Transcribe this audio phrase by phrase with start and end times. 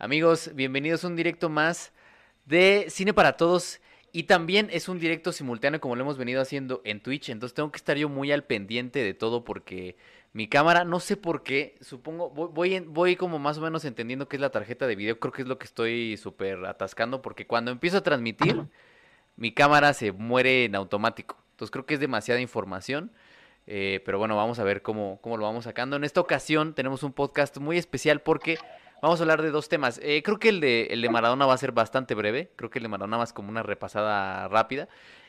[0.00, 1.92] Amigos, bienvenidos a un directo más
[2.46, 3.80] de Cine para Todos.
[4.12, 7.30] Y también es un directo simultáneo como lo hemos venido haciendo en Twitch.
[7.30, 9.96] Entonces tengo que estar yo muy al pendiente de todo porque
[10.32, 14.36] mi cámara, no sé por qué, supongo, voy, voy, como más o menos entendiendo qué
[14.36, 15.18] es la tarjeta de video.
[15.18, 18.66] Creo que es lo que estoy súper atascando porque cuando empiezo a transmitir,
[19.34, 21.36] mi cámara se muere en automático.
[21.50, 23.10] Entonces creo que es demasiada información.
[23.66, 25.96] Eh, pero bueno, vamos a ver cómo, cómo lo vamos sacando.
[25.96, 28.58] En esta ocasión tenemos un podcast muy especial porque
[29.02, 30.00] vamos a hablar de dos temas.
[30.02, 32.50] Eh, creo que el de, el de Maradona va a ser bastante breve.
[32.56, 34.88] Creo que el de Maradona va a como una repasada rápida.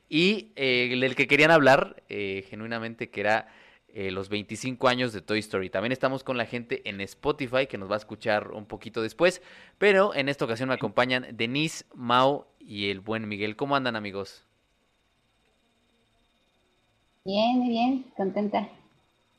[0.09, 3.47] Y eh, el del que querían hablar, genuinamente, que era
[3.93, 5.69] los 25 años de Toy Story.
[5.69, 9.41] También estamos con la gente en Spotify que nos va a escuchar un poquito después.
[9.77, 13.55] Pero en esta ocasión me acompañan Denise, Mau y el buen Miguel.
[13.55, 14.45] ¿Cómo andan, amigos?
[17.25, 18.69] Bien, bien, contenta.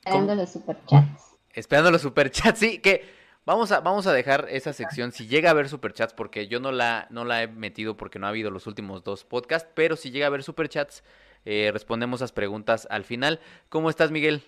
[0.04, 1.36] Esperando los superchats.
[1.52, 3.04] Esperando los superchats, sí, que
[3.44, 5.12] vamos a, vamos a dejar esa sección.
[5.12, 8.26] Si llega a haber superchats, porque yo no la, no la he metido porque no
[8.26, 11.04] ha habido los últimos dos podcasts, pero si llega a haber superchats,
[11.44, 13.40] eh, respondemos esas preguntas al final.
[13.68, 14.42] ¿Cómo estás, Miguel?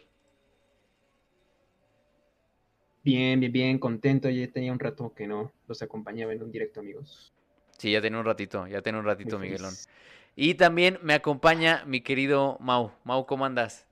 [3.05, 4.31] Bien, bien, bien, contento.
[4.31, 7.33] Ya tenía un rato que no los acompañaba en un directo, amigos.
[7.79, 9.75] Sí, ya tenía un ratito, ya tenía un ratito, Miguelón.
[10.37, 12.93] Y también me acompaña mi querido Mau.
[13.05, 13.87] Mau, ¿cómo andas?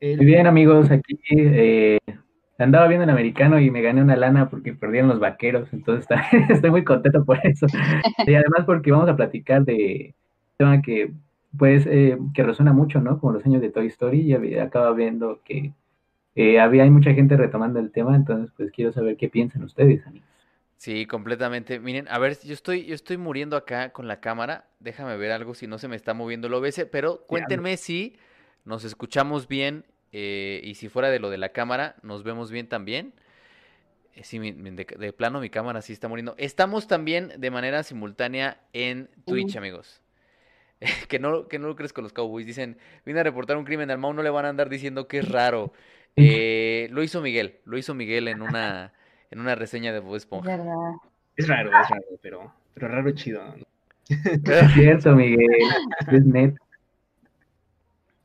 [0.00, 1.98] Muy bien, amigos, aquí eh,
[2.58, 6.06] andaba viendo el americano y me gané una lana porque perdieron los vaqueros, entonces
[6.50, 7.66] estoy muy contento por eso.
[8.26, 11.12] Y además porque vamos a platicar de un tema que,
[11.56, 13.18] pues, eh, que resuena mucho, ¿no?
[13.18, 15.72] Como los años de Toy Story, y acaba viendo que
[16.34, 20.06] eh, había hay mucha gente retomando el tema, entonces, pues, quiero saber qué piensan ustedes,
[20.06, 20.28] amigos.
[20.76, 21.80] Sí, completamente.
[21.80, 24.66] Miren, a ver, yo estoy, yo estoy muriendo acá con la cámara.
[24.80, 28.16] Déjame ver algo si no se me está moviendo el OBS, pero cuéntenme si
[28.64, 32.68] nos escuchamos bien eh, y si fuera de lo de la cámara, nos vemos bien
[32.68, 33.12] también.
[34.14, 36.34] Eh, sí, de, plano mi cámara sí está muriendo.
[36.38, 40.00] Estamos también de manera simultánea en Twitch, amigos.
[41.08, 42.46] que, no, que no lo crees con los Cowboys.
[42.46, 45.18] Dicen, vine a reportar un crimen al Mau, no le van a andar diciendo que
[45.18, 45.72] es raro.
[46.16, 48.92] Eh, lo hizo Miguel, lo hizo Miguel en una
[49.32, 50.54] en una reseña de Bob Esponja.
[51.34, 53.42] Es raro, es raro, pero, pero raro chido.
[54.08, 55.48] Es cierto, Miguel.
[56.12, 56.54] Es net.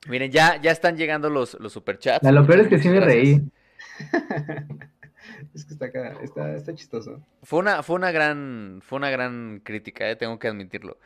[0.07, 2.29] Miren, ya, ya están llegando los, los superchats.
[2.29, 3.41] lo peor es que sí me reí.
[5.53, 7.21] es que está acá, está, está chistoso.
[7.43, 10.97] Fue una, fue una gran, fue una gran crítica, eh, tengo que admitirlo.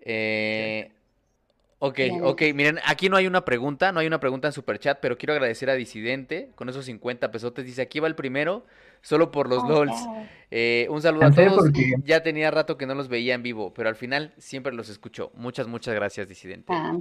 [0.00, 0.92] Eh,
[1.80, 5.16] Ok, ok, miren, aquí no hay una pregunta, no hay una pregunta en Superchat, pero
[5.16, 7.64] quiero agradecer a Disidente con esos 50 pesotes.
[7.64, 8.66] Dice, aquí va el primero,
[9.00, 9.94] solo por los LOLs.
[10.50, 11.70] Eh, un saludo a todos.
[12.02, 15.30] Ya tenía rato que no los veía en vivo, pero al final siempre los escucho.
[15.34, 16.72] Muchas, muchas gracias, Disidente.
[16.72, 16.96] Ah,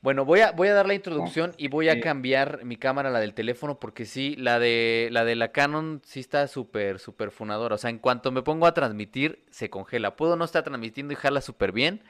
[0.00, 3.20] bueno, voy a, voy a dar la introducción y voy a cambiar mi cámara, la
[3.20, 7.74] del teléfono, porque sí, la de la, de la Canon sí está súper, súper funadora.
[7.74, 10.16] O sea, en cuanto me pongo a transmitir, se congela.
[10.16, 12.02] Puedo no estar transmitiendo y jala súper bien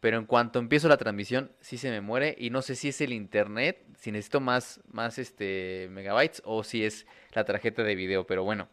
[0.00, 3.00] pero en cuanto empiezo la transmisión sí se me muere y no sé si es
[3.00, 8.26] el internet, si necesito más, más este, megabytes o si es la tarjeta de video,
[8.26, 8.68] pero bueno,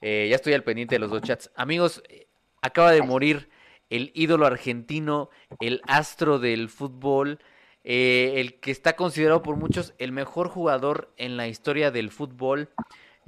[0.00, 1.50] eh, ya estoy al pendiente de los dos chats.
[1.54, 2.26] Amigos, eh,
[2.62, 3.50] acaba de morir
[3.90, 5.30] el ídolo argentino,
[5.60, 7.38] el astro del fútbol,
[7.84, 12.70] eh, el que está considerado por muchos el mejor jugador en la historia del fútbol.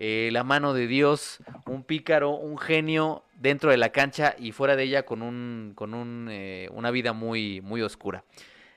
[0.03, 4.75] Eh, la mano de Dios, un pícaro, un genio dentro de la cancha y fuera
[4.75, 8.25] de ella con, un, con un, eh, una vida muy, muy oscura.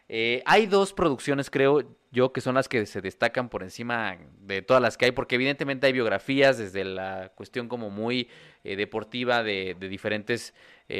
[0.10, 4.62] Eh, hay dos producciones, creo yo, que son las que se destacan por encima de
[4.62, 8.28] todas las que hay, porque evidentemente hay biografías desde la cuestión como muy
[8.64, 10.54] deportiva de, de diferentes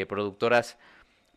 [0.08, 0.80] productoras,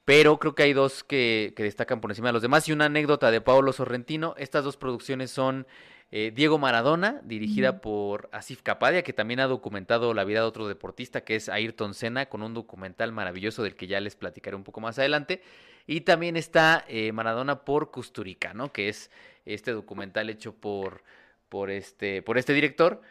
[0.07, 2.67] pero creo que hay dos que, que, destacan por encima de los demás.
[2.69, 5.67] Y una anécdota de Paolo Sorrentino, estas dos producciones son
[6.13, 10.69] eh, Diego Maradona, dirigida por Asif Kapadia, que también ha documentado la vida de otro
[10.69, 14.63] deportista, que es Ayrton Senna, con un documental maravilloso del que ya les platicaré un
[14.63, 15.43] poco más adelante.
[15.89, 18.73] Y también está eh, Maradona por Custurica, ¿no?
[18.73, 19.11] Que es
[19.45, 21.03] este documental hecho por,
[21.49, 23.03] por, este, por este director.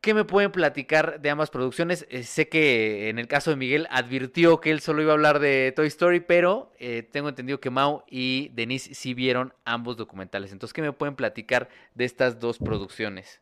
[0.00, 2.06] ¿Qué me pueden platicar de ambas producciones?
[2.10, 5.40] Eh, sé que en el caso de Miguel advirtió que él solo iba a hablar
[5.40, 10.52] de Toy Story, pero eh, tengo entendido que Mau y Denise sí vieron ambos documentales.
[10.52, 13.40] Entonces, ¿qué me pueden platicar de estas dos producciones?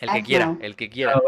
[0.00, 1.12] El que quiera, el que quiera.
[1.14, 1.20] Ah,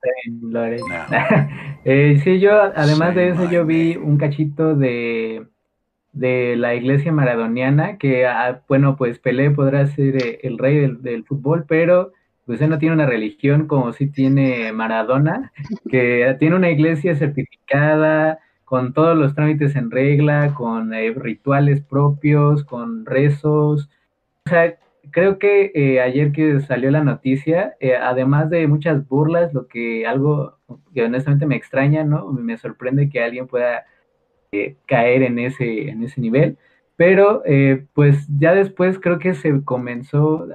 [1.84, 5.46] eh, sí, yo además de eso yo vi un cachito de
[6.12, 11.24] de la iglesia maradoniana, que, ah, bueno, pues Pelé podrá ser eh, el rey del,
[11.24, 12.12] fútbol, pero
[12.46, 15.52] pues él no tiene una religión como si tiene Maradona,
[15.90, 18.38] que tiene una iglesia certificada,
[18.68, 23.88] con todos los trámites en regla, con eh, rituales propios, con rezos.
[24.44, 24.76] O sea,
[25.10, 30.06] creo que eh, ayer que salió la noticia, eh, además de muchas burlas, lo que
[30.06, 30.58] algo
[30.94, 32.30] que honestamente me extraña, ¿no?
[32.30, 33.86] Me sorprende que alguien pueda
[34.52, 36.56] eh, caer en ese, en ese nivel,
[36.96, 37.42] pero
[37.92, 40.48] pues ya después creo que se comenzó,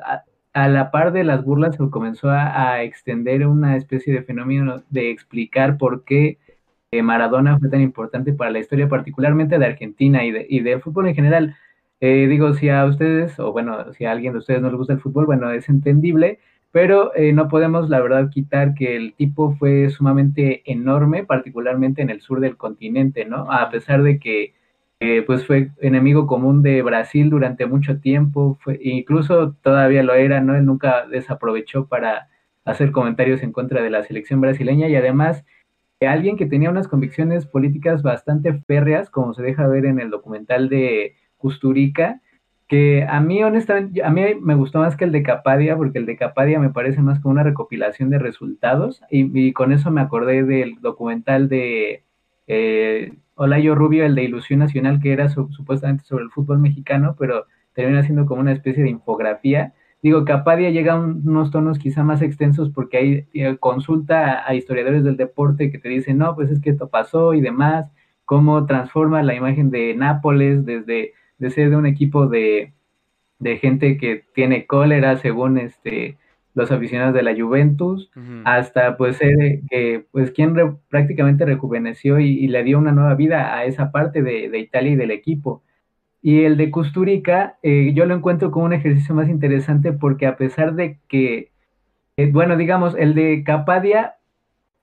[0.54, 4.84] a, la par de las burlas, se comenzó a, a, extender una especie de fenómeno
[4.90, 6.38] de explicar por qué
[7.02, 11.08] Maradona fue tan importante para la historia, particularmente de Argentina y, de, y del fútbol
[11.08, 11.56] en general.
[12.00, 14.94] Eh, digo, si a ustedes, o bueno, si a alguien de ustedes no les gusta
[14.94, 16.40] el fútbol, bueno, es entendible,
[16.74, 22.10] pero eh, no podemos, la verdad, quitar que el tipo fue sumamente enorme, particularmente en
[22.10, 23.52] el sur del continente, ¿no?
[23.52, 24.56] A pesar de que,
[25.00, 30.42] eh, pues, fue enemigo común de Brasil durante mucho tiempo, fue, incluso todavía lo era,
[30.42, 30.56] ¿no?
[30.56, 32.30] Él nunca desaprovechó para
[32.66, 35.46] hacer comentarios en contra de la selección brasileña y además
[36.08, 40.70] alguien que tenía unas convicciones políticas bastante férreas, como se deja ver en el documental
[40.70, 42.20] de Custurica,
[42.74, 46.08] que a mí honestamente, a mí me gustó más que el de Capadia, porque el
[46.08, 50.44] de Capadia me parece más como una recopilación de resultados, y, con eso me acordé
[50.44, 52.04] del documental de
[52.48, 57.46] eh, Olayo Rubio, el de Ilusión Nacional, que era supuestamente sobre el fútbol mexicano, pero
[57.74, 59.74] termina siendo como una especie de infografía.
[60.02, 65.04] Digo, Capadia llega a unos tonos quizá más extensos porque ahí eh, consulta a historiadores
[65.04, 67.92] del deporte que te dicen, no, pues es que esto pasó y demás,
[68.26, 72.74] cómo transforma la imagen de Nápoles desde de ser de un equipo de,
[73.62, 76.18] gente que tiene cólera según este
[76.56, 78.12] los aficionados de la Juventus,
[78.46, 79.36] hasta pues ser
[79.70, 84.58] que pues quien prácticamente rejuveneció y, le dio una nueva vida a esa parte de,
[84.60, 85.64] Italia y del equipo.
[86.22, 90.38] Y el de Custurica, eh, yo lo encuentro como un ejercicio más interesante porque a
[90.38, 91.52] pesar de que,
[92.18, 94.16] eh, bueno, digamos, el de Capadia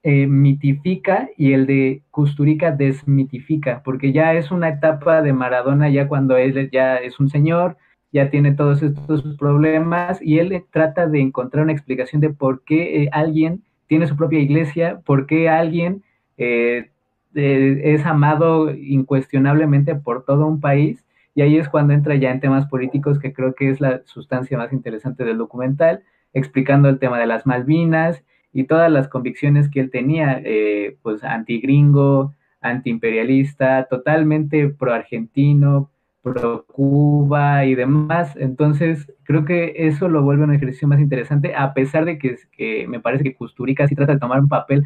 [0.03, 6.09] eh, mitifica y el de Custurica desmitifica, porque ya es una etapa de Maradona ya
[6.09, 7.77] cuando él ya es un señor,
[8.13, 13.03] ya tiene todos estos problemas y él trata de encontrar una explicación de por qué
[13.03, 16.03] eh, alguien tiene su propia iglesia, por qué alguien
[16.39, 16.91] eh,
[17.35, 21.05] es amado incuestionablemente por todo un país.
[21.35, 24.59] Y ahí es cuando entra ya en temas políticos, que creo que es la sustancia
[24.59, 26.03] más interesante del documental,
[26.33, 31.23] explicando el tema de las Malvinas, y todas las convicciones que él tenía, eh, pues
[31.25, 35.91] antigringo, antiimperialista, totalmente pro-argentino,
[36.23, 38.37] pro-Cuba y demás.
[38.37, 42.87] Entonces, creo que eso lo vuelve un ejercicio más interesante, a pesar de que, que
[42.89, 44.85] me parece que Custurica sí trata de tomar un papel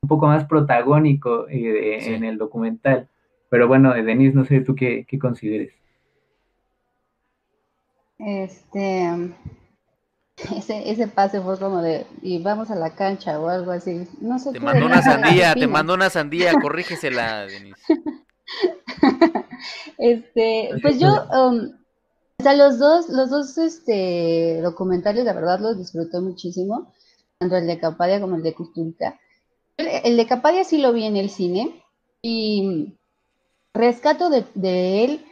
[0.00, 3.08] un poco más protagónico eh, en el documental.
[3.50, 5.72] Pero bueno, Denise, no sé tú qué, qué consideres.
[8.18, 9.32] Este,
[10.56, 14.06] ese, ese pase fue como de, y vamos a la cancha o algo así.
[14.20, 17.80] No sé te mandó una sandía, te mandó una sandía, corrígesela, Denise.
[19.98, 21.72] este, pues yo, um,
[22.38, 26.92] o sea, los dos, los dos este, documentales, la verdad, los disfruté muchísimo,
[27.38, 29.18] tanto el de Capadia como el de Custurica.
[29.76, 31.82] El, de Capadia sí lo vi en el cine
[32.22, 32.94] y
[33.74, 35.24] rescato de, de él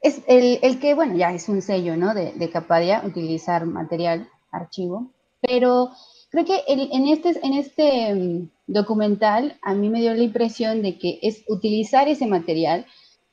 [0.00, 2.14] es el, el, que, bueno, ya es un sello, ¿no?
[2.14, 5.90] De, de Capadia, utilizar material archivo, pero
[6.30, 10.98] creo que en, este, en este mm, documental a mí me dio la impresión de
[10.98, 12.86] que es utilizar ese material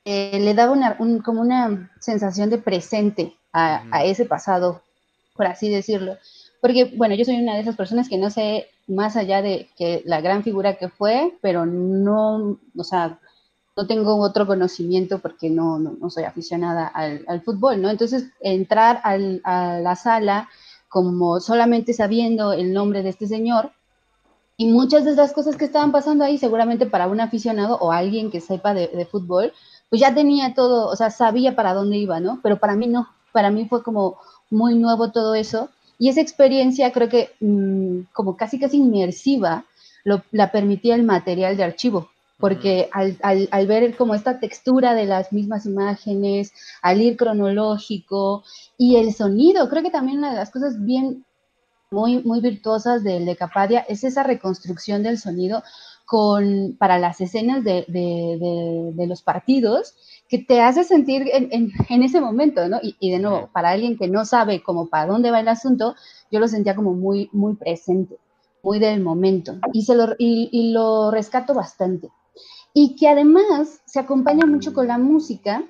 [0.05, 4.81] eh, le daba una, como una sensación de presente a, ese pasado,
[5.35, 6.17] por así decirlo.
[6.61, 10.01] Porque, bueno, yo soy una de esas personas que no sé más allá de que
[10.05, 13.19] la gran figura que fue, pero no, o sea,
[13.77, 17.89] no tengo otro conocimiento porque no, no, soy aficionada al, fútbol, ¿no?
[17.89, 19.17] Entonces, entrar a
[19.79, 20.49] la sala
[20.89, 23.72] como solamente sabiendo el nombre de este señor.
[24.58, 28.29] Y muchas de las cosas que estaban pasando ahí, seguramente para un aficionado o alguien
[28.29, 29.53] que sepa de, fútbol,
[29.89, 32.39] pues ya tenía todo, o sea, sabía para dónde iba, ¿no?
[32.43, 34.17] Pero para mí no, para mí fue como
[34.50, 35.69] muy nuevo todo eso.
[35.98, 39.65] Y esa experiencia creo que mm, como casi casi inmersiva
[40.03, 44.93] lo, la permitía el material de archivo porque al, al, al, ver como esta textura
[44.93, 48.43] de las mismas imágenes, al ir cronológico
[48.77, 51.25] y el sonido, creo que también una de las cosas bien,
[51.91, 55.63] muy, muy virtuosas del de Capadia es esa reconstrucción del sonido
[56.05, 59.96] con, para las escenas de, de, de, los partidos
[60.27, 62.79] que te hace sentir en, en, ese momento, ¿no?
[62.81, 65.96] Y, y, de nuevo, para alguien que no sabe como para dónde va el asunto,
[66.31, 68.17] yo lo sentía como muy, muy presente,
[68.63, 72.10] muy del momento, y, se lo, y, y lo rescato bastante
[72.73, 75.63] y que además se acompaña mucho con la música,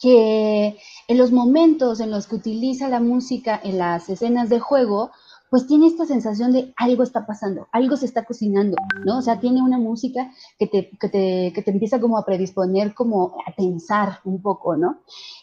[0.00, 5.10] que en los momentos en los que utiliza la música en las escenas de juego,
[5.50, 9.18] pues tiene esta sensación de algo está pasando, algo se está cocinando, ¿no?
[9.18, 12.92] O sea, tiene una música que te, que te, que te empieza como a predisponer,
[12.92, 14.98] como a pensar un poco, ¿no?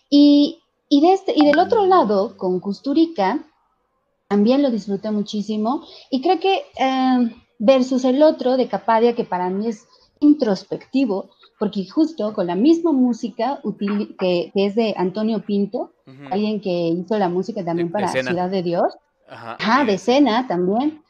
[0.09, 0.61] Y
[0.93, 3.39] y, de este, y del otro lado, con Custurica,
[4.27, 5.87] también lo disfruté muchísimo.
[6.09, 9.87] Y creo que eh, versus el otro de Capadia, que para mí es
[10.21, 13.61] introspectivo, porque justo con la misma música
[14.17, 15.91] que, es de Antonio Pinto,
[16.31, 18.93] alguien que hizo la música también para Ciudad de Dios,
[19.27, 21.03] Ajá, de escena también,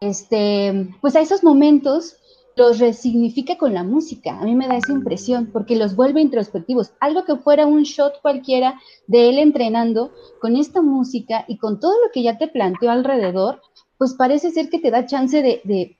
[0.00, 2.16] este, pues a esos momentos
[2.56, 4.38] los resignifica con la música.
[4.38, 6.92] A mí me da esa impresión porque los vuelve introspectivos.
[7.00, 11.94] Algo que fuera un shot cualquiera de él entrenando con esta música y con todo
[12.04, 13.60] lo que ya te planteó alrededor,
[13.98, 15.96] pues parece ser que te da chance de, de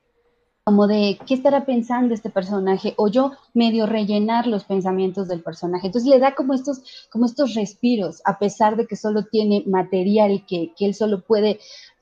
[0.65, 5.89] como de qué estará pensando este personaje o yo medio rellenar los pensamientos del personaje.
[5.89, 10.45] Entonces le da como estos, como estos respiros, a pesar de que solo tiene material
[10.49, 11.61] que, que él solo puede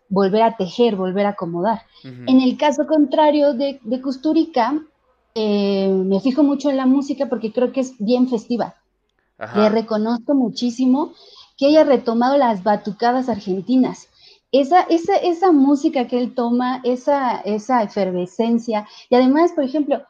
[0.08, 1.82] volver a tejer, volver a acomodar.
[2.04, 4.80] En el caso contrario de, de Custurica,
[5.34, 8.76] eh, me fijo mucho en la música porque creo que es bien festiva.
[9.56, 11.14] Le reconozco muchísimo
[11.58, 14.08] que haya retomado las batucadas argentinas
[14.52, 20.02] esa, esa, esa música que él toma, esa, esa efervescencia, y además, por ejemplo,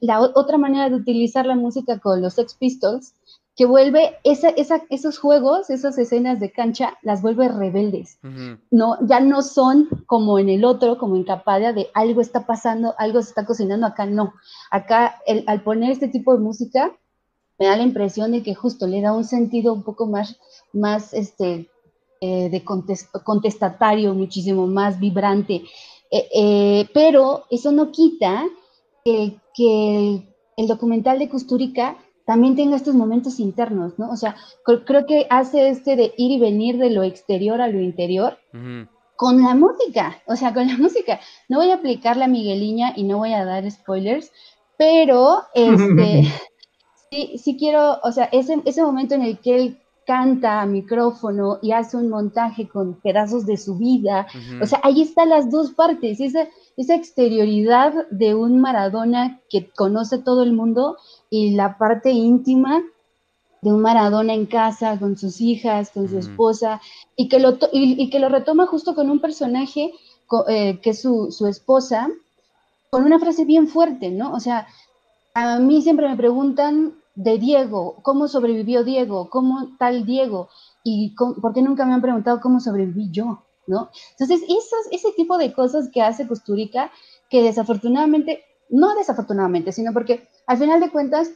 [0.00, 3.14] la otra manera de utilizar la música con los Sex Pistols,
[3.56, 8.18] que vuelve esa, esa, esos juegos, esas escenas de cancha, las vuelve rebeldes.
[8.70, 12.94] no, ya no son como en el otro, como en Capadia, de algo está pasando,
[12.96, 14.32] algo se está cocinando, acá no.
[14.70, 16.96] Acá, el, al poner este tipo de música,
[17.58, 20.38] me da la impresión de que justo le da un sentido un poco más,
[20.72, 21.68] más este,
[22.22, 25.62] eh, de contestatario muchísimo más vibrante.
[26.10, 28.44] Eh, eh, pero eso no quita
[29.02, 29.38] que,
[30.58, 31.96] el, documental de Custurica
[32.26, 34.10] también tenga estos momentos internos, ¿no?
[34.10, 37.80] O sea, creo que hace este de ir y venir de lo exterior a lo
[37.80, 38.36] interior.
[39.16, 41.20] Con la música, o sea, con la música.
[41.48, 44.30] No voy a aplicar la Migueliña y no voy a dar spoilers,
[44.76, 46.24] pero este,
[47.10, 49.79] sí, sí quiero, o sea, ese, ese momento en el que él
[50.10, 54.26] canta a micrófono y hace un montaje con pedazos de su vida.
[54.60, 60.18] O sea, ahí están las dos partes, esa, esa exterioridad de un Maradona que conoce
[60.18, 60.96] todo el mundo
[61.30, 62.82] y la parte íntima
[63.62, 66.80] de un Maradona en casa, con sus hijas, con su esposa,
[67.14, 69.92] y que, lo y, que lo retoma justo con un personaje
[70.48, 72.08] eh, que es su, su esposa,
[72.90, 74.32] con una frase bien fuerte, ¿no?
[74.32, 74.66] O sea,
[75.34, 80.48] a mí siempre me preguntan de Diego, cómo sobrevivió Diego, cómo tal Diego,
[80.84, 83.90] y por qué nunca me han preguntado cómo sobreviví yo, ¿no?
[84.12, 86.90] Entonces, esos, ese tipo de cosas que hace Costurica,
[87.28, 91.30] que desafortunadamente, no desafortunadamente, sino porque al final de cuentas,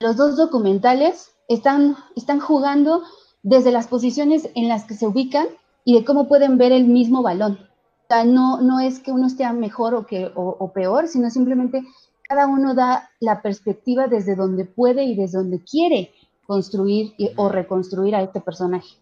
[0.00, 3.02] los dos documentales están, están jugando
[3.42, 5.46] desde las posiciones en las que se ubican
[5.84, 7.58] y de cómo pueden ver el mismo balón.
[8.04, 11.82] O sea, no, no es que uno esté mejor o, que, o peor, sino simplemente
[12.28, 16.12] cada uno da la perspectiva desde donde puede y desde donde quiere
[16.46, 18.96] construir o reconstruir a este personaje.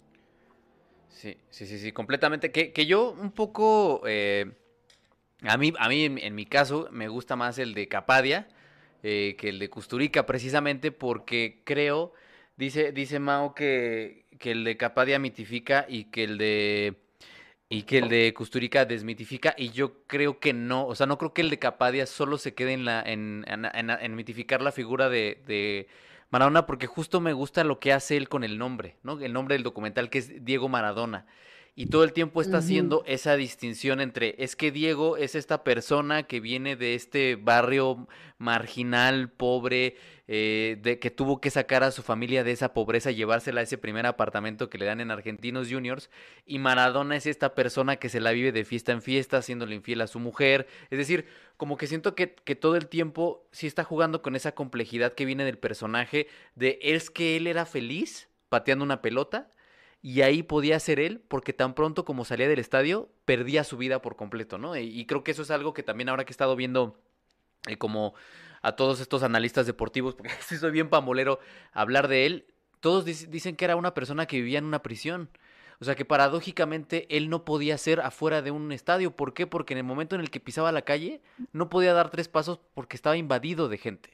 [1.09, 2.53] Sí, sí, sí, sí, completamente.
[2.53, 4.53] Que, que yo un poco, eh,
[5.43, 8.49] a mí, a mí en, mi caso me gusta más el de Capadia
[9.03, 12.13] eh, que el de Custurica, precisamente porque creo,
[12.57, 17.04] dice, dice Mao que, que el de Capadia mitifica y que el de
[17.75, 21.35] y que el de Custurica desmitifica y yo creo que no, o sea, no creo
[21.35, 25.43] que el de Capadia solo se quede en la en, en, mitificar la figura de,
[25.47, 25.89] de,
[26.31, 29.21] Maradona porque justo me gusta lo que hace él con el nombre, ¿no?
[29.21, 31.27] El nombre del documental que es Diego Maradona.
[31.77, 36.23] Y todo el tiempo está haciendo esa distinción entre, es que Diego es esta persona
[36.23, 38.07] que viene de este barrio
[38.39, 39.97] marginal, pobre,
[40.29, 43.65] eh, de que tuvo que sacar a su familia de esa pobreza y llevársela a
[43.65, 46.11] ese primer apartamento que le dan en Argentinos Juniors.
[46.47, 50.01] Y Maradona es esta persona que se la vive de fiesta en fiesta, haciéndole infiel
[50.01, 50.69] a su mujer.
[50.91, 54.55] Es decir, como que siento que, que todo el tiempo sí está jugando con esa
[54.55, 59.51] complejidad que viene del personaje de es que él era feliz pateando una pelota
[60.05, 64.03] y ahí podía ser él porque tan pronto como salía del estadio perdía su vida
[64.03, 64.77] por completo, ¿no?
[64.77, 67.01] Y, creo que eso es algo que también ahora que he estado viendo
[67.69, 68.13] eh, como
[68.61, 71.41] a todos estos analistas deportivos, porque si soy bien pamolero
[71.73, 72.45] hablar de él,
[72.81, 75.31] todos dicen que era una persona que vivía en una prisión.
[75.81, 79.17] O sea que paradójicamente él no podía ser afuera de un estadio.
[79.17, 79.47] ¿Por qué?
[79.47, 82.61] Porque en el momento en el que pisaba la calle no podía dar tres pasos
[82.75, 84.11] porque estaba invadido de gente.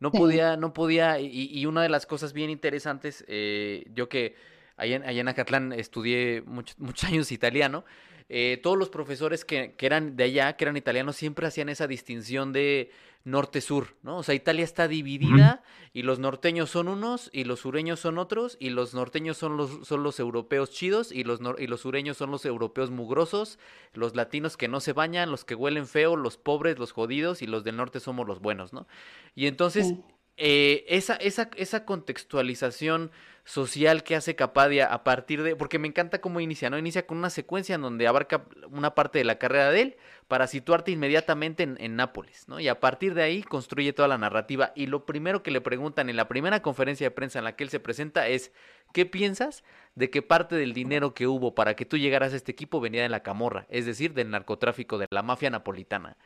[0.00, 4.34] No podía, no podía, y, una de las cosas bien interesantes, eh, yo que
[4.82, 7.84] allá en, allá en Acatlán estudié muchos años italiano,
[8.28, 11.86] eh, todos los profesores que, que, eran de allá, que eran italianos, siempre hacían esa
[11.86, 12.90] distinción de
[13.24, 14.18] norte-sur, ¿no?
[14.18, 18.56] O sea, Italia está dividida y los norteños son unos y los sureños son otros
[18.58, 22.30] y los norteños son los, son los europeos chidos y los, y los sureños son
[22.32, 23.58] los europeos mugrosos,
[23.92, 27.46] los latinos que no se bañan, los que huelen feo, los pobres, los jodidos y
[27.46, 28.88] los del norte somos los buenos, ¿no?
[29.36, 29.94] Y entonces
[30.36, 33.12] eh, esa, esa, esa contextualización
[33.44, 36.78] social que hace Capadia a partir de, porque me encanta cómo inicia, ¿no?
[36.78, 39.96] Inicia con una secuencia en donde abarca una parte de la carrera de él
[40.28, 42.60] para situarte inmediatamente en, Nápoles, ¿no?
[42.60, 44.72] Y a partir de ahí construye toda la narrativa.
[44.76, 47.64] Y lo primero que le preguntan en la primera conferencia de prensa en la que
[47.64, 48.52] él se presenta es,
[48.92, 49.64] ¿qué piensas
[49.96, 53.02] de que parte del dinero que hubo para que tú llegaras a este equipo venía
[53.02, 56.16] de la camorra, es decir, del narcotráfico, de la mafia napolitana?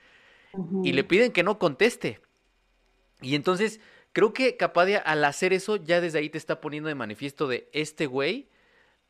[0.85, 2.21] Y le piden que no conteste.
[3.23, 3.81] Y entonces
[4.17, 7.69] Creo que Capadia al hacer eso ya desde ahí te está poniendo de manifiesto de
[7.75, 8.49] este güey,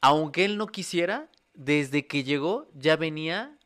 [0.01, 3.57] aunque él no quisiera, desde que llegó ya venía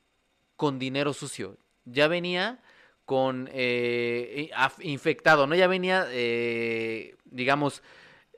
[0.56, 2.58] con dinero sucio, ya venía
[3.06, 4.50] con eh,
[4.80, 5.54] infectado, ¿no?
[5.54, 7.82] Ya venía, eh, digamos,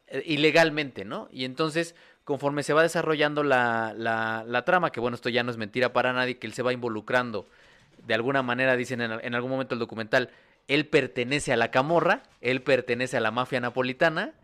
[0.06, 1.28] eh, ilegalmente, ¿no?
[1.32, 5.50] Y entonces, conforme se va desarrollando la, la, la, trama, que bueno, esto ya no
[5.50, 7.48] es mentira para nadie, que él se va involucrando,
[8.06, 10.30] de alguna manera, dicen en, en algún momento el documental,
[10.68, 14.34] él pertenece a la camorra, él pertenece a la mafia napolitana.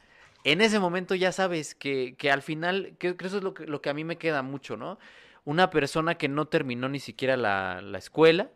[0.45, 3.81] En ese momento ya sabes que, que al final, que, eso es lo que, lo
[3.81, 4.99] que a mí me queda mucho, ¿no?
[5.45, 8.51] Una persona que no terminó ni siquiera la, la escuela,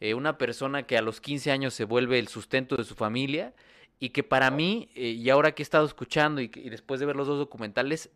[0.00, 3.52] eh, una persona que a los 15 años se vuelve el sustento de su familia
[3.98, 7.06] y que para mí, eh, y ahora que he estado escuchando y, y después de
[7.06, 8.10] ver los dos documentales,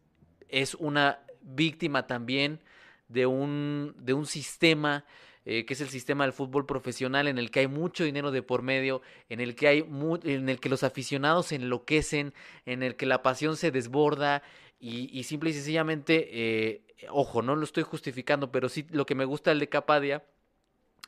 [0.48, 2.60] es una víctima también
[3.08, 5.04] de un, de un sistema
[5.44, 8.42] eh, que es el sistema del fútbol profesional en el que hay mucho dinero de
[8.42, 9.86] por medio, en el que hay
[10.24, 12.32] en el que los aficionados se enloquecen,
[12.66, 14.42] en el que la pasión se desborda
[14.78, 19.24] y, simple y sencillamente, eh, ojo, no lo estoy justificando, pero sí lo que me
[19.24, 20.24] gusta del de Capadia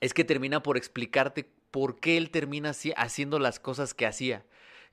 [0.00, 4.44] es que termina por explicarte por qué él termina haciendo las cosas que hacía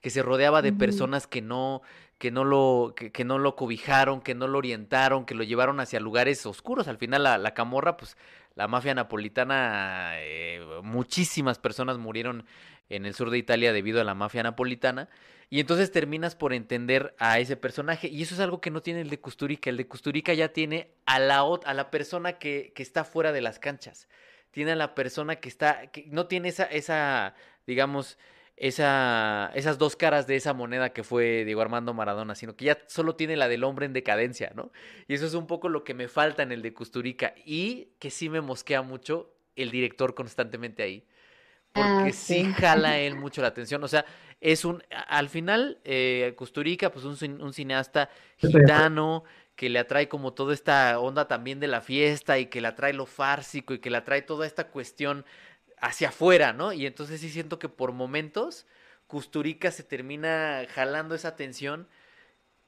[0.01, 1.84] que se rodeaba de personas que no,
[2.17, 5.99] que no lo, que, no lo cobijaron, que no lo orientaron, que lo llevaron hacia
[5.99, 6.88] lugares oscuros.
[6.88, 8.17] Al final la, la camorra, pues
[8.55, 12.45] la mafia napolitana, eh, muchísimas personas murieron
[12.89, 15.09] en el sur de Italia debido a la mafia napolitana.
[15.49, 18.07] Y entonces terminas por entender a ese personaje.
[18.07, 19.69] Y eso es algo que no tiene el de Custurica.
[19.69, 23.41] El de Custurica ya tiene a la, a la persona que, que está fuera de
[23.41, 24.07] las canchas.
[24.51, 27.35] Tiene a la persona que está, que no tiene esa, esa
[27.67, 28.17] digamos,
[28.57, 32.77] esa, esas dos caras de esa moneda que fue Diego Armando Maradona, sino que ya
[32.87, 34.71] solo tiene la del hombre en decadencia, ¿no?
[35.07, 38.11] Y eso es un poco lo que me falta en el de Custurica y que
[38.11, 41.05] sí me mosquea mucho el director constantemente ahí.
[41.73, 42.43] Ah, porque sí.
[42.53, 43.83] jala él mucho la atención.
[43.83, 44.05] O sea,
[44.39, 44.83] es un.
[45.07, 49.23] Al final, eh, Custurica, pues un, un cineasta gitano
[49.55, 52.93] que le atrae como toda esta onda también de la fiesta y que le atrae
[52.93, 55.23] lo fársico y que le atrae toda esta cuestión
[55.82, 56.72] hacia afuera, ¿no?
[56.72, 58.65] Y entonces sí siento que por momentos
[59.08, 61.88] Custurica se termina jalando esa atención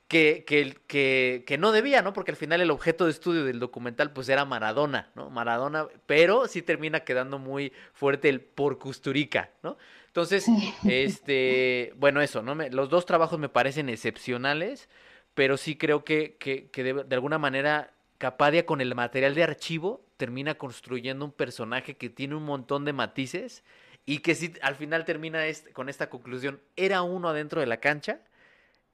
[0.10, 2.12] que, que, que, que, no debía, ¿no?
[2.12, 5.30] Porque al final el objeto de estudio del documental pues era Maradona, ¿no?
[5.30, 9.78] Maradona, pero sí termina quedando muy fuerte el por Custurica, ¿no?
[10.08, 10.46] Entonces,
[10.88, 12.56] este, bueno, eso, ¿no?
[12.56, 14.90] Me, los dos trabajos me parecen excepcionales,
[15.34, 19.44] pero sí creo que, que, que de, de alguna manera Capadia con el material de
[19.44, 23.64] archivo termina construyendo un personaje que tiene un montón de matices
[24.06, 27.78] y que si al final termina este, con esta conclusión, era uno adentro de la
[27.78, 28.22] cancha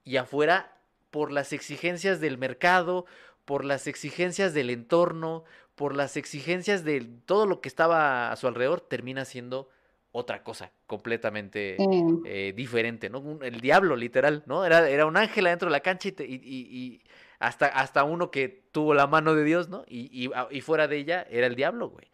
[0.04, 0.78] y afuera
[1.12, 3.06] por las exigencias del mercado,
[3.46, 5.44] por las exigencias del entorno,
[5.76, 9.70] por las exigencias de todo lo que estaba a su alrededor, termina siendo
[10.12, 11.78] otra cosa completamente
[12.26, 13.40] eh, diferente, ¿no?
[13.42, 14.66] el diablo, literal, ¿no?
[14.66, 17.02] Era, era un ángel adentro de la cancha y, y,
[17.40, 19.84] hasta, hasta uno que tuvo la mano de Dios, ¿no?
[19.88, 22.08] Y, ah, y, fuera de ella era el diablo, güey.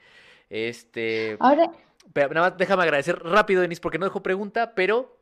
[0.50, 1.38] Este.
[1.40, 1.72] Ahora.
[2.14, 5.18] Pero nada más déjame agradecer rápido, Denis, porque no dejó pregunta, pero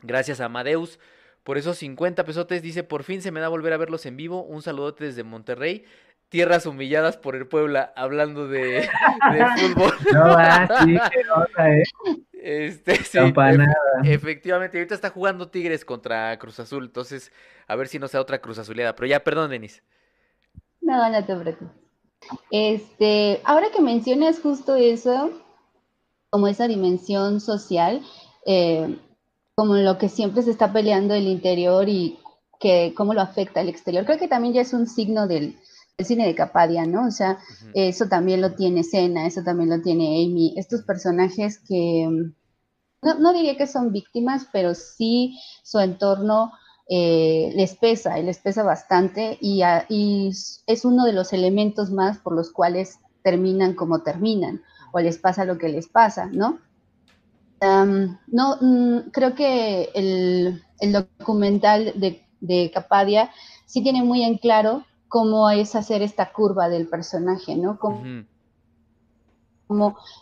[0.00, 0.98] gracias a Amadeus
[1.44, 2.62] por esos 50 pesotes.
[2.62, 4.42] Dice: Por fin se me da volver a verlos en vivo.
[4.42, 5.84] Un saludote desde Monterrey.
[6.30, 8.88] Tierras humilladas por el Puebla, hablando de,
[9.32, 9.92] de fútbol.
[10.14, 11.82] No, ah, sí, qué nota, eh.
[12.42, 13.18] Este, sí,
[14.04, 17.30] efectivamente, ahorita está jugando Tigres contra Cruz Azul, entonces
[17.68, 18.96] a ver si no sea otra Cruz Azuleada.
[18.96, 19.82] Pero ya, perdón, Denis.
[20.80, 21.82] No, no te preocupes.
[22.50, 25.30] Este, ahora que mencionas justo eso,
[26.30, 28.02] como esa dimensión social,
[28.46, 28.98] eh,
[29.54, 32.18] como lo que siempre se está peleando el interior y
[32.58, 35.56] que cómo lo afecta el exterior, creo que también ya es un signo del,
[36.04, 37.06] cine de Capadia, ¿no?
[37.06, 37.38] O sea,
[37.74, 42.08] eso también lo tiene Sena, eso también lo tiene Amy, estos personajes que
[43.02, 46.52] no, no diría que son víctimas, pero sí su entorno
[46.88, 49.62] eh, les pesa, y les pesa bastante y,
[50.66, 54.62] es uno de los elementos más por los cuales terminan como terminan
[54.92, 56.58] o les pasa lo que les pasa, ¿no?
[57.62, 60.62] no, mm, creo que el,
[60.92, 63.30] documental de, de, Capadia
[63.64, 67.78] sí tiene muy en claro cómo es hacer esta curva del personaje, ¿no?
[67.78, 68.24] Cómo,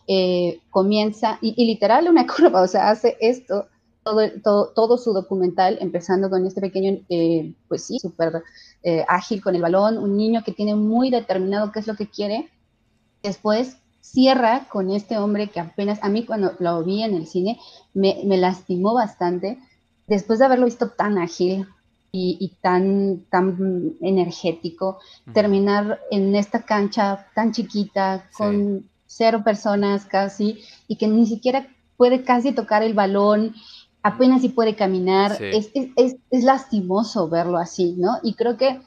[0.08, 3.66] eh, comienza, y, y, literal una curva, o sea, hace esto
[4.02, 8.42] todo, todo, su documental, empezando con este pequeño, eh, pues sí, súper
[8.82, 12.10] eh, ágil con el balón, un niño que tiene muy determinado qué es lo que
[12.10, 12.50] quiere.
[13.22, 17.60] Después cierra con este hombre que apenas, a mí cuando lo vi en el cine,
[17.94, 19.60] me, me lastimó bastante,
[20.08, 21.68] después de haberlo visto tan ágil,
[22.12, 24.98] y, tan, tan energético,
[25.32, 32.24] terminar en esta cancha tan chiquita, con cero personas casi, y que ni siquiera puede
[32.24, 33.54] casi tocar el balón,
[34.02, 38.18] apenas si puede caminar, es, es, es, lastimoso verlo así, ¿no?
[38.22, 38.80] Y creo que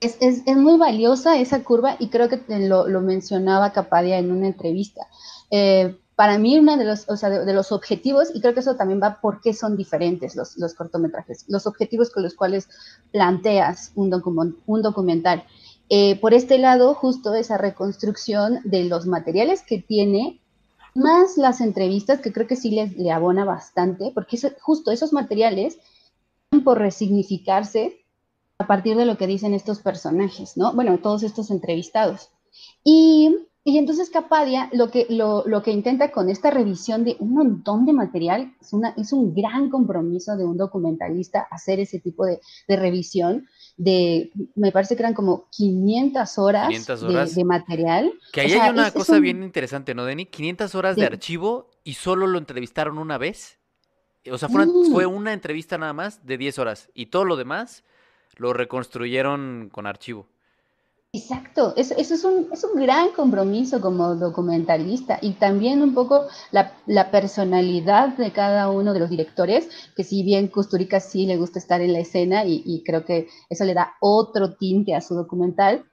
[0.00, 5.06] es, muy valiosa esa curva y creo que lo, lo mencionaba Capadia en una entrevista.
[5.50, 8.74] Eh, para mí uno de los, o sea, de, los objetivos, y creo que eso
[8.74, 12.68] también va por qué son diferentes los, los cortometrajes, los objetivos con los cuales
[13.12, 14.10] planteas un,
[14.66, 15.44] un documental.
[15.90, 20.40] Eh, por este lado, justo esa reconstrucción de los materiales que tiene,
[20.94, 25.78] más las entrevistas, que creo que sí le, le abona bastante, porque justo esos materiales
[26.64, 28.04] por resignificarse
[28.58, 30.72] a partir de lo que dicen estos personajes, ¿no?
[30.72, 32.30] Bueno, todos estos entrevistados.
[32.82, 33.36] Y
[33.68, 37.84] y entonces Capadia lo que, lo, lo, que intenta con esta revisión de un montón
[37.84, 42.38] de material, es, una, es un gran compromiso de un documentalista hacer ese tipo de,
[42.68, 46.86] de revisión, de, me parece que eran como 500 horas,
[47.34, 48.12] De, material.
[48.32, 50.26] Que ahí hay una cosa bien interesante, ¿no, Denny?
[50.26, 53.58] 500 horas de, archivo y solo lo entrevistaron una vez.
[54.30, 54.92] O sea, fue una, mm.
[54.92, 57.82] fue una entrevista nada más de 10 horas y todo lo demás
[58.36, 60.28] lo reconstruyeron con archivo.
[61.16, 66.74] Exacto, eso, es, un, es, un, gran compromiso como documentalista y también un poco la,
[66.86, 71.58] la, personalidad de cada uno de los directores, que si bien Custurica sí le gusta
[71.58, 75.86] estar en la escena y, creo que eso le da otro tinte a su documental,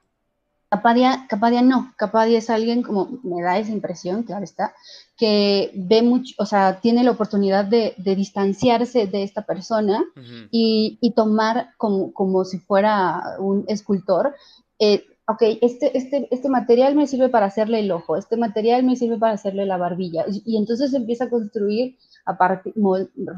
[0.68, 4.74] Capadia, Capadia no, Capadia es alguien como me da esa impresión, claro está,
[5.16, 10.04] que ve mucho, o sea, tiene la oportunidad de, de distanciarse de esta persona
[10.50, 14.34] y, y, tomar como, como si fuera un escultor
[14.78, 18.96] eh, ok, este, este, este material me sirve para hacerle el ojo, este material me
[18.96, 20.24] sirve para hacerle la barbilla.
[20.28, 21.96] Y, entonces empieza a construir,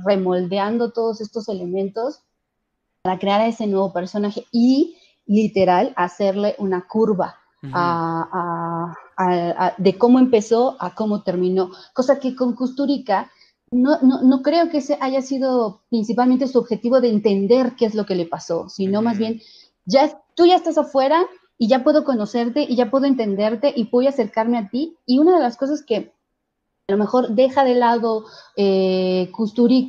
[0.04, 2.22] remoldeando todos estos elementos
[3.02, 4.96] para crear a ese nuevo personaje y
[5.26, 7.36] literal hacerle una curva
[9.78, 11.70] de cómo empezó a cómo terminó.
[11.94, 13.30] Cosa que con Custurica
[13.70, 17.94] no, no, no, creo que ese haya sido principalmente su objetivo de entender qué es
[17.94, 19.40] lo que le pasó, sino más bien,
[19.84, 21.26] ya tú ya estás afuera,
[21.58, 24.96] y ya puedo conocerte y ya puedo entenderte y a acercarme a ti.
[25.06, 26.12] Y una de las cosas que
[26.88, 29.30] a lo mejor deja de lado eh,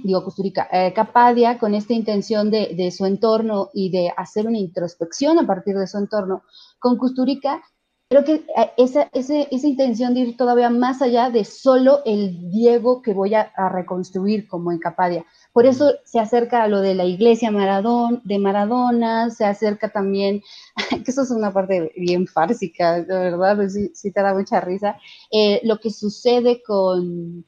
[0.03, 4.57] digo Custurica, eh, Capadia con esta intención de, de, su entorno y de hacer una
[4.57, 6.41] introspección a partir de su entorno,
[6.79, 7.61] con Custurica
[8.09, 13.01] creo que eh, esa, esa, intención de ir todavía más allá de solo el Diego
[13.01, 15.25] que voy a, reconstruir como en Capadia.
[15.53, 20.41] Por eso se acerca a lo de la iglesia Maradón, de Maradona, se acerca también,
[21.03, 23.57] que eso es una parte bien fársica, de verdad,
[23.93, 24.97] sí, te da mucha risa,
[25.31, 27.45] eh, lo que sucede con,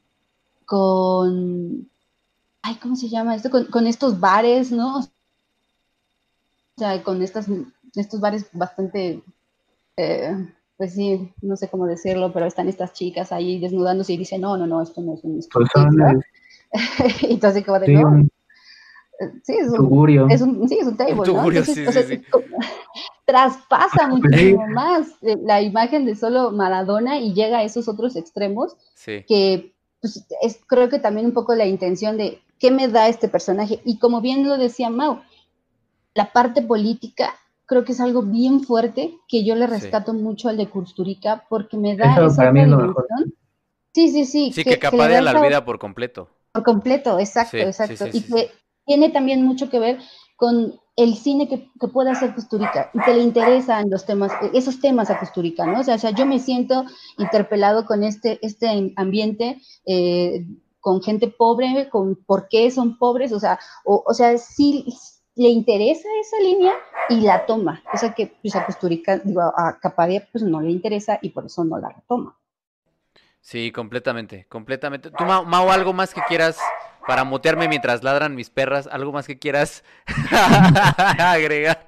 [0.66, 1.88] con,
[2.62, 3.50] ay, ¿cómo se llama esto?
[3.70, 4.98] Con, estos bares, ¿no?
[4.98, 5.04] O
[6.76, 7.46] sea, con estas,
[7.94, 9.22] estos bares bastante
[10.00, 10.36] eh,
[10.76, 14.56] pues sí, no sé cómo decirlo, pero están estas chicas ahí desnudándose y dicen, no,
[14.56, 16.20] no, no, esto no es un striptease,
[17.28, 18.26] y entonces como de, no.
[19.42, 21.64] Sí, es un, es un, sí, es un table, ¿no?
[21.64, 22.22] sí, sí,
[23.26, 28.16] traspasa pues muchísimo más eh, la imagen de solo Maradona y llega a esos otros
[28.16, 33.08] extremos que pues, es creo que también un poco la intención de qué me da
[33.08, 33.80] este personaje.
[33.84, 35.20] Y como bien lo decía Mau,
[36.14, 37.34] la parte política
[37.70, 41.76] creo que es algo bien fuerte que yo le rescato mucho al de Custurica porque
[41.76, 42.62] me da esa para mí
[43.94, 44.52] Sí, sí, sí.
[44.52, 46.28] Sí, que, que de la olvida por completo.
[46.50, 48.08] Por completo, exacto, exacto.
[48.12, 48.50] y que
[48.84, 50.00] tiene también mucho que ver
[50.34, 54.80] con el cine que, que, puede hacer Custurica y que le interesan los temas, esos
[54.80, 55.78] temas a Custurica, ¿no?
[55.78, 56.84] O sea, o sea yo me siento
[57.18, 60.44] interpelado con este, este ambiente eh,
[60.80, 64.86] con gente pobre, con por qué son pobres, o sea, o, o sea, sí,
[65.40, 66.74] le interesa esa línea
[67.08, 71.18] y la toma, cosa que pues, a Custurica, digo, a Capadia pues no le interesa
[71.22, 72.36] y por eso no la retoma.
[73.40, 75.10] Sí, completamente, completamente.
[75.10, 76.58] ¿Tú, Mau, algo más que quieras
[77.06, 78.86] para motearme mientras ladran mis perras?
[78.86, 79.82] ¿Algo más que quieras
[81.18, 81.86] agregar?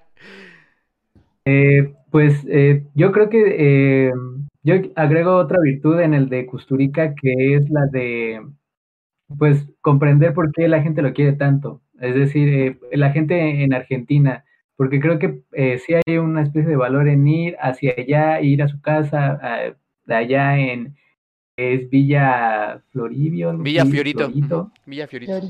[1.44, 4.12] Eh, pues eh, yo creo que eh,
[4.62, 8.40] yo agrego otra virtud en el de Custurica que es la de
[9.36, 11.82] pues comprender por qué la gente lo quiere tanto.
[12.02, 14.44] Es decir, eh, la gente en Argentina,
[14.76, 18.62] porque creo que eh, sí hay una especie de valor en ir hacia allá, ir
[18.62, 19.40] a su casa,
[20.04, 20.94] de allá en,
[21.56, 23.56] es Villa Floribio.
[23.58, 24.30] Villa Fiorito.
[24.86, 25.40] Villa Fiorito.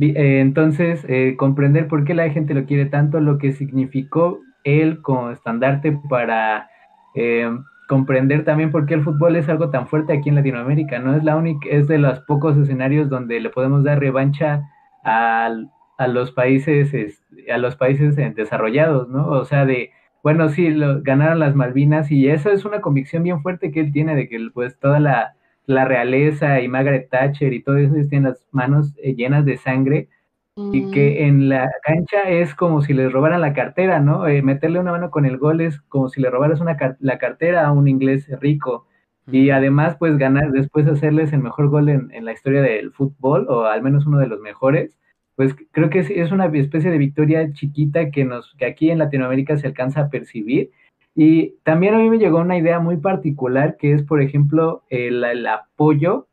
[0.00, 5.02] Eh, entonces, eh, comprender por qué la gente lo quiere tanto, lo que significó él
[5.02, 6.70] como estandarte para
[7.14, 7.50] eh,
[7.88, 11.14] comprender también por qué el fútbol es algo tan fuerte aquí en Latinoamérica, ¿no?
[11.16, 14.62] Es la única, es de los pocos escenarios donde le podemos dar revancha
[15.04, 15.50] a,
[15.98, 19.28] a los países, a los países desarrollados, ¿no?
[19.28, 19.90] O sea, de,
[20.22, 23.92] bueno, sí, lo, ganaron las Malvinas y eso es una convicción bien fuerte que él
[23.92, 25.34] tiene de que pues toda la,
[25.66, 30.08] la realeza y Margaret Thatcher y todo eso tienen las manos eh, llenas de sangre
[30.56, 31.24] y que mm.
[31.24, 34.26] en la cancha es como si les robaran la cartera, ¿no?
[34.26, 37.66] Eh, meterle una mano con el gol es como si le robaras una la cartera
[37.66, 38.86] a un inglés rico.
[39.26, 43.46] Y además, pues ganar, después hacerles el mejor gol en, en, la historia del fútbol,
[43.48, 44.98] o al menos uno de los mejores,
[45.36, 48.98] pues creo que es, es, una especie de victoria chiquita que, nos, que aquí en
[48.98, 50.70] Latinoamérica se alcanza a percibir.
[51.14, 55.46] Y también a mí me llegó una idea muy particular que es, por ejemplo, el,
[55.46, 56.28] apoyo,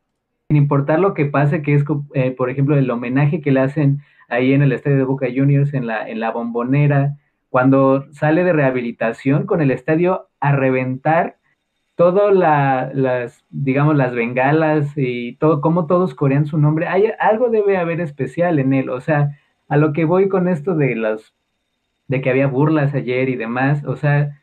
[0.48, 4.00] sin importar lo que pase, que es, eh, por ejemplo, el homenaje que le hacen
[4.28, 7.16] ahí en el estadio de Boca Juniors, en la, en la bombonera,
[7.48, 11.38] cuando sale de rehabilitación con el estadio a reventar
[11.98, 12.32] todas
[12.94, 18.00] las, digamos, las bengalas y todo, cómo todos corean su nombre, hay, algo debe haber
[18.00, 19.36] especial en él, o sea,
[19.68, 21.34] a lo que voy con esto de las,
[22.06, 24.40] de que había burlas ayer y demás, o sea,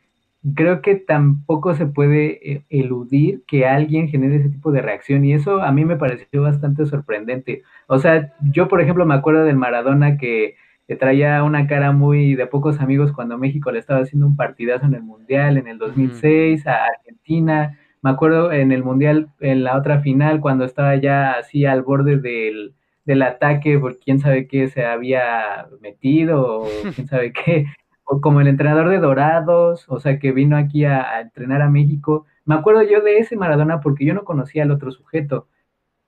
[0.54, 5.32] creo que tampoco se puede eh, eludir que alguien genere ese tipo de reacción y
[5.32, 7.62] eso a mí me pareció bastante sorprendente.
[7.86, 10.56] O sea, yo por ejemplo me acuerdo del Maradona que,
[10.94, 14.94] traía una cara muy de pocos amigos cuando México le estaba haciendo un partidazo en
[14.94, 17.78] el Mundial en el 2006 a Argentina.
[18.02, 22.18] Me acuerdo en el Mundial, en la otra final, cuando estaba ya así al borde
[22.18, 27.66] del, del ataque, por quién sabe qué se había metido o quién sabe qué
[28.06, 32.24] o como el entrenador de Dorados, o sea, que vino aquí a, entrenar a México.
[32.44, 35.48] Me acuerdo yo de ese Maradona porque yo no conocía al otro sujeto.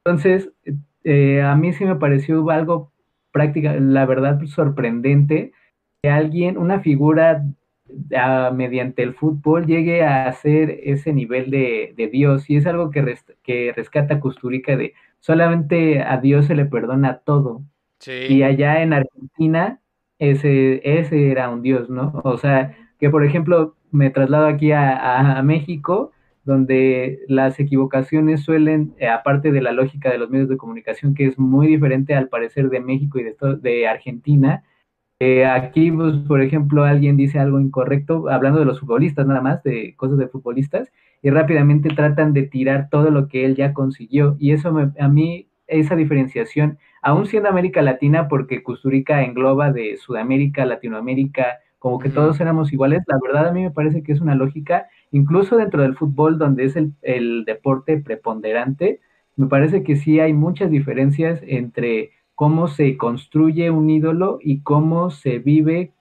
[0.05, 0.53] Entonces,
[1.05, 2.93] eh, a mí sí me pareció algo
[3.33, 5.53] práctica, la verdad, sorprendente
[6.03, 7.45] que alguien, una figura
[8.17, 12.49] ah, mediante el fútbol llegue a hacer ese nivel de, Dios.
[12.51, 17.63] Y es algo que, que rescata Custurica de solamente a Dios se le perdona todo.
[18.07, 19.81] Y allá en Argentina
[20.19, 22.21] ese, ese era un dios, ¿no?
[22.25, 26.13] O sea, que por ejemplo me traslado aquí a, México,
[26.49, 31.27] donde las equivocaciones suelen, eh, aparte de la lógica de los medios de comunicación, que
[31.27, 34.65] es muy diferente al parecer de México y de, de Argentina,
[35.21, 39.63] eh, aquí, pues, por ejemplo, alguien dice algo incorrecto, hablando de los futbolistas nada más,
[39.63, 40.91] de cosas de futbolistas,
[41.23, 44.37] y rápidamente tratan de tirar todo lo que él ya consiguió.
[44.39, 50.65] Y eso a mí, esa diferenciación aún siendo América Latina, porque Custurica engloba de Sudamérica,
[50.65, 54.35] Latinoamérica, como que todos éramos iguales, la verdad a mí me parece que es una
[54.35, 59.01] lógica, incluso dentro del fútbol, donde es el, deporte preponderante,
[59.37, 65.11] me parece que sí hay muchas diferencias entre cómo se construye un ídolo y cómo
[65.11, 65.93] se vive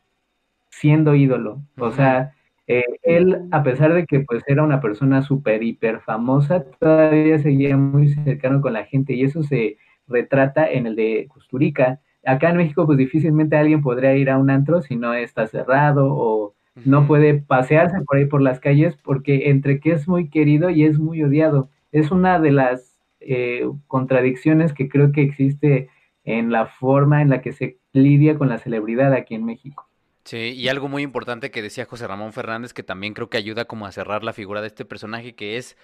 [0.69, 1.61] siendo ídolo.
[1.77, 2.33] O sea,
[2.67, 7.77] eh, él, a pesar de que pues era una persona súper, hiper famosa, todavía seguía
[7.77, 11.99] muy cercano con la gente y eso se, retrata en el de Custurica.
[12.25, 16.07] Acá en México, pues difícilmente alguien podría ir a un antro si no está cerrado
[16.09, 20.69] o no puede pasearse por ahí por las calles porque entre que es muy querido
[20.69, 21.69] y es muy odiado.
[21.91, 25.89] Es una de las eh, contradicciones que creo que existe
[26.23, 29.87] en la forma en la que se lidia con la celebridad aquí en México.
[30.23, 33.65] Sí, y algo muy importante que decía José Ramón Fernández, que también creo que ayuda
[33.65, 35.77] como a cerrar la figura de este personaje, que es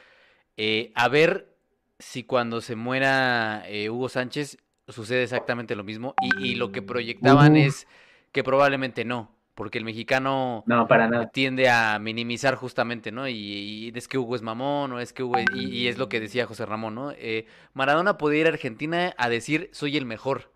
[0.58, 1.56] eh, haber
[1.98, 4.58] si cuando se muera eh, Hugo Sánchez
[4.90, 7.88] sucede exactamente lo mismo y, lo que proyectaban es
[8.34, 11.28] que probablemente no, porque el mexicano no, para nada.
[11.28, 13.28] tiende a minimizar justamente, ¿no?
[13.28, 15.38] Y, es que Hugo es mamón, o es que Hugo...
[15.54, 17.12] y, es lo que decía José Ramón, ¿no?
[17.12, 20.53] Eh, Maradona podía ir a Argentina a decir, soy el mejor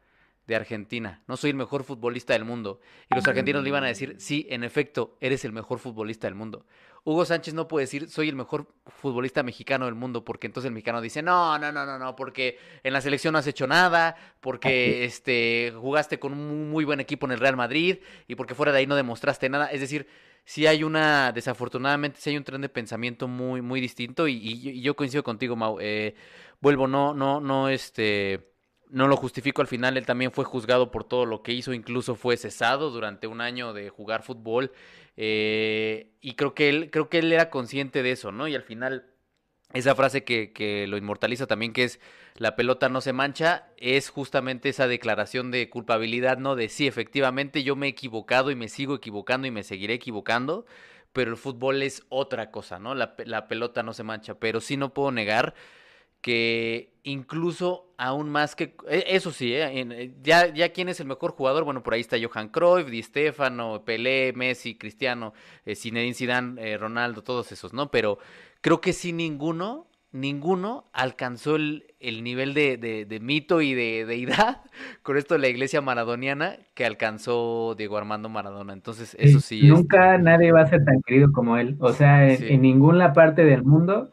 [0.48, 2.80] de Argentina, no soy el mejor futbolista del mundo.
[3.12, 6.36] Y los argentinos le iban a decir, sí, en efecto, eres el mejor futbolista del
[6.36, 6.66] mundo.
[7.04, 10.74] Hugo Sánchez no puede decir soy el mejor futbolista mexicano del mundo, porque entonces el
[10.74, 14.16] mexicano dice, no, no, no, no, no, porque en la selección no has hecho nada,
[14.40, 18.72] porque este, jugaste con un muy buen equipo en el Real Madrid y porque fuera
[18.72, 19.68] de ahí no demostraste nada.
[19.68, 20.08] Es decir,
[20.46, 24.96] si hay una, desafortunadamente, si hay un tren de pensamiento muy, muy distinto y, yo
[24.96, 25.78] coincido contigo, Mau.
[25.82, 26.16] Eh,
[26.62, 28.57] vuelvo, no, no, no, este
[28.90, 32.16] no lo justifico al final, él también fue juzgado por todo lo que hizo, incluso
[32.16, 34.72] fue cesado durante un año de jugar fútbol
[35.18, 38.48] eh, y creo que él, creo que él era consciente de eso, ¿no?
[38.48, 39.08] Y al final,
[39.74, 42.00] esa frase que, que lo inmortaliza también, que es
[42.36, 46.56] la pelota no se mancha, es justamente esa declaración de culpabilidad, ¿no?
[46.56, 50.66] De sí, efectivamente, yo me he equivocado y me sigo equivocando y me seguiré equivocando,
[51.14, 52.94] pero el fútbol es otra cosa, ¿no?
[52.94, 55.56] La, la pelota no se mancha, pero sí no puedo negar
[56.22, 59.70] que incluso aún más que e, eso sí, ¿eh?
[59.74, 63.02] eh, ya, ya quién es el mejor jugador, bueno, por ahí está Johan Cruyff, Di
[63.02, 65.34] Stefano, Pelé, Messi, Cristiano,
[65.66, 67.90] eh, Zinedine Zidane, eh, Ronaldo, todos esos, ¿no?
[67.90, 68.20] Pero
[68.62, 74.06] creo que sí ninguno, ninguno alcanzó el, el nivel de, de, de, mito y de
[74.06, 74.62] deidad
[75.02, 78.74] con esto de la iglesia maradoniana que alcanzó Diego Armando Maradona.
[78.74, 79.64] Entonces, eso sí.
[79.64, 80.22] Nunca es...
[80.22, 81.78] nadie va a ser tan querido como él.
[81.80, 82.46] O sea, en, sí.
[82.50, 84.12] en ninguna parte del mundo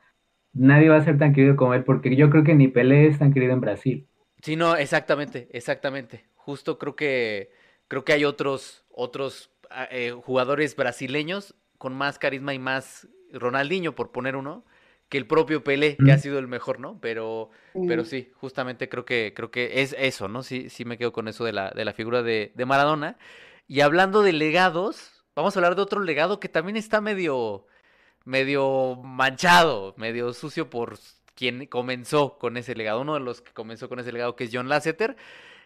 [0.54, 3.18] nadie va a ser tan querido como él, porque yo creo que ni Pelé es
[3.18, 4.06] tan querido en Brasil.
[4.42, 6.24] Sí, no, exactamente, exactamente.
[6.36, 7.50] Justo creo que
[7.88, 9.50] creo que hay otros otros
[9.90, 14.64] eh, jugadores brasileños con más carisma y más Ronaldinho, por poner uno,
[15.08, 16.10] que el propio Pelé, que mm.
[16.10, 16.98] ha sido el mejor, ¿no?
[17.00, 17.88] Pero, mm.
[17.88, 20.42] pero sí, justamente creo que creo que es eso, ¿no?
[20.42, 23.18] Sí, sí me quedo con eso de la, de la figura de, de Maradona.
[23.66, 27.66] Y hablando de legados, vamos a hablar de otro legado que también está medio
[28.24, 30.98] medio manchado, medio sucio por
[31.34, 33.00] quien comenzó con ese legado.
[33.00, 35.16] Uno de los que comenzó con ese legado, que es John Lasseter,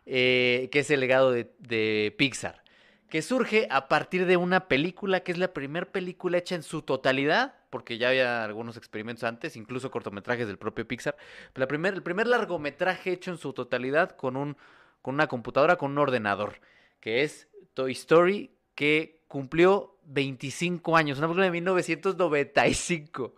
[0.06, 2.62] eh, que es el legado de, de, Pixar,
[3.08, 6.82] que surge a partir de una película que es la primera película hecha en su
[6.82, 11.16] totalidad, porque ya había algunos experimentos antes, incluso cortometrajes del propio Pixar.
[11.52, 14.56] Pero la primer, el primer largometraje hecho en su totalidad con, un,
[15.02, 16.60] con una computadora, con un ordenador,
[17.00, 23.34] que es Toy Story, que cumplió 25 años, una película de 1995.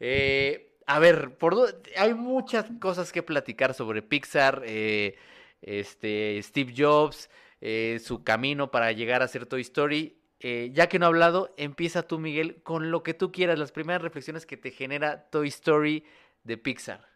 [0.00, 1.56] Eh, a ver, por
[1.96, 5.16] hay muchas cosas que platicar sobre Pixar, eh,
[5.60, 10.18] este, Steve Jobs, eh, su camino para llegar a ser Toy Story.
[10.40, 13.70] Eh, ya que no he hablado, empieza tú, Miguel, con lo que tú quieras, las
[13.70, 16.04] primeras reflexiones que te genera Toy Story
[16.42, 17.06] de Pixar.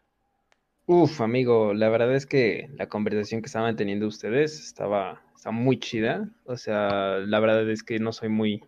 [0.85, 5.77] Uf, amigo, la verdad es que la conversación que estaban teniendo ustedes estaba, estaba muy
[5.77, 6.29] chida.
[6.45, 8.63] O sea, la verdad es que no soy muy,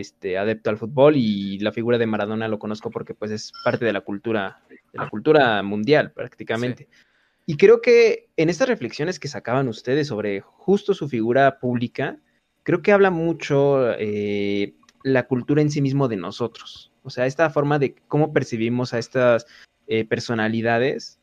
[0.00, 3.84] este, adepto al fútbol y la figura de Maradona lo conozco porque pues es parte
[3.84, 6.88] de la cultura, de la cultura mundial prácticamente.
[6.90, 6.98] Sí.
[7.46, 12.18] Y creo que en estas reflexiones que sacaban ustedes sobre justo su figura pública,
[12.62, 16.90] creo que habla mucho eh, la cultura en sí mismo de nosotros.
[17.02, 19.46] O sea, esta forma de cómo percibimos a estas
[19.86, 21.20] eh, personalidades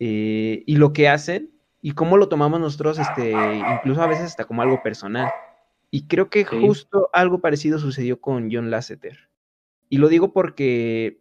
[0.00, 1.50] eh, y lo que hacen
[1.80, 3.32] y cómo lo tomamos nosotros, este,
[3.76, 5.30] incluso a veces hasta como algo personal.
[5.94, 6.56] Y creo que sí.
[6.60, 9.30] justo algo parecido sucedió con John Lasseter.
[9.88, 11.20] Y lo digo porque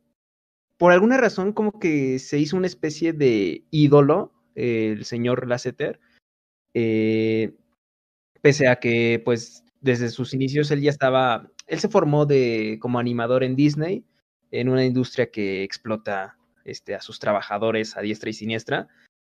[0.78, 5.99] por alguna razón como que se hizo una especie de ídolo eh, el señor Lasseter.
[6.74, 7.53] Eh,
[8.41, 12.97] pese a que pues desde sus inicios él ya estaba, él se formó de como
[12.97, 14.03] animador en Disney,
[14.49, 18.88] en una industria que explota este, a sus trabajadores a diestra y siniestra.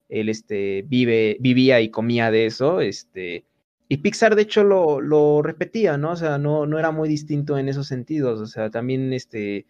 [0.10, 3.46] Él este, vive, vivía y comía de eso, este,
[3.88, 6.12] y Pixar, de hecho, lo, lo, repetía, ¿no?
[6.12, 8.40] O sea, no, no era muy distinto en esos sentidos.
[8.40, 9.66] O sea, también este,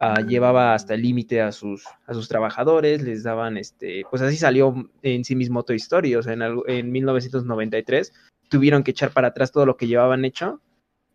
[0.00, 4.36] uh, llevaba hasta el límite a sus, a sus trabajadores, les daban, este, pues así
[4.36, 6.14] salió en sí mismo Toy Story.
[6.14, 8.12] O sea, en, en 1993
[8.48, 10.60] tuvieron que echar para atrás todo lo que llevaban hecho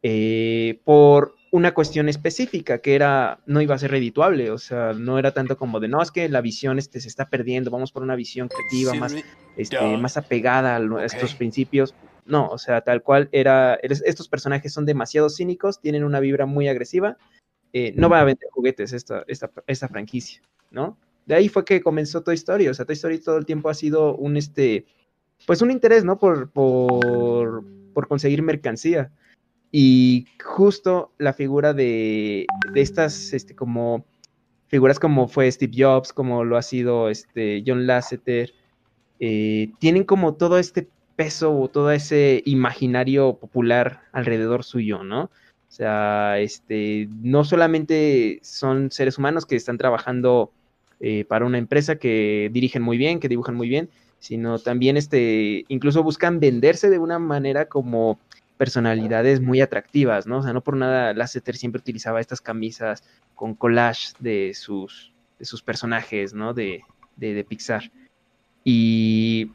[0.02, 5.18] eh, por una cuestión específica que era, no iba a ser redituable, o sea, no
[5.18, 8.04] era tanto como de, no, es que la visión este, se está perdiendo, vamos por
[8.04, 9.16] una visión creativa, más,
[9.58, 11.96] este, más apegada a estos principios.
[12.30, 16.68] No, o sea, tal cual era, estos personajes son demasiado cínicos, tienen una vibra muy
[16.68, 17.18] agresiva,
[17.74, 20.98] eh, no va a vender juguetes esta, esta, esta, franquicia, ¿no?
[21.26, 23.74] De ahí fue que comenzó Toy Story, o sea, Toy Story todo el tiempo ha
[23.74, 24.86] sido un, este,
[25.48, 26.20] pues un interés, ¿no?
[26.20, 27.64] Por, por,
[27.94, 29.12] por conseguir mercancía.
[29.72, 34.06] Y justo la figura de, de estas, este, como,
[34.68, 38.54] figuras como fue Steve Jobs, como lo ha sido este, John Lasseter,
[39.20, 40.88] eh, tienen como todo este
[41.20, 45.24] peso o todo ese imaginario popular alrededor suyo, ¿no?
[45.24, 50.50] O sea, este, no solamente son seres humanos que están trabajando
[51.02, 53.90] eh, para una empresa que dirigen muy bien, que dibujan muy bien,
[54.20, 58.18] sino también este, incluso buscan venderse de una manera como
[58.58, 60.38] personalidades muy atractivas, ¿no?
[60.38, 63.04] O sea, no por nada Lasseter siempre utilizaba estas camisas
[63.36, 66.54] con collage de sus, de sus personajes, ¿no?
[66.54, 66.82] De,
[67.18, 67.92] de, de Pixar.
[68.64, 69.52] Y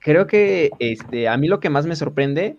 [0.00, 2.56] creo que este, a mí lo que más me sorprende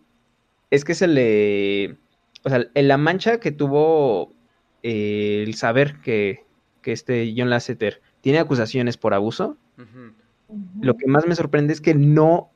[0.69, 1.97] es que se le.
[2.43, 4.31] O sea, en la mancha que tuvo
[4.83, 6.45] eh, el saber que,
[6.81, 10.13] que, este John Lasseter tiene acusaciones por abuso, uh -huh.
[10.81, 12.49] lo que más me sorprende es que no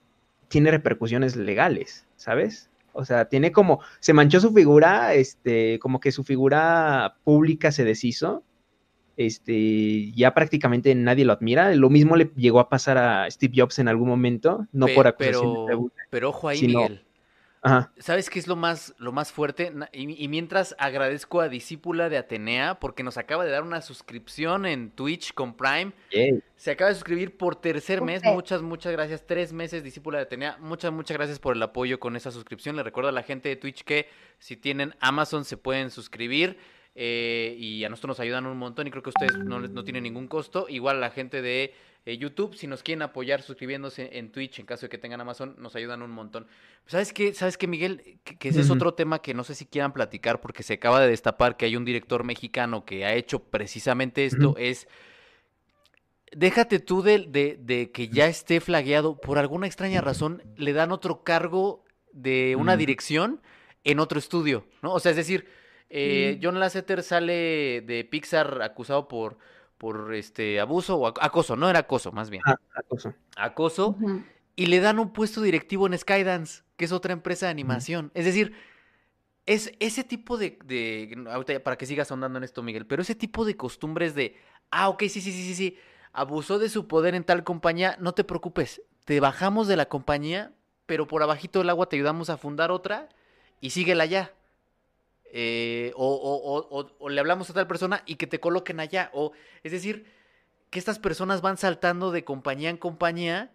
[0.48, 2.70] tiene repercusiones legales, ¿sabes?
[2.94, 7.84] O sea, tiene como, se manchó su figura, este, como que su figura pública se
[7.84, 8.44] deshizo,
[9.18, 11.74] este, ya prácticamente nadie lo admira.
[11.76, 15.66] Lo mismo le llegó a pasar a Steve Jobs en algún momento, no por acusación
[15.68, 16.82] pero, de pero ojo ahí, sino...
[16.82, 17.02] Miguel.
[17.98, 19.72] ¿Sabes qué es lo más, lo más fuerte?
[19.94, 24.92] Y, mientras agradezco a Discípula de Atenea porque nos acaba de dar una suscripción en
[24.92, 25.94] Twitch con Prime.
[26.58, 28.22] Se acaba de suscribir por tercer mes.
[28.26, 29.26] Muchas, muchas gracias.
[29.26, 30.58] Tres meses, Discípula de Atenea.
[30.60, 32.76] Muchas, muchas gracias por el apoyo con esa suscripción.
[32.76, 34.10] Le recuerdo a la gente de Twitch que
[34.40, 36.58] si tienen Amazon se pueden suscribir.
[36.96, 40.04] Eh, y a nosotros nos ayudan un montón y creo que ustedes no, no tienen
[40.04, 40.68] ningún costo.
[40.70, 41.74] Igual la gente de
[42.06, 45.56] eh, YouTube, si nos quieren apoyar suscribiéndose en Twitch, en caso de que tengan Amazon,
[45.58, 46.48] nos ayudan un montón.
[46.86, 48.20] ¿Sabes qué, ¿Sabes qué Miguel?
[48.24, 51.08] Que, ese es otro tema que no sé si quieran platicar porque se acaba de
[51.08, 54.88] destapar que hay un director mexicano que ha hecho precisamente esto, es...
[56.36, 57.28] Déjate tú de,
[57.60, 62.76] de, que ya esté flagueado, por alguna extraña razón, le dan otro cargo de una
[62.76, 63.40] dirección
[63.84, 64.94] en otro estudio, ¿no?
[64.94, 65.48] O sea, es decir,
[65.94, 69.38] eh, John Lasseter sale de Pixar acusado por
[69.84, 72.42] por este abuso o acoso, no era acoso, más bien.
[72.46, 73.14] Ah, acoso.
[73.36, 73.98] Acoso.
[74.56, 78.10] Y le dan un puesto directivo en Skydance, que es otra empresa de animación.
[78.14, 78.54] Es decir,
[79.46, 83.14] es ese tipo de, de, ahorita para que sigas ahondando en esto, Miguel, pero ese
[83.14, 84.38] tipo de costumbres de,
[84.72, 85.78] ah, ok, sí, sí, sí, sí, sí,
[86.14, 90.54] abusó de su poder en tal compañía, no te preocupes, te bajamos de la compañía,
[90.86, 93.10] pero por abajito del agua te ayudamos a fundar otra
[93.60, 94.32] y síguela ya.
[95.36, 99.10] Eh, o, le hablamos a tal persona y que te coloquen allá.
[99.14, 99.32] O,
[99.64, 100.06] es decir,
[100.70, 103.52] que estas personas van saltando de compañía en compañía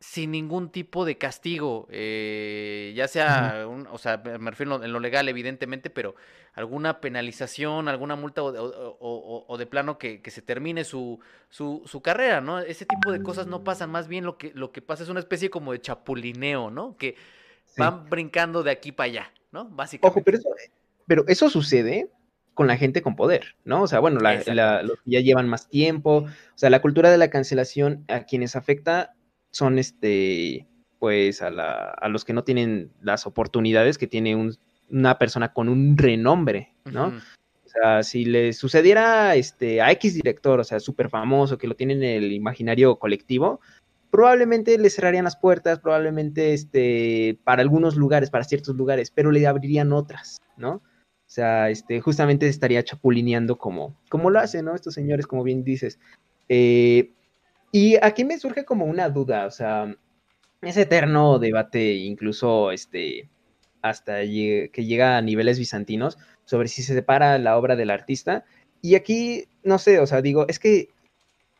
[0.00, 5.28] sin ningún tipo de castigo, eh, ya sea, o sea, me refiero en lo legal,
[5.28, 6.14] evidentemente, pero
[6.54, 11.20] alguna penalización, alguna multa o, de plano que, se termine su,
[11.50, 12.60] su, su, carrera, ¿no?
[12.60, 15.20] Ese tipo de cosas no pasan, más bien lo que, lo que pasa es una
[15.20, 16.96] especie como de chapulineo, ¿no?
[16.96, 17.16] Que
[17.76, 19.66] van brincando de aquí para allá, ¿no?
[19.66, 20.18] Básicamente.
[20.18, 20.48] Ojo, pero eso,
[21.10, 22.08] pero eso sucede
[22.54, 23.82] con la gente con poder, ¿no?
[23.82, 27.30] O sea, bueno, los que ya llevan más tiempo, o sea, la cultura de la
[27.30, 29.16] cancelación a quienes afecta
[29.50, 30.68] son este,
[31.00, 34.54] pues a, la, a los que no tienen las oportunidades que tiene
[34.88, 37.08] una persona con un renombre, ¿no?
[37.08, 41.74] O sea, si le sucediera este, a X director, o sea, súper famoso, que lo
[41.74, 43.60] tiene en el imaginario colectivo,
[44.12, 49.44] probablemente le cerrarían las puertas, probablemente este, para algunos lugares, para ciertos lugares, pero le
[49.48, 50.82] abrirían otras, ¿no?
[51.30, 54.74] O sea, este, justamente estaría chapulineando como, lo hacen, ¿no?
[54.74, 56.00] Estos señores, como bien dices.
[56.48, 57.12] Eh,
[57.70, 59.94] y aquí me surge como una duda, o sea,
[60.60, 63.28] ese eterno debate, incluso este,
[63.80, 68.44] hasta que llega a niveles bizantinos, sobre si se separa la obra del artista.
[68.82, 70.88] Y aquí, no sé, o sea, digo, es que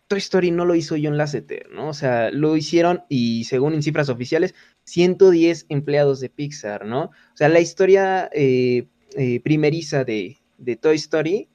[0.09, 1.91] Toy Story no lo hizo John Lasseter, ¿no?
[1.91, 7.05] O sea, lo hicieron y según en cifras oficiales, 110 empleados de Pixar, ¿no?
[7.05, 10.39] O sea, la historia eh, eh, primeriza de,
[10.81, 11.49] Toy Story,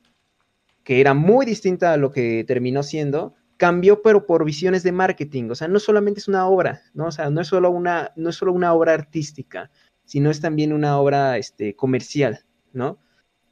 [0.83, 5.49] que era muy distinta a lo que terminó siendo, cambió pero por visiones de marketing,
[5.49, 7.07] o sea, no solamente es una obra, ¿no?
[7.07, 9.71] O sea, no es solo una, no es solo una obra artística,
[10.03, 12.99] sino es también una obra este, comercial, ¿no?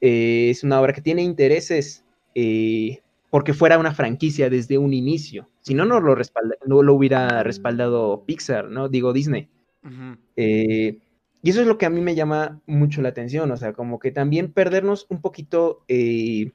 [0.00, 3.00] Eh, es una obra que tiene intereses eh,
[3.30, 5.48] porque fuera una franquicia desde un inicio.
[5.60, 6.16] Si no, no lo,
[6.66, 8.88] no lo hubiera respaldado Pixar, ¿no?
[8.88, 9.48] Digo Disney.
[11.44, 13.98] Y eso es lo que a mí me llama mucho la atención, o sea, como
[13.98, 16.52] que también perdernos un poquito eh,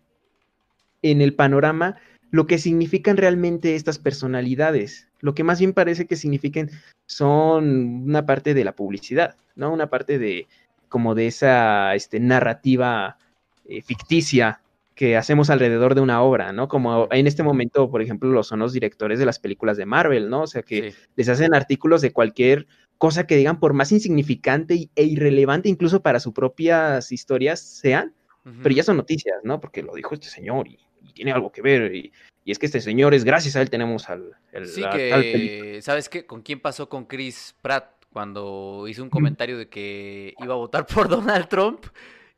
[1.03, 1.97] en el panorama
[2.31, 5.07] lo que significan realmente estas personalidades.
[5.19, 6.71] Lo que más bien parece que signifiquen
[7.05, 9.71] son una parte de la publicidad, ¿no?
[9.71, 10.47] Una parte de
[10.87, 13.19] como de esa este, narrativa
[13.65, 14.61] eh, ficticia
[14.95, 16.67] que hacemos alrededor de una obra, ¿no?
[16.67, 20.31] Como en este momento, por ejemplo, lo son los directores de las películas de Marvel,
[20.31, 20.41] ¿no?
[20.41, 22.65] O sea, que les hacen artículos de cualquier
[22.99, 28.13] cosa que digan, por más insignificante e irrelevante incluso para sus propias historias sean,
[28.61, 29.61] pero ya son noticias, ¿no?
[29.61, 30.77] Porque lo dijo este señor y,
[31.13, 31.95] tiene algo que ver.
[31.95, 32.11] Y,
[32.45, 34.33] es que este señor es gracias a él tenemos al...
[34.65, 36.25] sí, que, ¿sabes qué?
[36.25, 40.85] ¿Con quién pasó con Chris Pratt cuando hizo un comentario de que iba a votar
[40.85, 41.85] por Donald Trump?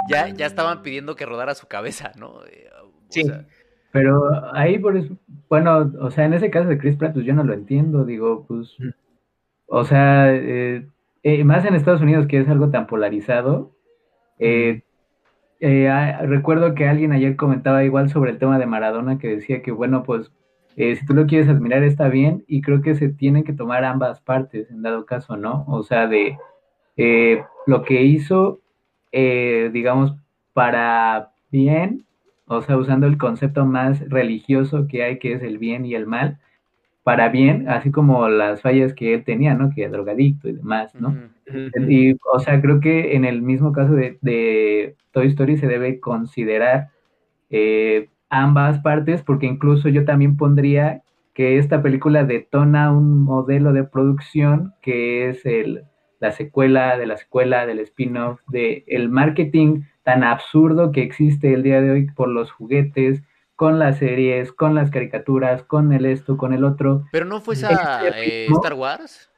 [0.09, 2.43] Ya, ya estaban pidiendo que rodara su cabeza, ¿no?
[2.45, 2.69] Eh,
[3.09, 3.23] sí.
[3.91, 5.15] pero ahí por eso,
[5.47, 8.45] bueno, o sea, en ese caso de Chris Pratt, pues yo no lo entiendo, digo,
[8.47, 8.77] pues
[9.73, 10.85] o sea, eh,
[11.23, 13.71] eh, más en Estados Unidos que es algo tan polarizado.
[14.37, 14.81] Eh,
[15.61, 20.03] recuerdo que alguien ayer comentaba igual sobre el tema de Maradona que decía que, bueno,
[20.03, 20.29] pues
[20.75, 24.19] si tú lo quieres admirar está bien y creo que se tienen que tomar ambas
[24.19, 25.63] partes en dado caso, ¿no?
[25.69, 26.37] O sea, de
[27.65, 28.59] lo que hizo,
[29.13, 30.17] digamos,
[30.51, 32.05] para bien,
[32.45, 36.07] o sea, usando el concepto más religioso que hay, que es el bien y el
[36.07, 36.39] mal,
[37.03, 39.71] para bien, así como las fallas que él tenía, ¿no?
[39.73, 41.15] Que drogadicto y demás, ¿no?
[41.87, 46.89] Y, o sea, creo que en el mismo caso de, Toy Story se debe considerar
[47.49, 51.01] eh, ambas partes, porque incluso yo también pondría
[51.33, 55.83] que esta película detona un modelo de producción que es el,
[56.19, 61.63] la secuela, de la secuela, del spin-off, de el marketing tan absurdo que existe el
[61.63, 63.23] día de hoy por los juguetes,
[63.61, 67.05] con las series, con las caricaturas, con el esto, con el otro.
[67.11, 69.29] Pero no fue esa eh, Star Wars.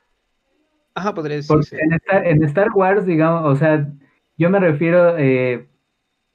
[0.96, 1.78] Ajá, podría decirse.
[1.78, 3.86] En Star, en Star, Wars, digamos, o sea,
[4.38, 5.68] yo me refiero, eh,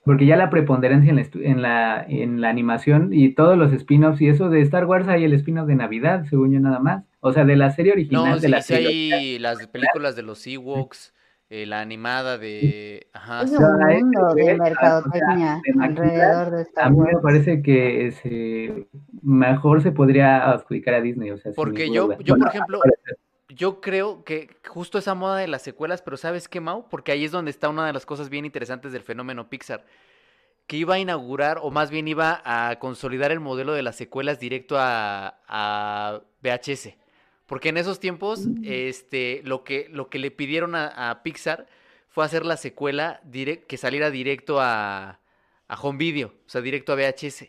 [0.05, 4.51] porque ya la preponderancia en la, en la, animación y todos los spin-offs y eso
[4.51, 7.05] de Star Wars hay el spin-off de Navidad, según yo nada más.
[7.21, 9.15] O sea, de la serie original no, de la serie.
[9.15, 11.15] hay las películas de los Ewoks,
[11.51, 13.09] eh, la animada de.
[13.15, 13.43] Ajá.
[13.43, 18.87] Es un mundo de mercadotecnia alrededor de Star A mí me parece que se,
[19.23, 21.31] mejor se podría adjudicar a Disney.
[21.31, 22.81] O sea, Porque yo, yo por ejemplo,
[23.49, 26.87] yo creo que justo esa moda de las secuelas, pero ¿sabes qué, Mau?
[26.91, 29.87] Porque ahí es donde está una de las cosas bien interesantes del fenómeno Pixar.
[30.67, 34.39] Que iba a inaugurar, o más bien iba a consolidar el modelo de las secuelas
[34.39, 36.91] directo a, a VHS.
[37.49, 41.67] Porque en esos tiempos, este, lo que, lo que le pidieron a, Pixar
[42.07, 45.19] fue hacer la secuela que saliera directo a,
[45.67, 47.45] a home video, o sea, directo a VHS.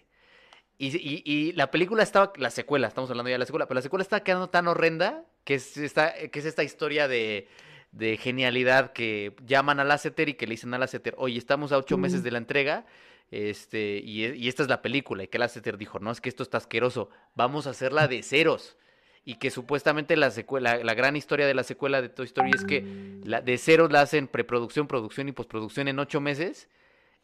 [0.77, 3.81] Y, y, la película estaba, la secuela, estamos hablando ya de la secuela, pero la
[3.81, 7.49] secuela estaba quedando tan horrenda que es esta, que es esta historia de,
[7.91, 11.77] de genialidad que llaman a Lasseter y que le dicen a Lasseter, oye, estamos a
[11.77, 12.85] ocho meses de la entrega,
[13.31, 16.43] este, y, y, esta es la película, y que Lasseter dijo, no, es que esto
[16.43, 18.77] está asqueroso, vamos a hacerla de ceros
[19.29, 22.65] y que supuestamente la secuela, la gran historia de la secuela de Toy Story es
[22.65, 26.67] que la, de cero la hacen preproducción, producción y postproducción en ocho meses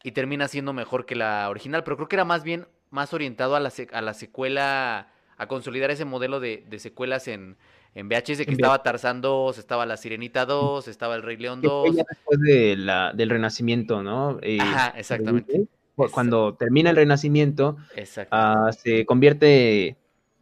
[0.03, 3.55] y termina siendo mejor que la original, pero creo que era más bien más orientado
[3.55, 7.57] a la, a la secuela, a consolidar ese modelo de, secuelas en,
[7.95, 11.95] en VHS, que estaba Tarzán 2, estaba La Sirenita 2, estaba El Rey León 2.
[11.95, 14.37] después de la, del Renacimiento, ¿no?
[14.43, 15.65] Eh, Ajá, exactamente.
[15.95, 19.97] Cuando termina el Renacimiento, uh, se convierte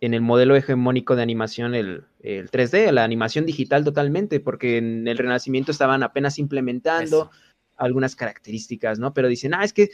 [0.06, 5.18] en el modelo hegemónico de animación el, 3D, la animación digital totalmente, porque en el
[5.18, 7.32] Renacimiento estaban apenas implementando
[7.78, 9.14] algunas características, ¿no?
[9.14, 9.91] Pero dicen, ah, es que,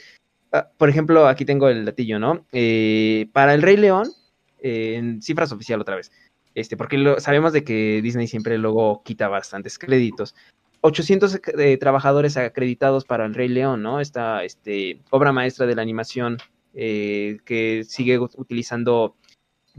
[0.50, 2.44] ah, por ejemplo, aquí tengo el latillo, ¿no?
[2.50, 4.10] Eh, para el Rey León,
[4.58, 6.10] en cifras oficial otra vez,
[6.56, 10.34] este, porque sabemos de que Disney siempre luego quita bastantes créditos.
[10.80, 14.00] 800 eh, trabajadores acreditados para el Rey León, ¿no?
[14.00, 16.38] Esta este, obra maestra de la animación
[16.74, 19.16] eh, que sigue utilizando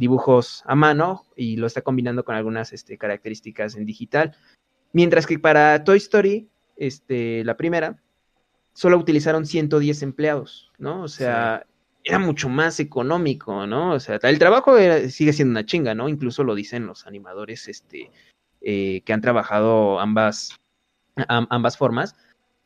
[0.02, 4.36] dibujos a mano y lo está combinando con algunas este, características en digital.
[4.94, 8.02] Mientras que para Toy Story, este, la primera,
[8.74, 11.04] solo utilizaron 110 empleados, ¿no?
[11.04, 11.68] O sea,
[12.04, 13.94] era mucho más económico, ¿no?
[13.94, 14.76] O sea, el trabajo
[15.10, 16.10] sigue siendo una chinga, ¿no?
[16.10, 18.10] Incluso lo dicen los animadores este,
[18.62, 20.60] eh, que han trabajado ambas,
[21.28, 22.16] ambas formas.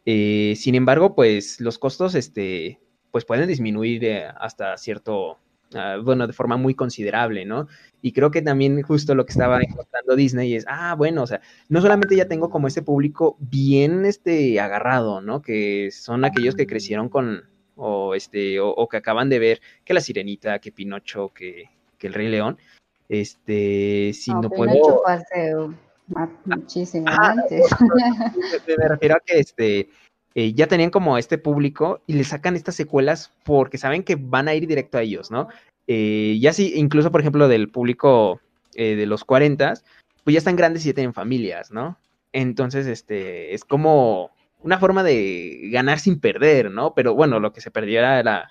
[0.06, 2.80] Eh, sin embargo, pues los costos este,
[3.12, 5.38] pues pueden disminuir eh, hasta cierto
[5.74, 7.68] Ah, bueno, de forma muy considerable, ¿no?
[8.02, 11.42] Y creo que también justo lo que estaba encontrando Disney es, ah, bueno, o sea,
[11.70, 15.42] no solamente ya tengo como este público bien este, agarrado, ¿no?
[15.42, 17.46] Que son aquellos que crecieron con,
[17.76, 21.66] o este, o, que acaban de ver que La Sirenita, que Pinocho, que,
[21.98, 22.58] que El Rey León,
[23.10, 25.02] este, si no, puedo...
[26.46, 27.66] muchísimo antes.
[28.68, 29.90] Me refiero a que este
[30.38, 34.50] eh, ya tenían como este público y le sacan estas secuelas porque saben que van
[34.50, 35.48] a ir directo a ellos, ¿no?
[35.88, 38.42] Eh, ya sí, incluso por ejemplo del público
[38.76, 39.76] eh, de los 40,
[40.26, 41.98] pues ya están grandes y tienen familias, ¿no?
[42.34, 46.94] Entonces, este, es como una forma de ganar sin perder, ¿no?
[46.94, 48.50] Pero bueno, lo que se perdió era,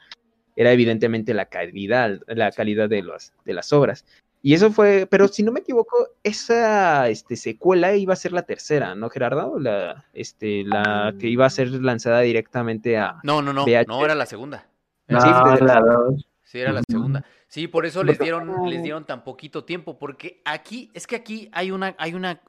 [0.57, 4.07] evidentemente la calidad, la calidad de las obras.
[4.47, 8.43] Y eso fue, pero si no me equivoco, esa este, secuela iba a ser la
[8.43, 9.59] tercera, ¿no, Gerardo?
[9.59, 13.21] La, este, la que iba a ser lanzada directamente a.
[13.23, 14.69] No, no, no, no era la segunda.
[15.09, 15.29] No, sí,
[15.65, 16.29] la dos.
[16.43, 17.25] sí, era la segunda.
[17.49, 21.49] Sí, por eso les dieron, les dieron tan poquito tiempo, porque aquí, es que aquí
[21.55, 22.43] hay una, hay una,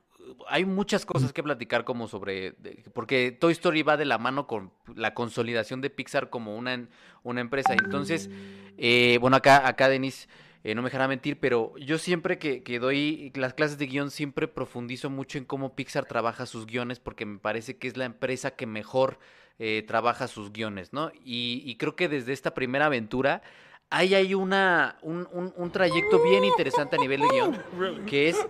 [0.50, 2.56] hay muchas cosas que platicar como sobre,
[2.94, 6.90] porque Toy Story va de la mano con la consolidación de Pixar como una,
[7.24, 7.72] una empresa.
[7.72, 8.30] Entonces,
[8.78, 10.28] eh, bueno, acá, acá Denis
[10.66, 14.48] eh, no me dejará mentir, pero yo siempre que, doy las clases de guion siempre
[14.48, 18.56] profundizo mucho en cómo Pixar trabaja sus guiones porque me parece que es la empresa
[18.56, 19.20] que mejor
[19.60, 21.12] eh, trabaja sus guiones, ¿no?
[21.24, 23.44] Y, creo que desde esta primera aventura
[23.92, 28.48] ahí hay una, un, trayecto bien interesante a nivel de guion, que es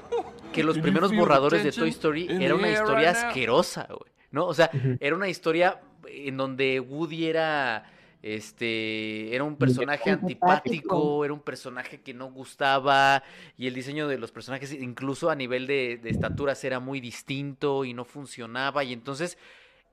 [0.53, 4.45] que los primeros borradores de Toy Story era una historia asquerosa, güey, ¿no?
[4.45, 7.91] O sea, era una historia en donde Woody era
[8.25, 13.21] este, era un personaje antipático, era un personaje que no gustaba
[13.55, 17.93] y el diseño de los personajes incluso a nivel de, estaturas era muy distinto y
[17.93, 19.37] no funcionaba y entonces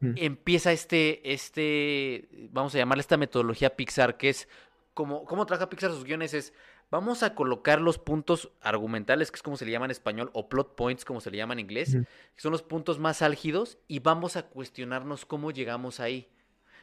[0.01, 0.13] mm.
[0.17, 4.49] empieza este, este, vamos a llamarle esta metodología Pixar que es
[4.95, 6.55] como, cómo trabaja Pixar sus guiones es,
[6.91, 10.49] vamos a colocar los puntos argumentales, que es como se le llama en español, o
[10.49, 11.97] plot points, como se le llama en inglés,
[12.35, 16.29] que son los puntos más álgidos, y vamos a cuestionarnos cómo llegamos ahí.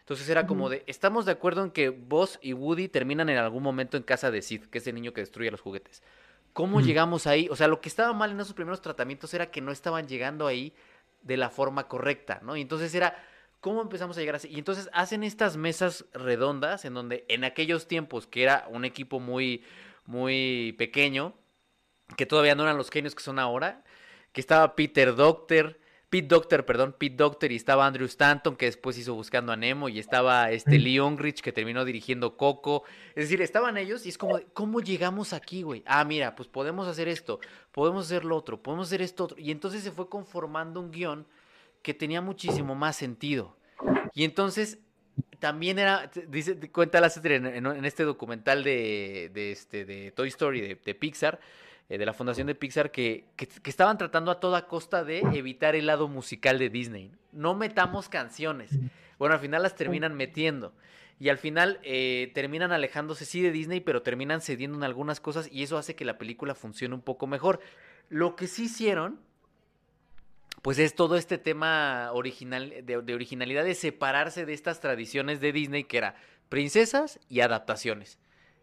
[0.09, 3.61] Entonces era como de, estamos de acuerdo en que Buzz y Woody terminan en algún
[3.61, 6.01] momento en casa de Sid, que es el niño que destruye los juguetes.
[6.53, 7.47] ¿Cómo llegamos ahí?
[7.51, 10.47] O sea, lo que estaba mal en esos primeros tratamientos era que no estaban llegando
[10.47, 10.73] ahí
[11.21, 12.57] de la forma correcta, ¿no?
[12.57, 13.23] Y entonces era,
[13.61, 14.47] ¿cómo empezamos a llegar así?
[14.47, 19.19] Y entonces hacen estas mesas redondas en donde en aquellos tiempos, que era un equipo
[19.19, 19.63] muy,
[20.07, 21.35] muy pequeño,
[22.17, 23.83] que todavía no eran los genios que son ahora,
[24.31, 25.77] que estaba Peter Doctor,
[26.09, 29.89] Pete Doctor, perdón, Pete Doctor y estaba Andrew Stanton que después hizo Buscando a Nemo
[29.89, 32.83] y estaba este Leon Rich que terminó dirigiendo Coco.
[33.09, 35.83] Es decir, estaban ellos y es como, ¿cómo llegamos aquí, güey?
[35.85, 37.39] Ah, mira, pues podemos hacer esto,
[37.71, 39.39] podemos hacer lo otro, podemos hacer esto otro.
[39.39, 41.27] Y entonces se fue conformando un guion
[41.83, 43.55] que tenía muchísimo más sentido.
[44.15, 44.79] Y entonces
[45.39, 50.61] también era, dice, cuenta la en, en, este documental de, de, este, de Toy Story
[50.61, 51.39] de, de Pixar,
[51.89, 53.25] eh, de la fundación de Pixar que,
[53.65, 57.11] estaban tratando a toda costa de evitar el lado musical de Disney.
[57.31, 58.77] No metamos canciones.
[59.17, 60.71] Bueno, al final las terminan metiendo.
[61.19, 65.49] Y al final eh, terminan alejándose sí de Disney, pero terminan cediendo en algunas cosas
[65.51, 67.59] y eso hace que la película funcione un poco mejor.
[68.07, 69.19] Lo que sí hicieron,
[70.61, 75.51] pues es todo este tema original, de, de originalidad, de separarse de estas tradiciones de
[75.51, 76.15] Disney que era
[76.49, 78.19] princesas y adaptaciones.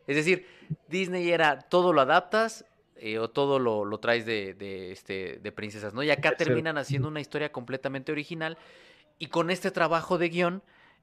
[0.07, 0.47] Es decir,
[0.89, 2.64] Disney era todo lo adaptas,
[2.99, 6.03] eh, o todo lo, lo traes de, de, este, de princesas, ¿no?
[6.03, 8.57] Y acá terminan haciendo una historia completamente original
[9.18, 10.62] y con este trabajo de guion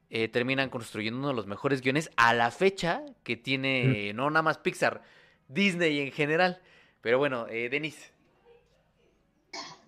[0.10, 4.44] eh, terminan construyendo uno de los mejores guiones a la fecha que tiene, no nada
[4.44, 5.02] más Pixar,
[5.48, 6.62] Disney en general.
[7.02, 8.12] Pero bueno, eh, Denise.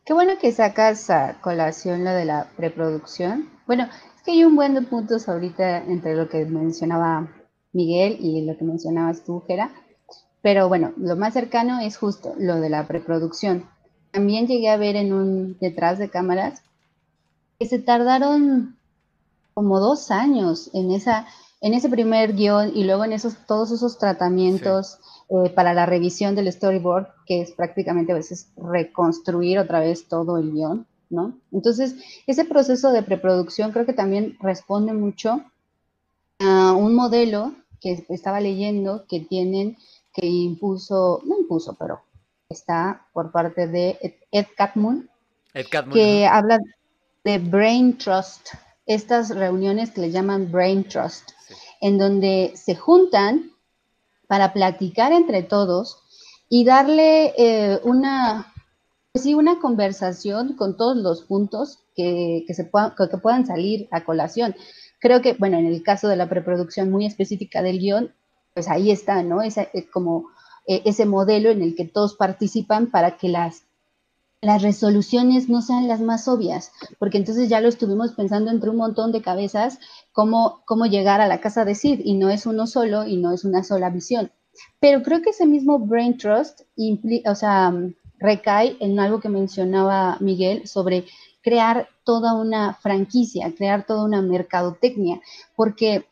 [0.05, 3.49] Qué bueno que sacas a colación lo de la preproducción.
[3.65, 7.27] Bueno, es que hay un buen de puntos ahorita entre lo que mencionaba
[7.73, 9.71] Miguel y lo que mencionabas tú, Jera.
[10.45, 13.67] Pero bueno, lo más cercano es justo lo de la preproducción.
[14.11, 16.61] También llegué a ver en un detrás de cámaras
[17.57, 18.77] que se tardaron
[19.55, 21.25] como dos años en esa
[21.61, 26.35] en ese primer guion y luego en esos todos esos tratamientos eh, para la revisión
[26.35, 31.39] del storyboard, que es prácticamente a veces reconstruir otra vez todo el guion, ¿no?
[31.51, 31.95] Entonces,
[32.27, 35.41] ese proceso de preproducción creo que también responde mucho
[36.37, 39.77] a un modelo que estaba leyendo que tienen
[40.15, 42.01] que impuso, no impuso, pero
[42.49, 45.09] está por parte de Ed, Catmull,
[45.91, 46.59] que habla
[47.23, 48.49] de Brain Trust,
[48.85, 51.31] estas reuniones que le llaman Brain Trust,
[51.81, 53.51] en donde se juntan
[54.27, 55.99] para platicar entre todos
[56.49, 58.53] y darle eh, una,
[59.11, 64.05] pues sí, una conversación con todos los puntos que, se puedan, que puedan salir a
[64.05, 64.55] colación.
[64.99, 68.13] Creo que, bueno, en el caso de la preproducción muy específica del guion,
[68.55, 69.41] pues ahí está, ¿no?
[69.41, 70.29] Esa, eh, como
[70.65, 73.63] eh, ese modelo en el que todos participan para que las,
[74.39, 78.77] las resoluciones no sean las más obvias, porque entonces ya lo estuvimos pensando entre un
[78.77, 79.79] montón de cabezas
[80.13, 83.33] cómo, cómo llegar a la casa de Sid y no es uno solo y no
[83.33, 84.31] es una sola visión.
[84.79, 86.61] Pero creo que ese mismo brain trust
[87.25, 87.73] o sea,
[88.19, 91.07] recae en algo que mencionaba Miguel sobre
[91.43, 95.19] crear toda una franquicia, crear toda una mercadotecnia,
[95.57, 96.05] porque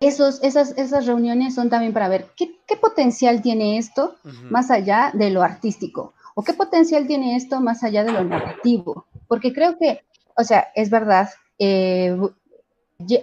[0.00, 4.16] esos, esas, esas reuniones son también para ver qué, potencial tiene esto
[4.50, 9.06] más allá de lo artístico o qué potencial tiene esto más allá de lo narrativo.
[9.28, 10.02] Porque creo que,
[10.34, 11.28] o sea, es verdad,
[11.58, 12.16] eh,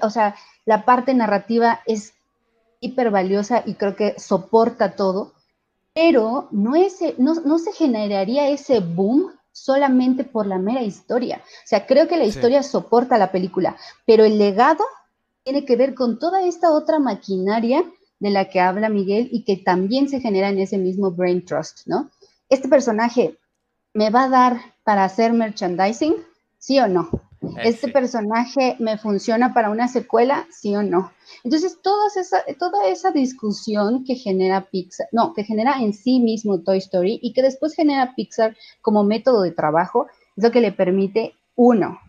[0.01, 2.13] o sea, la parte narrativa es
[2.79, 5.33] hiper valiosa y creo que soporta todo,
[5.93, 11.41] pero no, es, no, no se generaría ese boom solamente por la mera historia.
[11.43, 13.75] O sea, creo que la historia soporta la película,
[14.05, 14.85] pero el legado
[15.47, 17.81] tiene que ver con toda esta otra maquinaria
[18.19, 21.87] de la que habla Miguel y que también se genera en ese mismo Brain Trust,
[21.87, 22.11] ¿no?
[22.49, 23.39] Este personaje
[23.93, 26.15] me va a dar para hacer merchandising,
[26.59, 27.09] sí o no.
[27.41, 31.13] Eh, este personaje me funciona para una secuela, sí o no.
[31.45, 36.59] Entonces, toda esa, toda esa discusión que genera Pixar, no, que genera en sí mismo
[36.59, 40.73] Toy Story y que después genera Pixar como método de trabajo, es lo que le
[40.73, 42.01] permite, uno,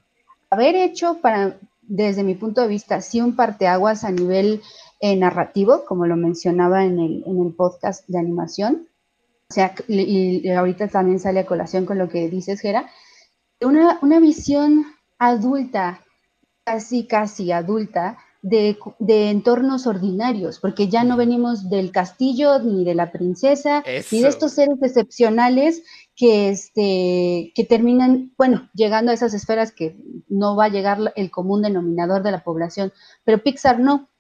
[0.51, 1.57] haber hecho para,
[1.89, 4.63] desde mi punto de vista, sí un parteaguas a nivel
[5.01, 8.89] eh, narrativo, como lo mencionaba en el, en el podcast de animación.
[9.51, 12.91] O sea, y, ahorita también sale a colación con lo que dices, Gera,
[13.63, 14.85] una, una visión
[15.19, 16.05] adulta,
[16.65, 22.95] casi, casi adulta, de, de, entornos ordinarios, porque ya no venimos del castillo, ni de
[22.95, 23.83] la princesa,
[24.13, 25.83] ni de estos seres excepcionales
[26.19, 29.97] que, este, que terminan, bueno, llegando a esas esferas que
[30.29, 32.93] no va a llegar el común denominador de la población,
[33.25, 34.11] pero Pixar no.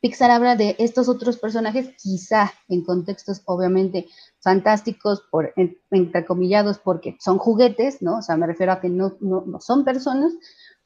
[0.00, 4.06] Pixar habla de estos otros personajes, quizá en contextos obviamente
[4.40, 5.54] fantásticos, por,
[5.90, 8.18] entrecomillados, porque son juguetes, ¿no?
[8.18, 10.34] O sea, me refiero a que no, no, no son personas,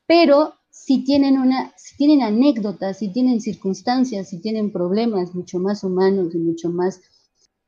[0.06, 5.82] pero si tienen, una, si tienen anécdotas, si tienen circunstancias, si tienen problemas mucho más
[5.82, 7.00] humanos y mucho más,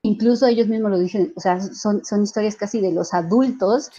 [0.04, 3.90] incluso ellos mismos lo dicen, o sea, son, son historias casi de los adultos,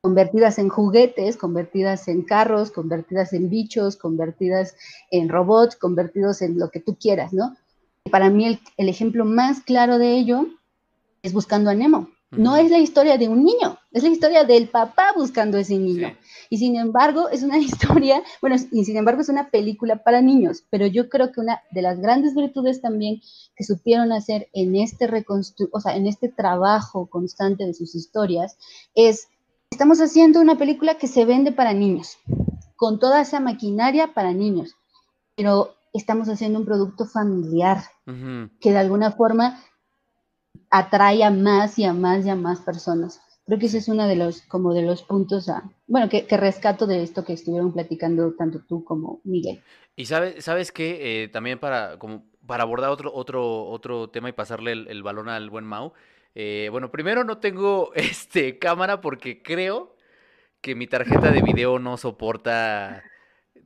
[0.00, 4.74] convertidas en juguetes, convertidas en carros, convertidas en bichos, convertidas
[5.10, 7.56] en robots, convertidos en lo que tú quieras, ¿no?
[8.10, 10.46] Para mí el, el ejemplo más claro de ello
[11.22, 12.08] es Buscando a Nemo.
[12.36, 15.78] No es la historia de un niño, es la historia del papá buscando a ese
[15.78, 16.14] niño.
[16.50, 20.64] Y sin embargo, es una historia, bueno, y sin embargo es una película para niños,
[20.70, 23.20] pero yo creo que una de las grandes virtudes también
[23.56, 28.56] que supieron hacer en este reconstru o sea, en este trabajo constante de sus historias
[28.94, 29.28] es
[29.70, 32.18] estamos haciendo una película que se vende para niños,
[32.76, 34.76] con toda esa maquinaria para niños,
[35.36, 37.82] pero estamos haciendo un producto familiar
[38.60, 39.60] que de alguna forma
[40.74, 43.22] atrae a más y a más y a más personas.
[43.46, 45.48] Creo que ese es uno de los, como de los puntos,
[45.86, 49.62] bueno, que, rescato de esto que estuvieron platicando tanto tú como Miguel.
[49.94, 54.32] Y sabes, sabes que eh, también para, como para abordar otro, otro, otro tema y
[54.32, 55.92] pasarle el, balón al buen Mau,
[56.34, 59.94] eh, bueno, primero no tengo este cámara porque creo
[60.60, 63.04] que mi tarjeta de video no soporta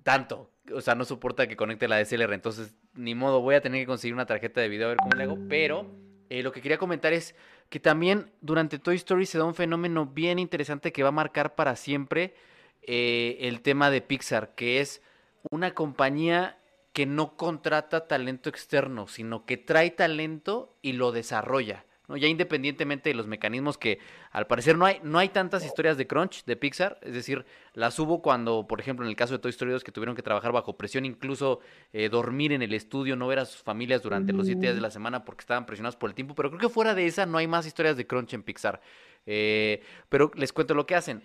[0.03, 0.51] tanto.
[0.75, 2.35] O sea, no soporta que conecte la DSLR.
[2.35, 5.17] Entonces, ni modo, voy a tener que conseguir una tarjeta de video a ver cómo
[5.17, 5.39] le hago.
[5.49, 5.87] Pero
[6.31, 7.35] eh, lo que quería comentar es
[7.69, 11.55] que también durante Toy Story se da un fenómeno bien interesante que va a marcar
[11.55, 12.35] para siempre
[12.83, 15.03] eh, el tema de Pixar, que es
[15.51, 16.59] una compañía
[16.93, 21.85] que no contrata talento externo, sino que trae talento y lo desarrolla.
[22.17, 23.99] Ya independientemente de los mecanismos que
[24.31, 27.45] al parecer no hay, no hay tantas historias de crunch de Pixar, es decir,
[27.75, 30.23] las hubo cuando, por ejemplo, en el caso de Toy Story 2, que tuvieron que
[30.23, 31.61] trabajar bajo presión, incluso
[31.93, 34.81] eh, dormir en el estudio, no ver a sus familias durante los siete días de
[34.81, 37.37] la semana porque estaban presionados por el tiempo, pero creo que fuera de esa no
[37.37, 38.81] hay más historias de crunch en Pixar.
[39.27, 41.23] Eh, pero les cuento lo que hacen.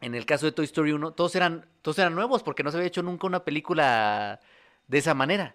[0.00, 2.78] En el caso de Toy Story 1, todos eran, todos eran nuevos porque no se
[2.78, 4.40] había hecho nunca una película
[4.88, 5.54] de esa manera.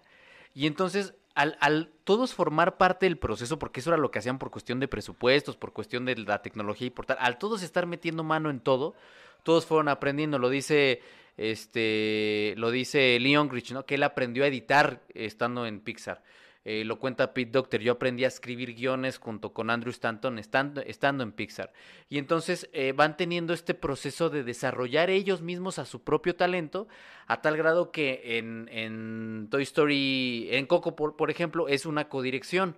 [0.54, 4.50] Y entonces al, todos formar parte del proceso, porque eso era lo que hacían por
[4.50, 8.24] cuestión de presupuestos, por cuestión de la tecnología y por tal, al todos estar metiendo
[8.24, 8.94] mano en todo,
[9.42, 11.02] todos fueron aprendiendo, lo dice
[11.36, 13.84] este lo dice Leon Rich, ¿no?
[13.84, 16.22] Que él aprendió a editar estando en Pixar.
[16.68, 20.80] Eh, lo cuenta Pete Doctor, yo aprendí a escribir guiones junto con Andrew Stanton estando,
[20.80, 21.72] estando en Pixar.
[22.08, 26.88] Y entonces eh, van teniendo este proceso de desarrollar ellos mismos a su propio talento,
[27.28, 32.08] a tal grado que en, en Toy Story, en Coco, por, por ejemplo, es una
[32.08, 32.76] codirección.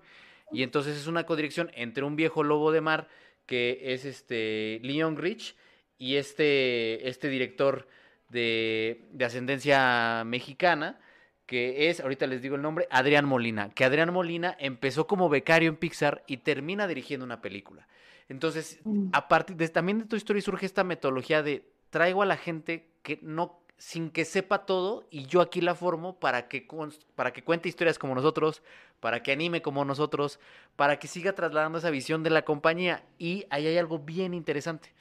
[0.53, 3.09] Y entonces es una codirección entre un viejo lobo de mar,
[3.47, 5.57] que es este Leon Rich,
[5.97, 7.89] y este, este director
[8.29, 11.01] de, de ascendencia mexicana,
[11.49, 15.71] que es, ahorita les digo el nombre, Adrián Molina, que Adrián Molina empezó como becario
[15.71, 17.89] en Pixar y termina dirigiendo una película.
[18.29, 19.09] Entonces, mm.
[19.15, 22.91] a partir de también de tu historia surge esta metodología de traigo a la gente
[23.03, 26.69] que no sin que sepa todo y yo aquí la formo para que
[27.15, 28.63] para que cuente historias como nosotros,
[29.01, 30.41] para que anime como nosotros,
[30.77, 34.93] para que siga trasladando esa visión de la compañía y ahí hay algo bien interesante.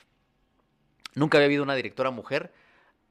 [1.13, 2.53] Nunca había habido una directora mujer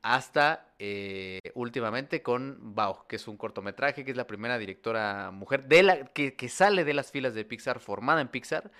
[0.03, 5.67] hasta eh, últimamente con Bao, que es un cortometraje, que es la primera directora mujer
[5.67, 8.71] de la, que, sale de las filas de Pixar, formada en Pixar,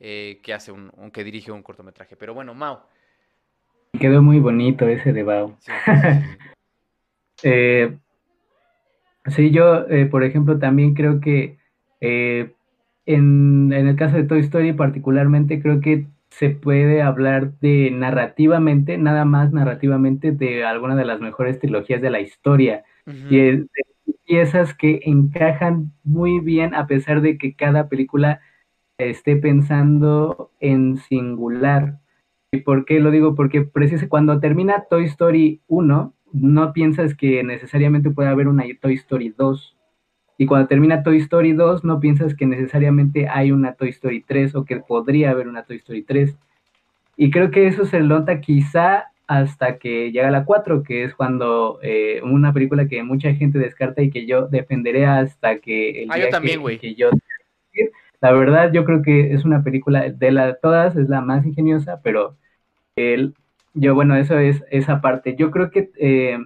[0.00, 2.16] eh, que hace un, que dirige un cortometraje.
[2.16, 2.86] Pero bueno, Mao.
[3.98, 5.56] Quedó muy bonito ese de Bao.
[5.60, 5.72] Sí,
[7.44, 7.98] eh,
[9.50, 11.58] yo, por ejemplo, también creo que
[12.00, 18.98] en, en el caso de Toy Story particularmente, creo que se puede hablar de narrativamente,
[18.98, 22.84] nada más narrativamente, de alguna de las mejores trilogías de la historia.
[23.30, 28.40] Y es de piezas que encajan muy bien a pesar de que cada película
[28.98, 32.00] esté pensando en singular.
[32.52, 33.34] ¿Y por qué lo digo?
[33.34, 38.94] Porque precisamente cuando termina Toy Story 1, no piensas que necesariamente puede haber una Toy
[38.94, 39.75] Story 2
[40.38, 44.54] y cuando termina Toy Story 2, no piensas que necesariamente hay una Toy Story 3
[44.54, 46.36] o que podría haber una Toy Story 3.
[47.16, 51.78] Y creo que eso se nota quizá hasta que llega la 4, que es cuando
[51.82, 56.18] eh, una película que mucha gente descarta y que yo defenderé hasta que el ah,
[56.18, 56.78] yo también, güey.
[56.78, 57.10] Que, yo
[58.20, 62.00] la verdad yo creo que es una película de las todas es la más ingeniosa,
[62.02, 62.36] pero
[62.96, 63.34] el,
[63.74, 65.34] yo bueno, eso es esa parte.
[65.36, 66.38] Yo creo que eh,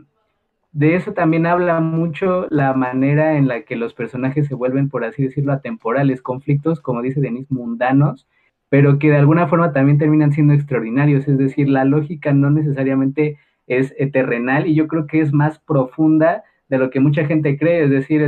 [0.73, 5.05] de eso también habla mucho la manera en la que los personajes se vuelven, por
[5.05, 8.29] así decirlo, atemporales, conflictos, como dice Denise, mundanos,
[8.69, 11.27] pero que de alguna forma también terminan siendo extraordinarios.
[11.27, 16.45] Es decir, la lógica no necesariamente es terrenal y yo creo que es más profunda
[16.69, 18.23] de lo que mucha gente cree, es decir,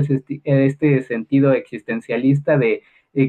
[0.44, 2.82] este sentido existencialista de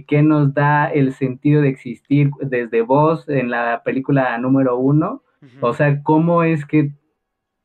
[0.08, 5.22] qué nos da el sentido de existir desde vos en la película número uno,
[5.62, 6.92] o sea, cómo es que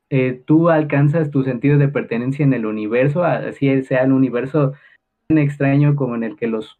[0.09, 4.73] eh, tú alcanzas tu sentido de pertenencia en el universo, así sea el universo
[5.27, 6.79] tan extraño como en el que los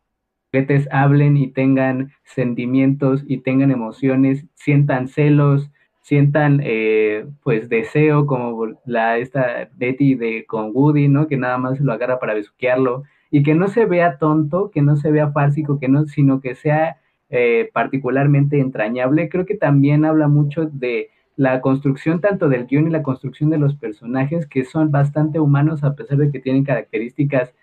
[0.52, 5.70] juguetes hablen y tengan sentimientos y tengan emociones, sientan celos,
[6.02, 11.28] sientan eh, pues deseo como la esta Betty de con Woody, ¿no?
[11.28, 14.96] Que nada más lo agarra para besuquearlo y que no se vea tonto, que no
[14.98, 16.98] se vea fársico, que no, sino que sea
[17.30, 19.30] eh, particularmente entrañable.
[19.30, 23.58] Creo que también habla mucho de la construcción tanto del guion y la construcción de
[23.58, 27.54] los personajes que son bastante humanos a pesar de que tienen características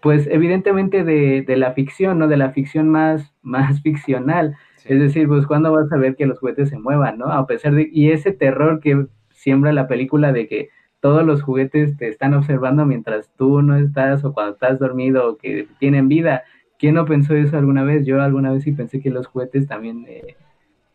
[0.00, 2.26] pues evidentemente de, de la ficción, ¿no?
[2.26, 4.56] De la ficción más, más ficcional.
[4.86, 7.26] Es decir, pues cuando vas a ver que los juguetes se muevan, ¿no?
[7.26, 10.70] A pesar de, y ese terror que siembra la película de que
[11.00, 15.36] todos los juguetes te están observando mientras tú no estás o cuando estás dormido o
[15.36, 16.44] que tienen vida.
[16.78, 18.06] ¿Quién no pensó eso alguna vez?
[18.06, 20.36] Yo alguna vez sí pensé que los juguetes también eh,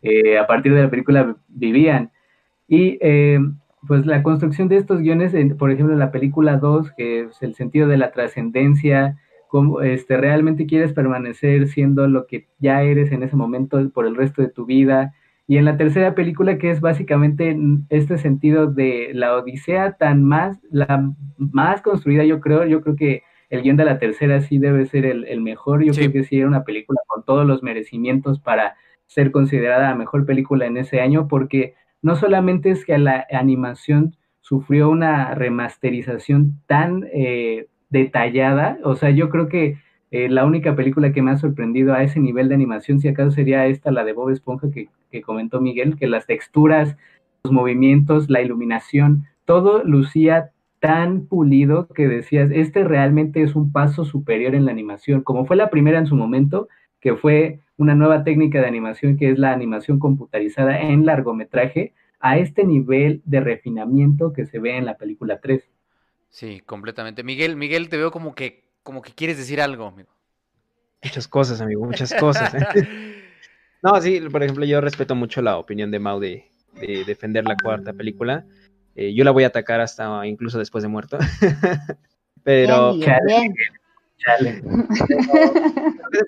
[0.01, 2.11] eh, a partir de la película vivían.
[2.67, 3.39] Y eh,
[3.87, 7.55] pues la construcción de estos guiones, por ejemplo, en la película 2, que es el
[7.55, 13.23] sentido de la trascendencia, cómo este, realmente quieres permanecer siendo lo que ya eres en
[13.23, 15.13] ese momento por el resto de tu vida.
[15.45, 17.55] Y en la tercera película, que es básicamente
[17.89, 23.23] este sentido de la Odisea tan más, la más construida, yo creo, yo creo que
[23.49, 25.83] el guion de la tercera sí debe ser el, mejor.
[25.83, 29.95] Yo creo que sí era una película con todos los merecimientos para ser considerada la
[29.95, 36.59] mejor película en ese año, porque no solamente es que la animación sufrió una remasterización
[36.67, 39.77] tan eh, detallada, o sea, yo creo que
[40.11, 43.31] eh, la única película que me ha sorprendido a ese nivel de animación, si acaso
[43.31, 46.97] sería esta, la de Bob Esponja que, que comentó Miguel, que las texturas,
[47.43, 54.03] los movimientos, la iluminación, todo lucía tan pulido que decías, este realmente es un paso
[54.03, 56.67] superior en la animación, como fue la primera en su momento,
[56.99, 62.37] que fue una nueva técnica de animación que es la animación computarizada en largometraje a
[62.37, 65.63] este nivel de refinamiento que se ve en la película 3.
[66.29, 67.23] Sí, completamente.
[67.23, 70.09] Miguel, Miguel, te veo como que, como que quieres decir algo, amigo.
[71.03, 72.53] Muchas cosas, amigo, muchas cosas.
[72.55, 72.87] ¿eh?
[73.83, 76.45] no, sí, por ejemplo, yo respeto mucho la opinión de Mau de,
[77.05, 78.45] defender la cuarta película.
[78.95, 81.17] Eh, yo la voy a atacar hasta incluso después de muerto.
[82.43, 82.95] Pero...
[82.95, 83.53] Bien,
[84.17, 84.63] Chale.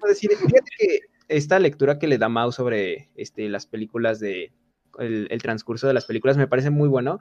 [0.07, 4.51] decir, fíjate que esta lectura que le da Mau sobre este, las películas de
[4.99, 7.19] el, transcurso de las películas me parece muy bueno.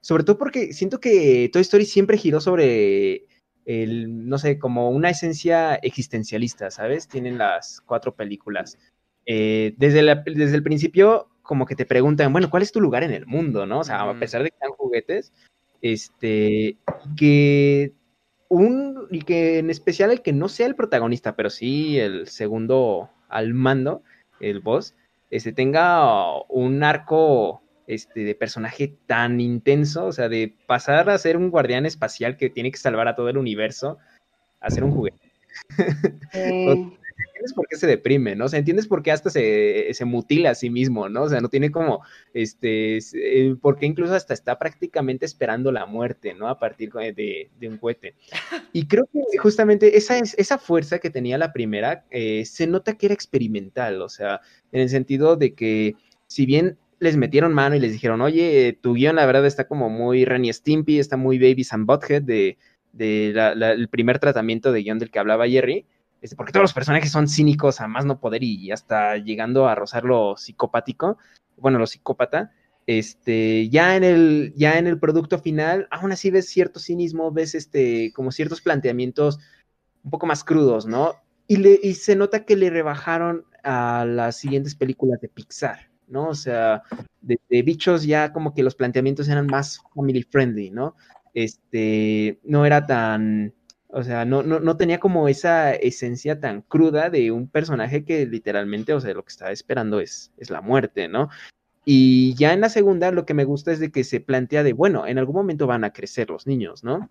[0.00, 3.26] Sobre todo porque siento que Toy Story siempre giró sobre
[3.64, 7.08] el, no sé, como una esencia existencialista, ¿sabes?
[7.08, 8.78] Tienen las cuatro películas.
[9.26, 13.12] Eh, desde, desde el principio, como que te preguntan, bueno, ¿cuál es tu lugar en
[13.12, 13.80] el mundo, no?
[13.80, 15.32] O sea, a pesar de que sean juguetes,
[15.80, 16.76] este,
[17.16, 17.92] que
[18.48, 23.10] un, y que en especial el que no sea el protagonista, pero sí el segundo
[23.34, 24.02] al mando,
[24.40, 24.94] el boss,
[25.30, 31.36] este, tenga un arco este, de personaje tan intenso, o sea, de pasar a ser
[31.36, 33.98] un guardián espacial que tiene que salvar a todo el universo,
[34.60, 35.32] a ser un juguete.
[37.34, 38.44] entiendes por qué se deprime, ¿no?
[38.44, 41.24] O sea, entiendes por qué hasta se, mutila a sí mismo, ¿no?
[41.24, 46.34] O sea, no tiene como, este, eh, porque incluso hasta está prácticamente esperando la muerte,
[46.34, 46.48] ¿no?
[46.48, 48.14] A partir de, un cohete.
[48.72, 53.06] Y creo que justamente esa, esa fuerza que tenía la primera, eh, se nota que
[53.06, 55.96] era experimental, o sea, en el sentido de que
[56.28, 59.90] si bien les metieron mano y les dijeron, oye, tu guion la verdad está como
[59.90, 62.56] muy Renny Stimpy, está muy Babies and Butthead de,
[62.96, 65.84] el primer tratamiento de guion del que hablaba Jerry,
[66.24, 69.74] este, porque todos los personajes son cínicos a más no poder y hasta llegando a
[69.74, 71.18] rozar lo psicopático,
[71.58, 72.50] bueno, lo psicópata,
[72.86, 77.54] este, ya en el, ya en el producto final, aún así ves cierto cinismo, ves
[77.54, 79.38] este, como ciertos planteamientos
[80.02, 81.14] un poco más crudos, ¿no?
[81.46, 86.28] Y, le, y se nota que le rebajaron a las siguientes películas de Pixar, ¿no?
[86.28, 86.84] O sea,
[87.20, 90.96] de, de, bichos ya como que los planteamientos eran más family friendly, ¿no?
[91.34, 93.52] Este, no era tan,
[93.96, 98.26] o sea, no, no, no, tenía como esa esencia tan cruda de un personaje que
[98.26, 101.28] literalmente, o sea, lo que estaba esperando es, es la muerte, ¿no?
[101.84, 104.72] Y ya en la segunda lo que me gusta es de que se plantea de,
[104.72, 107.08] bueno, en algún momento van a crecer los niños, ¿no?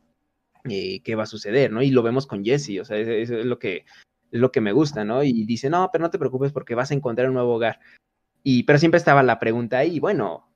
[0.69, 1.81] Eh, ¿Qué va a suceder, no?
[1.81, 3.85] Y lo vemos con Jesse, o sea, eso es lo que,
[4.31, 5.23] lo que me gusta, ¿no?
[5.23, 7.79] Y dice, no, pero no te preocupes porque vas a encontrar un nuevo hogar.
[8.43, 10.49] Y, pero siempre estaba la pregunta ahí, bueno,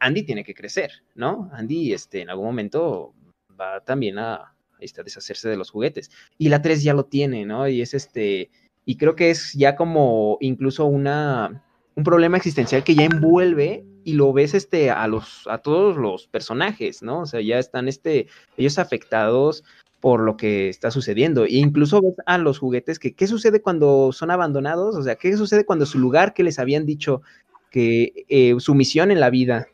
[0.00, 1.48] Andy tiene que crecer, ¿no?
[1.52, 3.14] Andy, este, en algún momento
[3.56, 4.53] va también a,
[4.84, 6.10] este, deshacerse de los juguetes.
[6.38, 7.68] Y la 3 ya lo tiene, ¿no?
[7.68, 8.50] Y es este,
[8.84, 11.64] y creo que es ya como incluso una,
[11.94, 16.26] un problema existencial que ya envuelve y lo ves este, a, los, a todos los
[16.26, 17.20] personajes, ¿no?
[17.20, 19.64] O sea, ya están este, ellos afectados
[20.00, 21.46] por lo que está sucediendo.
[21.46, 24.96] E incluso ves a los juguetes que, ¿qué sucede cuando son abandonados?
[24.96, 27.22] O sea, ¿qué sucede cuando su lugar que les habían dicho
[27.70, 29.66] que eh, su misión en la vida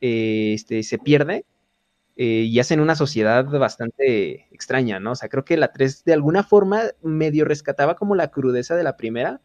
[0.00, 1.44] eh, este, se pierde?
[2.16, 5.12] Eh, y hacen una sociedad bastante extraña, ¿no?
[5.12, 8.84] O sea, creo que la 3 de alguna forma medio rescataba como la crudeza de
[8.84, 9.40] la primera,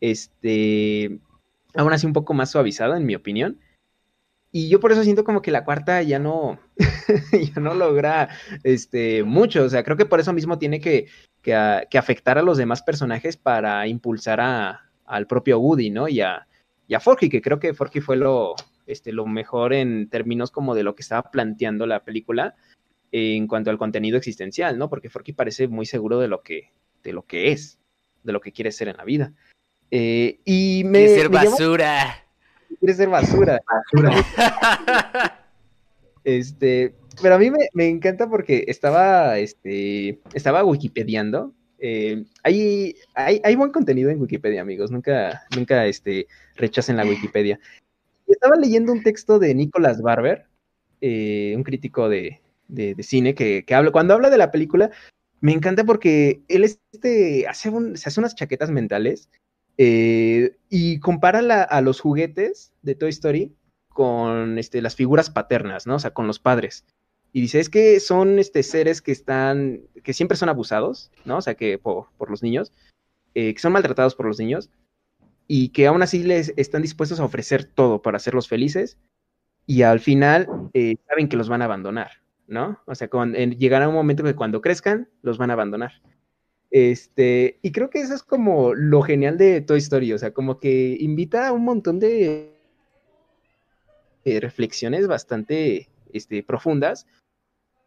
[0.00, 1.20] este,
[1.74, 3.60] aún así un poco más suavizada, en mi opinión.
[4.50, 6.58] Y yo por eso siento como que la cuarta ya no,
[7.32, 8.30] ya no logra
[8.64, 9.64] este, mucho.
[9.64, 11.08] O sea, creo que por eso mismo tiene que,
[11.42, 11.54] que,
[11.98, 16.08] afectar a los demás personajes para impulsar a, al propio Woody, ¿no?
[16.08, 16.46] Y a,
[16.88, 18.54] y a Forky, que creo que Forky fue lo,
[18.86, 22.54] este, lo mejor en términos como de lo que estaba planteando la película
[23.12, 24.88] en cuanto al contenido existencial, ¿no?
[24.88, 26.72] Porque Forky parece muy seguro de lo que,
[27.02, 27.78] de lo que es,
[28.22, 29.32] de lo que quiere ser en la vida.
[29.90, 32.24] Eh, y me, quiere ser basura.
[32.80, 33.60] quiere ser basura.
[33.66, 35.40] basura.
[36.24, 41.54] este, pero a mí me, encanta porque estaba, este, estaba wikipediando.
[41.78, 44.90] Eh, hay, hay, hay, buen contenido en Wikipedia, amigos.
[44.90, 46.26] Nunca, nunca este,
[46.56, 47.58] rechacen la Wikipedia.
[48.26, 50.46] Estaba leyendo un texto de Nicholas Barber,
[51.00, 52.40] eh, un crítico de,
[53.00, 54.90] cine, que, habla, cuando habla de la película,
[55.40, 59.28] me encanta porque él este, hace se hace unas chaquetas mentales
[59.78, 63.52] eh, y compara a los juguetes de Toy Story
[63.90, 65.96] con este, las figuras paternas, ¿no?
[65.96, 66.84] O sea, con los padres.
[67.32, 71.38] Y dice, es que son este, seres que están, que siempre son abusados, ¿no?
[71.38, 72.72] O sea, que por, los niños,
[73.34, 74.70] eh, que son maltratados por los niños,
[75.48, 78.98] y que aún así les están dispuestos a ofrecer todo para hacerlos felices
[79.66, 82.80] y al final eh, saben que los van a abandonar, ¿no?
[82.86, 85.92] O sea, cuando, llegará un momento que cuando crezcan los van a abandonar.
[86.70, 90.58] Este, y creo que eso es como lo genial de Toy Story, o sea, como
[90.58, 92.52] que invita a un montón de,
[94.24, 97.06] reflexiones bastante este, profundas,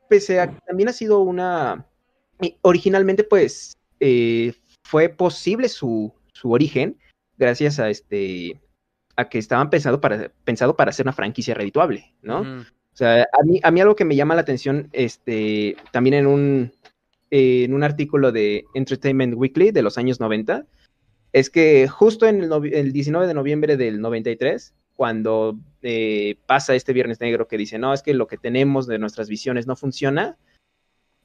[0.08, 1.86] pese a que también ha sido una,
[2.62, 4.54] originalmente pues eh,
[4.84, 6.98] fue posible su, su origen,
[7.40, 8.60] gracias a este
[9.16, 12.42] a que estaban pensado para, pensado para hacer una franquicia redituable, ¿no?
[12.42, 16.28] O sea, a mí, a mí algo que me llama la atención, este, también en
[16.28, 16.72] un,
[17.30, 20.66] en un artículo de Entertainment Weekly de los años 90,
[21.34, 27.20] es que justo en el, 19 de noviembre del 93, cuando eh, pasa este Viernes
[27.20, 30.38] Negro que dice, no, es que lo que tenemos de nuestras visiones no funciona,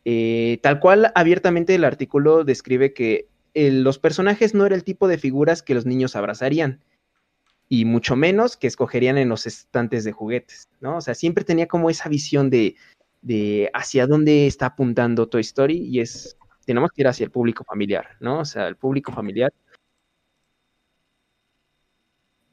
[0.04, 5.18] eh, tal cual abiertamente el artículo describe que los personajes no era el tipo de
[5.18, 6.80] figuras que los niños abrazarían,
[7.68, 10.98] y mucho menos que escogerían en los estantes de juguetes, ¿no?
[10.98, 12.76] O sea, siempre tenía como esa visión de,
[13.22, 16.36] de hacia dónde está apuntando Toy Story y es,
[16.66, 18.40] tenemos que ir hacia el público familiar, ¿no?
[18.40, 19.52] O sea, el público familiar.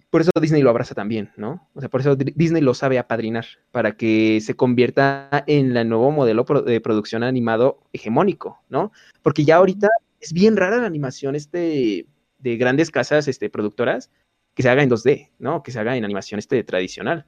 [0.09, 1.69] Por eso Disney lo abraza también, ¿no?
[1.73, 6.11] O sea, por eso Disney lo sabe apadrinar, para que se convierta en el nuevo
[6.11, 8.91] modelo de producción animado hegemónico, ¿no?
[9.21, 9.87] Porque ya ahorita
[10.21, 12.05] es bien rara la animación este,
[12.37, 14.11] de grandes casas este, productoras
[14.53, 15.63] que se haga en 2D, ¿no?
[15.63, 17.25] Que se haga en animación este, tradicional.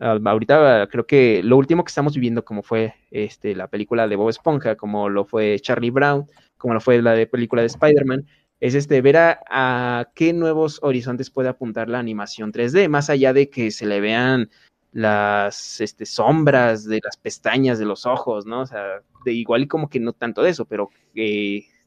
[0.00, 4.16] Uh, ahorita creo que lo último que estamos viviendo, como fue este, la película de
[4.16, 6.26] Bob Esponja, como lo fue Charlie Brown,
[6.56, 8.26] como lo fue la de película de Spider-Man,
[8.60, 13.50] es este, ver a, qué nuevos horizontes puede apuntar la animación 3D, más allá de
[13.50, 14.50] que se le vean
[14.92, 18.62] las este, sombras de las pestañas de los ojos, ¿no?
[18.62, 20.90] O sea, de igual y como que no tanto de eso, pero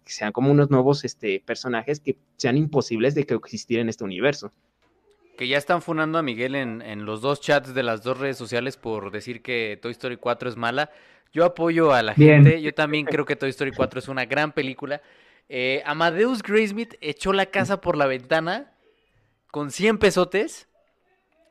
[0.03, 4.03] que sean como unos nuevos este, personajes que sean imposibles de que existir en este
[4.03, 4.51] universo.
[5.37, 8.77] Que ya están funando a Miguel en, los dos chats de las dos redes sociales
[8.77, 10.91] por decir que Toy Story 4 es mala.
[11.31, 12.61] Yo apoyo a la gente.
[12.61, 15.01] Yo también creo que Toy Story 4 es una gran película.
[15.49, 18.73] Eh, Amadeus Graysmith echó la casa por la ventana
[19.51, 20.67] con 100 pesotes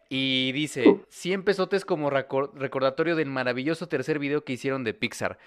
[0.09, 5.39] y dice 100 pesotes como recordatorio del maravilloso tercer video que hicieron de Pixar.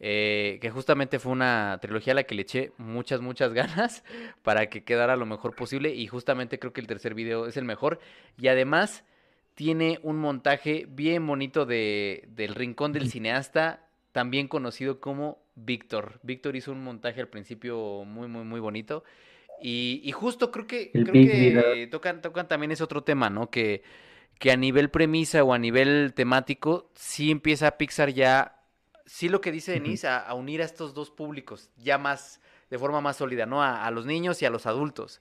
[0.00, 4.04] Eh, que justamente fue una trilogía a la que le eché muchas, muchas ganas
[4.42, 7.64] para que quedara lo mejor posible y justamente creo que el tercer video es el
[7.64, 7.98] mejor
[8.38, 9.04] y además
[9.54, 16.20] tiene un montaje bien bonito de, del rincón del cineasta, también conocido como Víctor.
[16.22, 19.02] Víctor hizo un montaje al principio muy, muy, muy bonito
[19.60, 23.50] y, justo creo que, creo que tocan, tocan también ese otro tema, ¿no?
[23.50, 23.82] Que,
[24.38, 28.57] que a nivel premisa o a nivel temático sí empieza Pixar ya
[29.08, 32.40] sí lo que dice Denise, a, unir a estos dos públicos ya más,
[32.70, 33.62] de forma más sólida, ¿no?
[33.62, 35.20] A, los niños y a los adultos.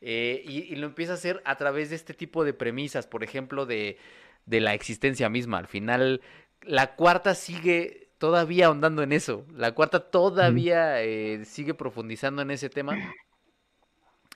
[0.00, 3.66] Eh, y, lo empieza a hacer a través de este tipo de premisas, por ejemplo,
[3.66, 3.98] de,
[4.46, 5.58] de la existencia misma.
[5.58, 6.20] Al final,
[6.62, 9.44] la cuarta sigue todavía ahondando en eso.
[9.54, 12.96] La cuarta todavía eh, sigue profundizando en ese tema.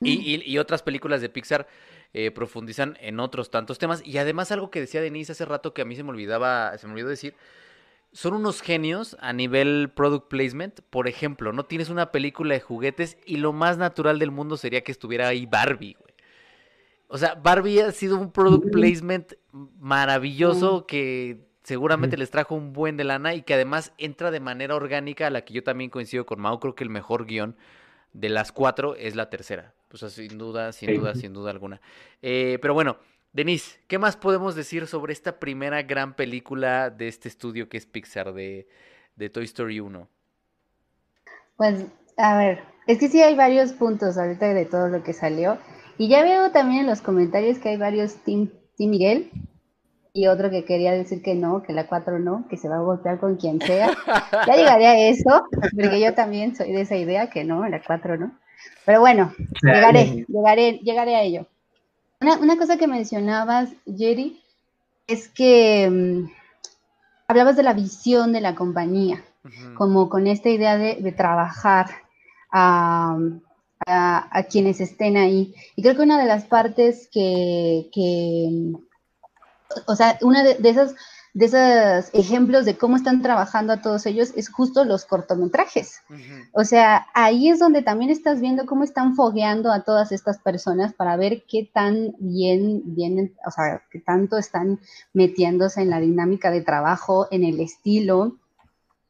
[0.00, 1.66] Y, otras películas de Pixar
[2.12, 4.02] eh, profundizan en otros tantos temas.
[4.04, 6.86] Y además algo que decía Denise hace rato que a mí se me olvidaba, se
[6.86, 7.34] me olvidó decir,
[8.12, 10.80] son unos genios a nivel product placement.
[10.90, 14.82] Por ejemplo, no tienes una película de juguetes y lo más natural del mundo sería
[14.82, 16.14] que estuviera ahí Barbie, güey.
[17.08, 22.98] O sea, Barbie ha sido un product placement maravilloso que seguramente les trajo un buen
[22.98, 26.26] de lana y que además entra de manera orgánica a la que yo también coincido
[26.26, 26.60] con Mau.
[26.60, 27.56] Creo que el mejor guion
[28.12, 29.74] de las cuatro es la tercera.
[29.88, 31.80] Pues sin duda, sin duda, sin duda alguna.
[32.20, 32.98] Eh, pero bueno,
[33.32, 37.86] Denise, ¿qué más podemos decir sobre esta primera gran película de este estudio que es
[37.86, 38.66] Pixar de,
[39.32, 40.08] Toy Story 1?
[41.56, 41.84] Pues,
[42.16, 45.58] a ver, es que sí hay varios puntos ahorita de todo lo que salió.
[45.98, 49.30] Y ya veo también en los comentarios que hay varios Team, team Miguel
[50.12, 52.80] y otro que quería decir que no, que la 4 no, que se va a
[52.80, 53.90] golpear con quien sea.
[54.46, 55.44] Ya llegaré a eso,
[55.76, 58.38] porque yo también soy de esa idea que no, la 4 no.
[58.84, 59.32] Pero bueno,
[59.62, 61.46] llegaré, llegaré, llegaré a ello.
[62.20, 64.42] Una, cosa que mencionabas, Jerry,
[65.06, 66.30] es que mm,
[67.28, 69.24] hablabas de la visión de la compañía,
[69.76, 71.86] como con esta idea de, trabajar
[72.50, 73.16] a,
[74.50, 75.54] quienes estén ahí.
[75.76, 77.88] Y creo que una de las partes que,
[79.86, 80.96] o sea, una de, de esas
[81.38, 86.00] de esos ejemplos de cómo están trabajando a todos ellos es justo los cortometrajes.
[86.52, 90.94] O sea, ahí es donde también estás viendo cómo están fogueando a todas estas personas
[90.94, 94.80] para ver qué tan bien vienen, o sea, qué tanto están
[95.12, 98.36] metiéndose en la dinámica de trabajo, en el estilo.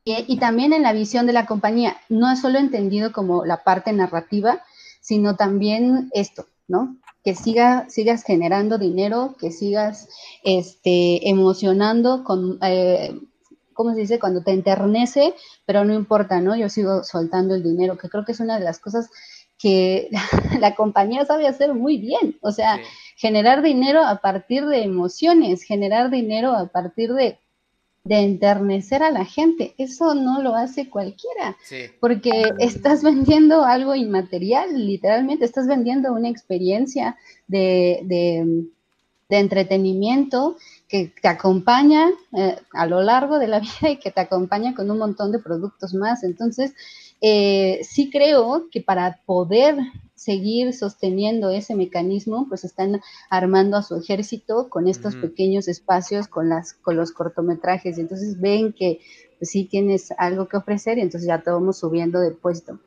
[0.05, 3.65] Y, y también en la visión de la compañía, no es solo entendido como la
[3.65, 4.61] parte narrativa,
[5.01, 6.95] sino también esto, ¿no?
[7.29, 10.09] Que siga, sigas generando dinero, que sigas
[10.45, 13.21] este, emocionando con, eh,
[13.75, 14.19] ¿cómo se dice?
[14.19, 15.35] Cuando te enternece,
[15.67, 16.57] pero no importa, ¿no?
[16.57, 19.11] Yo sigo soltando el dinero, que creo que es una de las cosas
[19.59, 20.09] que
[20.59, 22.39] la compañía sabe hacer muy bien.
[22.41, 22.81] O sea,
[23.15, 27.39] generar dinero a partir de emociones, generar dinero a partir de
[28.09, 29.75] de enternecer a la gente.
[29.77, 31.57] Eso no lo hace cualquiera,
[32.01, 37.17] porque estás vendiendo algo inmaterial, literalmente, estás vendiendo una experiencia
[37.49, 38.65] de, de,
[39.31, 40.57] entretenimiento
[40.89, 44.91] que te acompaña eh, a lo largo de la vida y que te acompaña con
[44.91, 46.25] un montón de productos más.
[46.25, 46.73] Entonces,
[47.21, 49.77] eh, sí creo que para poder
[50.29, 53.01] seguir sosteniendo ese mecanismo, pues están
[53.31, 58.39] armando a su ejército con estos pequeños espacios, con, las, con los cortometrajes, y entonces
[58.39, 59.01] ven que
[59.39, 62.79] pues, sí tienes algo que ofrecer y entonces ya te vamos subiendo de puesto.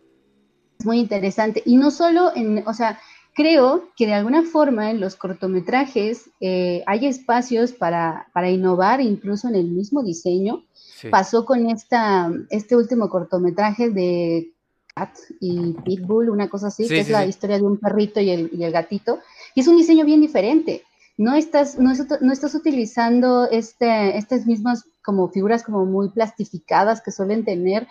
[0.77, 1.63] Es muy interesante.
[1.65, 2.99] Y no solo en, o sea,
[3.33, 9.47] creo que de alguna forma en los cortometrajes eh, hay espacios para, para, innovar incluso
[9.47, 10.63] en el mismo diseño.
[11.09, 14.53] Pasó con esta, este último cortometraje de
[14.95, 18.49] Cat y Pitbull, una cosa así, que es la historia de un perrito y el,
[18.53, 19.19] y el, gatito.
[19.55, 20.83] Y es un diseño bien diferente.
[21.17, 21.91] No estás, no,
[22.21, 27.87] no estás utilizando este, estas mismas como figuras como muy plastificadas que suelen tener,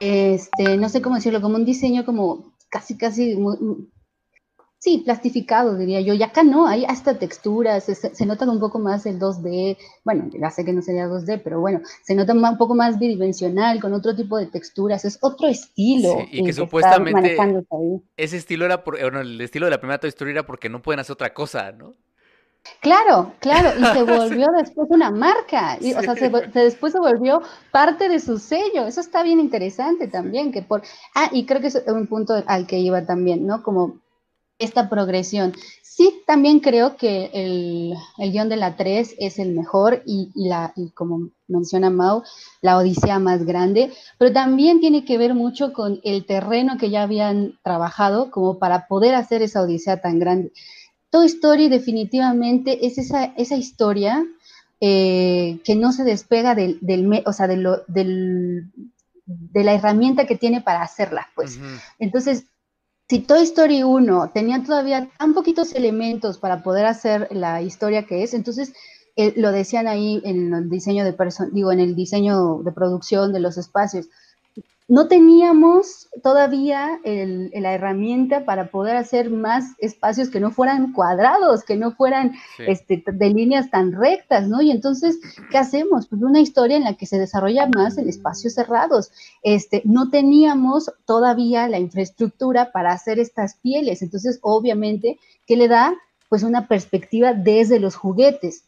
[0.00, 3.36] este, no sé cómo decirlo, como un diseño como casi, casi
[4.82, 6.12] Sí, plastificado, diría yo.
[6.12, 9.78] Y acá no, hay hasta texturas, se, se, nota un poco más el 2D.
[10.02, 13.80] Bueno, ya sé que no sería 2D, pero bueno, se nota un poco más bidimensional,
[13.80, 15.04] con otro tipo de texturas.
[15.04, 16.16] Es otro estilo.
[16.22, 17.36] Sí, y que, supuestamente
[18.16, 20.82] ese estilo era, por, bueno, el estilo de la primera Toy Story era porque no
[20.82, 21.94] pueden hacer otra cosa, ¿no?
[22.80, 27.40] Claro, claro, y se volvió después una marca, y, o sea, se, después se volvió
[27.70, 30.82] parte de su sello, eso está bien interesante también, que por,
[31.14, 33.62] ah, y creo que es un punto al que iba también, ¿no?
[33.62, 34.01] Como
[34.62, 35.52] esta progresión.
[35.82, 40.72] Sí, también creo que el, el guion de la 3 es el mejor y, la,
[40.94, 42.22] como menciona Mau,
[42.62, 47.02] la odisea más grande, pero también tiene que ver mucho con el terreno que ya
[47.02, 50.52] habían trabajado como para poder hacer esa odisea tan grande.
[51.10, 54.24] Toy Story definitivamente es esa, esa historia
[54.80, 58.72] eh, que no se despega del, del o sea, de, lo, del,
[59.26, 61.58] de la herramienta que tiene para hacerla, pues.
[61.98, 62.46] Entonces,
[63.12, 68.22] si Toy Story 1 tenía todavía tan poquitos elementos para poder hacer la historia que
[68.22, 68.72] es, entonces
[69.16, 71.14] eh, lo decían ahí en el diseño de
[71.52, 74.08] digo, en el diseño de producción de los espacios
[74.88, 81.76] no teníamos todavía la herramienta para poder hacer más espacios que no fueran cuadrados, que
[81.76, 84.60] no fueran este, de líneas tan rectas, ¿no?
[84.60, 85.18] Y entonces,
[85.50, 86.08] ¿qué hacemos?
[86.08, 89.10] Pues una historia en la que se desarrolla más en espacios cerrados.
[89.42, 95.94] Este, no teníamos todavía la infraestructura para hacer estas pieles, entonces, obviamente, ¿qué le da?
[96.28, 98.64] Pues una perspectiva desde los juguetes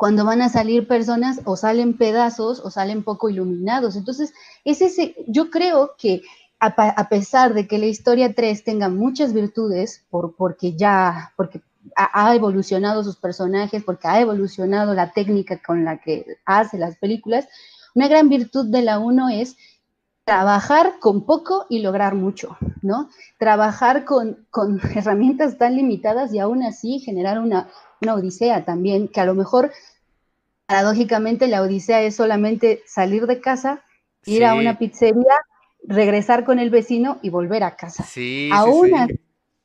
[0.00, 3.96] cuando van a salir personas o salen pedazos o salen poco iluminados.
[3.96, 4.32] Entonces,
[4.64, 6.22] es ese, yo creo que
[6.58, 11.60] a, pesar de que la historia 3 tenga muchas virtudes, por, porque ya, porque
[11.94, 17.46] ha, evolucionado sus personajes, porque ha evolucionado la técnica con la que hace las películas,
[17.94, 19.58] una gran virtud de la 1 es
[20.24, 23.10] trabajar con poco y lograr mucho, ¿no?
[23.36, 27.68] Trabajar con, con herramientas tan limitadas y aún así generar una,
[28.00, 29.72] una odisea también, que a lo mejor
[30.70, 33.82] paradójicamente la odisea es solamente salir de casa,
[34.24, 35.34] ir a una pizzería,
[35.82, 38.04] regresar con el vecino y volver a casa.
[38.04, 38.92] Sí, Aún sí,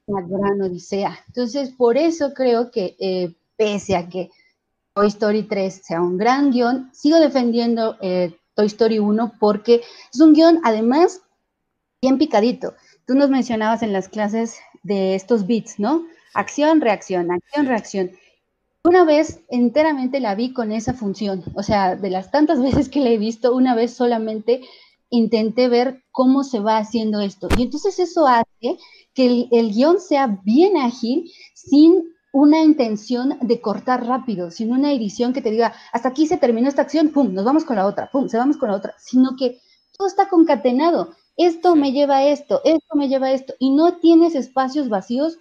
[0.08, 1.20] una gran odisea.
[1.28, 4.32] Entonces, por eso creo que eh, pese a que
[4.96, 10.20] Toy Story 3 sea un gran guion, sigo defendiendo eh, Toy Story 1 porque es
[10.20, 11.22] un guion además
[12.02, 12.74] bien picadito.
[13.06, 16.04] Tú nos mencionabas en las clases de estos beats, ¿no?
[16.34, 18.12] Acción, reacción, acción, reacción.
[18.86, 23.00] Una vez enteramente la vi con esa función, o sea, de las tantas veces que
[23.00, 24.62] la he visto, una vez solamente
[25.10, 27.48] intenté ver cómo se va haciendo esto.
[27.58, 28.78] Y entonces eso hace
[29.16, 35.34] que el, guion sea bien ágil, sin una intención de cortar rápido, sin una edición
[35.34, 38.12] que te diga, hasta aquí se terminó esta acción, pum, nos vamos con la otra,
[38.12, 39.62] pum, se vamos con la otra, sino que
[39.98, 41.10] todo está concatenado.
[41.38, 45.40] Esto me lleva a esto, esto me lleva a esto, y no tienes espacios vacíos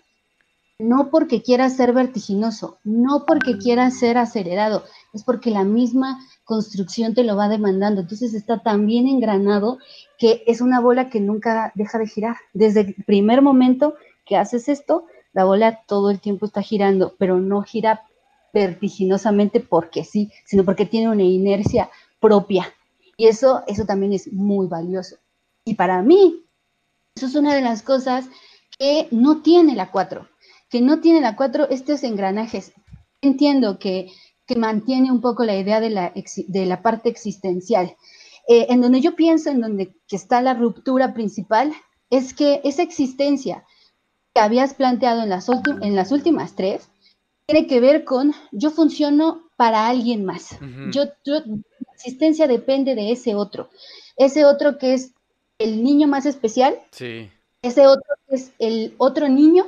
[0.78, 7.14] no porque quieras ser vertiginoso, no porque quieras ser acelerado, es porque la misma construcción
[7.14, 8.00] te lo va demandando.
[8.00, 9.78] Entonces está tan bien engranado
[10.18, 12.36] que es una bola que nunca deja de girar.
[12.52, 13.94] Desde el primer momento
[14.26, 18.02] que haces esto, la bola todo el tiempo está girando, pero no gira
[18.52, 21.88] vertiginosamente porque sí, sino porque tiene una inercia
[22.20, 22.72] propia.
[23.16, 25.16] Y eso, eso también es muy valioso.
[25.64, 26.44] Y para mí,
[27.14, 28.26] eso es una de las cosas
[28.76, 30.33] que no tiene la 4
[30.74, 32.72] que no tiene la 4 estos engranajes.
[33.20, 34.10] Entiendo que,
[34.56, 36.12] mantiene un poco la idea de la,
[36.48, 37.94] de la parte existencial.
[38.48, 41.72] Eh, en donde yo pienso, en donde que está la ruptura principal,
[42.10, 43.64] es que esa existencia
[44.34, 45.48] que habías planteado en las,
[45.80, 46.90] en las últimas tres
[47.46, 50.58] tiene que ver con yo funciono para alguien más.
[50.90, 51.36] yo, yo,
[51.94, 53.70] existencia depende de ese otro.
[54.16, 55.12] Ese otro que es
[55.58, 56.80] el niño más especial.
[56.90, 57.30] Sí.
[57.62, 59.66] Ese otro que es el otro niño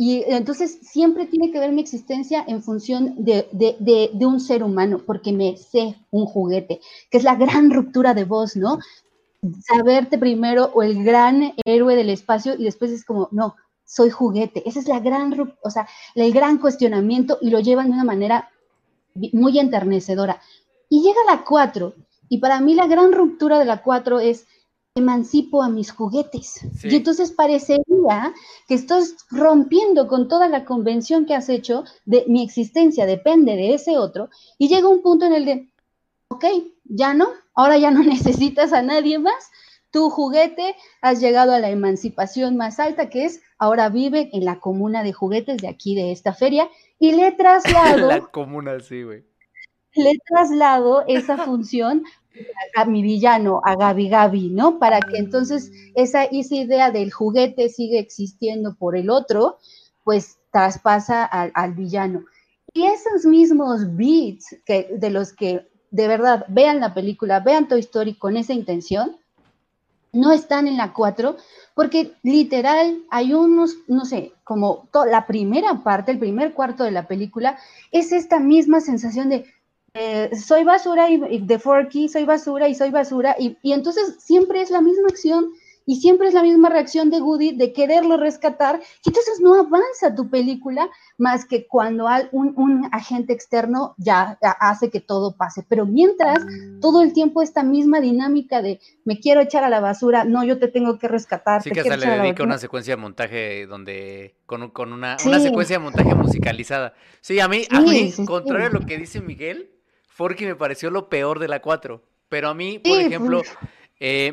[0.00, 3.48] y entonces siempre tiene que ver mi existencia en función de,
[4.20, 6.80] un ser humano, porque me sé un juguete,
[7.10, 8.78] que es la gran ruptura de voz, ¿no?
[9.66, 14.62] Saberte primero o el gran héroe del espacio y después es como, no, soy juguete.
[14.68, 15.34] Esa es la gran,
[15.64, 18.50] o sea, el gran cuestionamiento y lo llevan de una manera
[19.32, 20.40] muy enternecedora.
[20.88, 21.92] Y llega la 4,
[22.28, 24.46] y para mí la gran ruptura de la 4 es
[24.98, 26.60] emancipo a mis juguetes.
[26.84, 28.34] Y entonces parecería
[28.66, 33.74] que estás rompiendo con toda la convención que has hecho de mi existencia depende de
[33.74, 35.68] ese otro y llega un punto en el de,
[36.28, 36.44] ok,
[36.84, 39.50] ya no, ahora ya no necesitas a nadie más.
[39.90, 44.60] Tu juguete has llegado a la emancipación más alta que es ahora vive en la
[44.60, 46.68] comuna de juguetes de aquí de esta feria
[46.98, 49.24] y le traslado la comuna sí, güey.
[49.94, 52.04] Le traslado esa función
[52.74, 54.78] a, mi villano, a Gabi Gabi, ¿no?
[54.78, 59.58] Para que entonces esa, esa idea del juguete sigue existiendo por el otro,
[60.04, 62.24] pues traspasa al, villano.
[62.72, 67.80] Y esos mismos beats que, de los que de verdad vean la película, vean Toy
[67.80, 69.16] Story con esa intención,
[70.12, 71.36] no están en la 4,
[71.74, 77.06] porque literal hay unos, no sé, como la primera parte, el primer cuarto de la
[77.06, 77.58] película,
[77.92, 79.44] es esta misma sensación de,
[79.94, 84.70] eh, soy basura y, de Forky, soy basura y soy basura, y, entonces siempre es
[84.70, 85.52] la misma acción
[85.86, 90.14] y siempre es la misma reacción de Woody de quererlo rescatar, y entonces no avanza
[90.14, 95.64] tu película más que cuando un, un agente externo ya, hace que todo pase.
[95.66, 96.44] Pero mientras,
[96.82, 100.58] todo el tiempo esta misma dinámica de me quiero echar a la basura, no, yo
[100.58, 101.62] te tengo que rescatar.
[101.62, 105.78] Sí, que hasta le dedica una secuencia de montaje donde, con, con una, una, secuencia
[105.78, 106.92] de montaje musicalizada.
[107.22, 109.70] Sí, a mí, a mí, contrario a lo que dice Miguel,
[110.18, 112.02] Forky me pareció lo peor de la 4.
[112.28, 113.56] Pero a mí, por ejemplo, pues.
[114.00, 114.32] eh,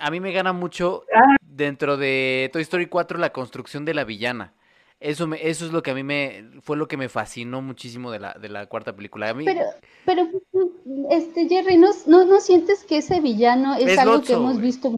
[0.00, 1.36] a mí me gana mucho ah.
[1.42, 4.54] dentro de Toy Story 4 la construcción de la villana.
[5.00, 8.10] Eso, me, eso es lo que a mí me fue lo que me fascinó muchísimo
[8.10, 9.28] de la, de la cuarta película.
[9.28, 9.44] A mí...
[9.44, 9.60] Pero,
[10.06, 10.28] pero
[11.10, 14.96] este Jerry, ¿no, no, sientes que ese villano es, algo que hemos visto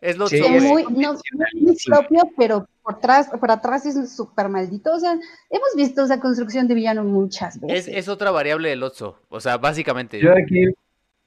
[0.00, 0.28] es lo
[0.60, 1.14] muy, no,
[1.54, 4.94] muy propio, pero por atrás, por atrás es súper maldito.
[4.94, 7.88] O sea, hemos visto esa construcción de villano muchas veces.
[7.88, 9.18] Es, otra variable del Otso.
[9.28, 10.20] O sea, básicamente.
[10.20, 10.66] Yo aquí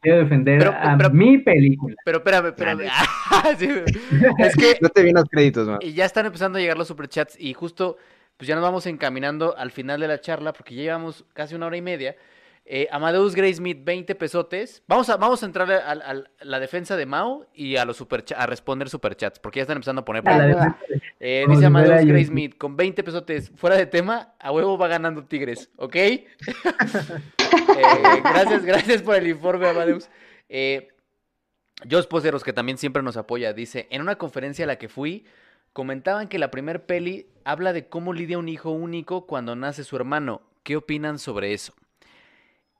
[0.02, 1.96] quiero defender a mi película.
[2.06, 2.82] Pero espérame, espérame.
[4.40, 4.78] es que.
[4.82, 5.80] No te vienen los créditos, man.
[5.82, 7.40] Y ya están empezando a llegar los superchats.
[7.40, 7.98] Y justo,
[8.38, 11.66] pues ya nos vamos encaminando al final de la charla, porque ya llevamos casi una
[11.66, 12.16] hora y media.
[12.72, 14.84] Eh, Amadeus Graysmith, 20 pesotes.
[14.86, 18.46] Vamos a, vamos a entrar a, la defensa de Mao y a los super a
[18.46, 20.24] responder superchats, porque ya están empezando a poner.
[21.20, 25.70] Eh, dice Amadeus Graysmith, con 20 pesotes, fuera de tema, a huevo va ganando Tigres,
[25.76, 25.96] ¿ok?
[27.78, 30.08] Eh, gracias, gracias por el informe, Amadeus.
[30.50, 30.90] Eh,
[31.90, 35.26] Jos Poseros, que también siempre nos apoya, dice, en una conferencia a la que fui,
[35.74, 39.96] comentaban que la primer peli habla de cómo lidia un hijo único cuando nace su
[39.96, 40.42] hermano.
[40.64, 41.74] ¿Qué opinan sobre eso?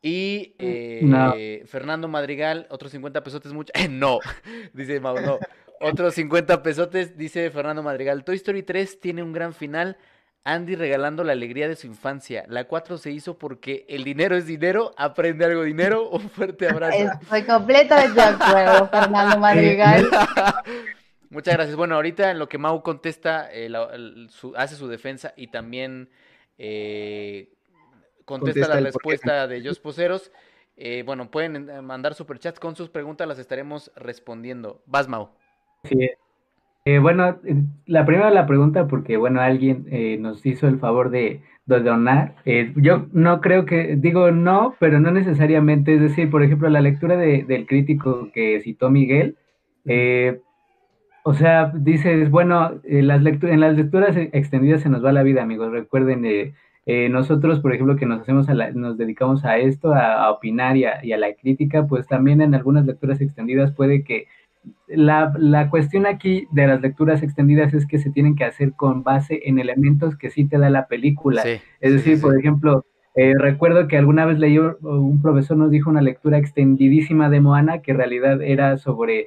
[0.02, 3.74] Y eh, Fernando Madrigal, otros 50 pesotes, mucho.
[3.90, 4.20] no,
[4.74, 5.40] dice Mau, no.
[5.82, 8.24] Otros 50 pesotes, dice Fernando Madrigal.
[8.24, 9.98] Toy Story 3 tiene un gran final.
[10.46, 12.46] Andy regalando la alegría de su infancia.
[12.48, 16.10] La 4 se hizo porque el dinero es dinero, aprende algo dinero.
[16.12, 17.12] Un fuerte abrazo.
[17.22, 20.10] Estoy completamente de acuerdo, Fernando Madrigal.
[21.30, 21.76] Muchas gracias.
[21.76, 23.72] Bueno, ahorita en lo que Mau contesta, eh,
[24.56, 26.10] hace su defensa y también
[26.58, 27.54] eh,
[28.30, 30.32] contesta, la respuesta de Jos Poseros.
[30.78, 34.82] Eh, bueno, pueden mandar superchats con sus preguntas, las estaremos respondiendo.
[34.86, 35.32] Vas, Mau.
[35.84, 36.10] Sí,
[36.86, 41.10] eh, bueno, eh, la primera la pregunta porque, bueno, alguien eh, nos hizo el favor
[41.12, 42.34] de, donar.
[42.78, 45.96] yo no creo que, digo no, pero no necesariamente.
[45.96, 49.38] Es decir, por ejemplo, la lectura del crítico que citó Miguel,
[51.24, 55.72] o sea, dices, bueno, las en las lecturas extendidas se nos va la vida, amigos.
[55.72, 56.26] Recuerden,
[56.86, 61.18] nosotros, por ejemplo, que nos hacemos a nos dedicamos a esto, a, opinar y a,
[61.18, 64.28] la crítica, pues también en algunas lecturas extendidas puede que
[64.88, 69.04] la, la, cuestión aquí de las lecturas extendidas es que se tienen que hacer con
[69.04, 71.44] base en elementos que sí te da la película.
[71.80, 72.86] es decir, por ejemplo,
[73.16, 77.82] eh, recuerdo que alguna vez leí, un profesor nos dijo una lectura extendidísima de Moana
[77.82, 79.26] que en realidad era sobre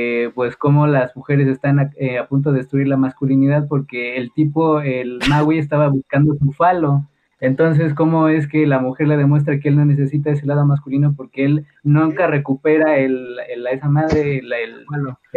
[0.00, 4.16] eh, pues cómo las mujeres están a, eh, a, punto de destruir la masculinidad porque
[4.16, 7.08] el tipo, el Maui estaba buscando su falo.
[7.40, 11.14] Entonces, ¿cómo es que la mujer le demuestra que él no necesita ese lado masculino
[11.16, 13.38] porque él nunca recupera el,
[13.72, 14.56] esa madre, la,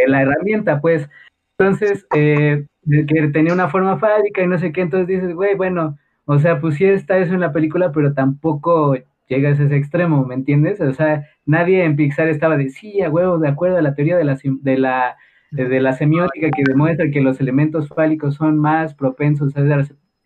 [0.08, 0.80] la herramienta?
[0.80, 1.10] Pues,
[1.58, 2.68] entonces, eh,
[3.08, 6.62] que tenía una forma fálica y no sé qué, entonces dices, güey, bueno, o sea,
[6.62, 8.96] pues sí está eso en la película, pero tampoco
[9.36, 10.82] llegas a ese extremo, ¿me entiendes?
[10.82, 14.18] O sea, nadie en Pixar estaba de, sí, a huevo, de acuerdo a la teoría
[14.18, 15.18] de la, de la,
[15.52, 19.62] de la semiótica que demuestra que los elementos fálicos son más propensos a...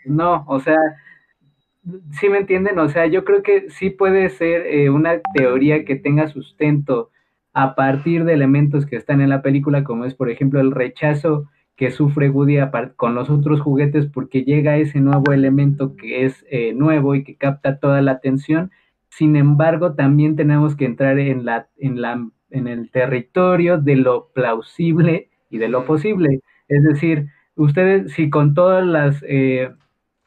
[0.06, 0.78] No, o sea,
[2.12, 2.80] ¿Sí me entienden?
[2.80, 7.12] O sea, yo creo que sí puede ser eh, una teoría que tenga sustento
[7.54, 11.48] a partir de elementos que están en la película, como es, por ejemplo, el rechazo
[11.76, 12.58] que sufre Woody
[12.96, 17.36] con los otros juguetes porque llega ese nuevo elemento que es eh, nuevo y que
[17.36, 18.72] capta toda la atención.
[19.18, 24.30] Sin embargo, también tenemos que entrar en, la, en, la, en el territorio de lo
[24.34, 26.42] plausible y de lo posible.
[26.68, 29.24] Es decir, ustedes, si con todas las...
[29.28, 29.70] Eh,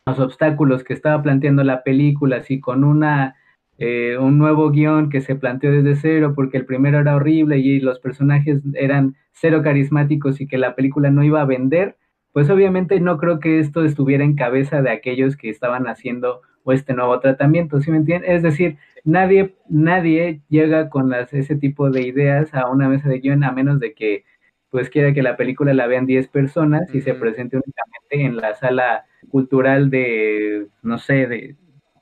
[0.08, 3.36] los obstáculos que estaba planteando la película, así con una,
[3.76, 7.80] eh, un nuevo guion que se planteó desde cero, porque el primero era horrible y
[7.80, 11.96] los personajes eran cero carismáticos y que la película no iba a vender,
[12.32, 16.94] pues obviamente no creo que esto estuviera en cabeza de aquellos que estaban haciendo este
[16.94, 18.30] nuevo tratamiento, ¿sí me entienden?
[18.30, 23.20] Es decir, nadie, nadie llega con las, ese tipo de ideas a una mesa de
[23.20, 24.24] guion a menos de que
[24.70, 28.54] pues quiera que la película la vean 10 personas y se presente únicamente en la
[28.54, 31.56] sala cultural de, no sé, de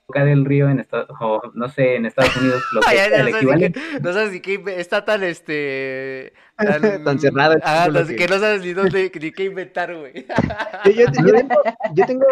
[0.06, 3.80] Boca del Río en Estados, o no sé, en Estados Unidos, lo que el equivalente.
[4.00, 6.32] no sabes si que está tan, este...
[7.04, 7.58] Tan, cerrada.
[7.62, 8.26] Ah, que...
[8.26, 10.26] no sabes ni dónde, ni qué inventar, güey.
[10.86, 11.50] yo, yo, tengo,
[11.94, 12.24] yo tengo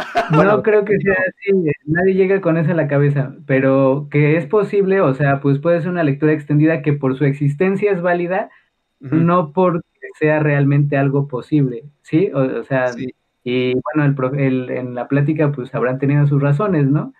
[0.30, 1.52] este, no creo que sea así,
[1.86, 5.80] nadie llega con eso a la cabeza, pero que es posible, o sea, pues puede
[5.80, 8.50] ser una lectura extendida que por su existencia es válida,
[9.00, 9.80] no porque
[10.18, 12.30] sea realmente algo posible, ¿sí?
[12.34, 12.90] O, sea,
[13.42, 17.14] y bueno, el, en la plática pues habrán tenido sus razones, ¿no?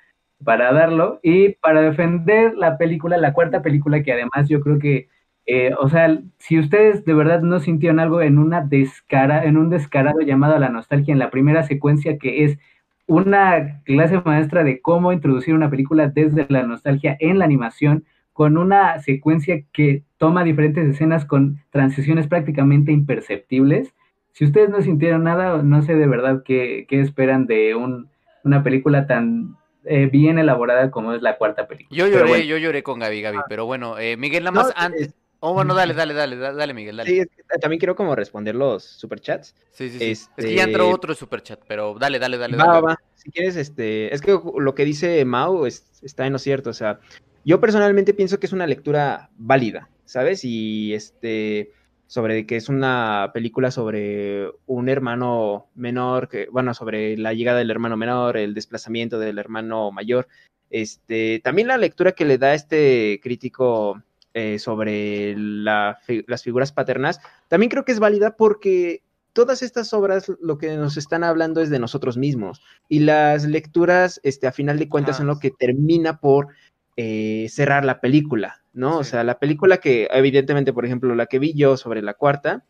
[0.45, 5.09] Para darlo y para defender la película, la cuarta película que además yo creo que,
[5.47, 9.71] eh, o sea, si ustedes de verdad no sintieron algo en una descara, en un
[9.71, 12.59] descarado llamado a la nostalgia en la primera secuencia que es
[13.07, 18.57] una clase maestra de cómo introducir una película desde la nostalgia en la animación, con
[18.57, 23.93] una secuencia que toma diferentes escenas con transiciones prácticamente imperceptibles.
[24.33, 28.09] Si ustedes no sintieron nada, no sé de verdad qué, esperan de un,
[28.45, 31.99] una película tan eh, bien elaborada como es la cuarta película.
[31.99, 35.17] Yo lloré, yo lloré con Gaby, Gaby, pero bueno, eh, Miguel, nada más antes...
[35.43, 37.11] Oh, bueno, dale, dale, dale, dale, Miguel, dale.
[37.11, 37.23] Sí,
[37.61, 39.55] también quiero como responder los superchats.
[39.71, 40.05] Sí, sí, sí.
[40.11, 42.59] Es que ya entró este otro superchat, pero dale, dale, dale.
[42.59, 42.81] Va, dale.
[42.83, 42.99] va.
[43.15, 47.01] Si quieres, este, es que lo que dice Mau está en lo cierto, o sea,
[47.45, 50.45] yo personalmente pienso que es una lectura válida, ¿sabes?
[50.45, 51.73] Y este,
[52.07, 57.71] sobre que es una película sobre un hermano menor, que, bueno, sobre la llegada del
[57.71, 60.29] hermano menor, el desplazamiento del hermano mayor.
[60.69, 64.03] Este, también la lectura que le da este crítico
[64.35, 69.03] eh, sobre las figuras paternas, también creo que es válida porque
[69.33, 74.21] todas estas obras lo que nos están hablando es de nosotros mismos y las lecturas,
[74.23, 76.49] este, a final de cuentas, son lo que termina por
[76.97, 78.99] eh, cerrar la película, ¿no?
[78.99, 82.65] O sea, la película que, evidentemente, por ejemplo, la que vi yo sobre la cuarta,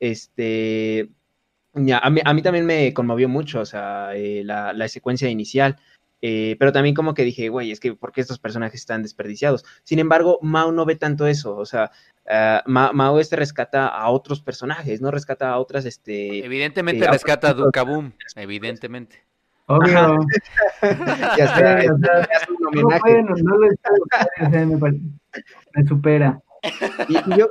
[0.00, 1.10] este,
[1.74, 5.28] ya, a, mí, a, mí, también me conmovió mucho, o sea, eh, la, la, secuencia
[5.28, 5.76] inicial.
[6.22, 9.64] Eh, pero también como que dije, güey, es que ¿por qué estos personajes están desperdiciados?
[9.84, 11.90] Sin embargo, Mao no ve tanto eso, o sea,
[12.24, 16.44] uh, Mao este rescata a otros personajes, no rescata a otras, este...
[16.44, 19.24] Evidentemente eh, rescata a Dukaboom, evidentemente.
[19.66, 20.18] Obvio.
[20.82, 23.22] ya está, ya es un homenaje.
[23.22, 23.90] No, no lo está,
[24.48, 26.40] me, me supera.
[27.08, 27.50] Y yo,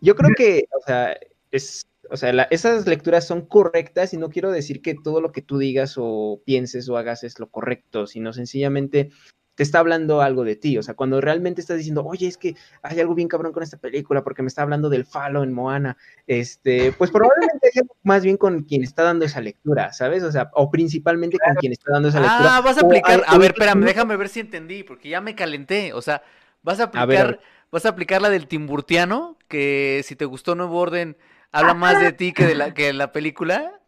[0.00, 1.16] yo creo que, o sea,
[1.50, 5.42] es o sea, esas lecturas son correctas y no quiero decir que todo lo que
[5.42, 9.10] tú digas o pienses o hagas es lo correcto, sino sencillamente
[9.54, 10.78] te está hablando algo de ti.
[10.78, 13.76] O sea, cuando realmente estás diciendo, oye, es que hay algo bien cabrón con esta
[13.76, 15.96] película porque me está hablando del falo en Moana,
[16.26, 20.22] este, pues probablemente algo más bien con quien está dando esa lectura, ¿sabes?
[20.22, 22.56] O sea, o principalmente con quien está dando esa lectura.
[22.56, 25.92] Ah, vas a aplicar, a ver, espérame, déjame ver si entendí, porque ya me calenté.
[25.92, 26.22] O sea,
[26.62, 31.16] vas a aplicar, vas a aplicar la del Timburtiano, que si te gustó Nuevo Orden
[31.52, 33.80] habla más de ti que de la, que la película.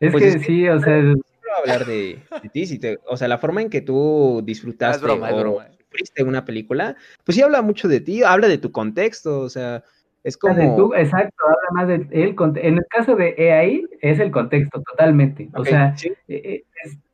[0.00, 1.00] Es pues que sí, o sea.
[1.00, 1.20] No
[1.60, 2.20] hablar de,
[2.52, 5.62] ti, si te, o sea, la forma en que tú disfrutaste o
[5.94, 9.84] sufriste una película, pues sí habla mucho de ti, habla de tu contexto, o sea,
[10.24, 10.94] es como...
[10.94, 12.34] exacto, habla más de él.
[12.56, 15.50] En el caso de EAI, es el contexto, totalmente.
[15.54, 16.64] o sea, eh, eh,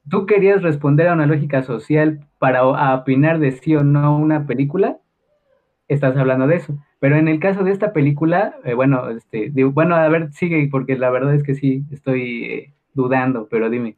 [0.09, 4.98] tú querías responder a una lógica social para opinar de sí o no una película,
[5.89, 6.78] estás hablando de eso.
[7.01, 10.97] Pero en el caso de esta película, eh, bueno, este, bueno, a ver, sigue, porque
[10.97, 13.97] la verdad es que sí, estoy eh, dudando, pero dime.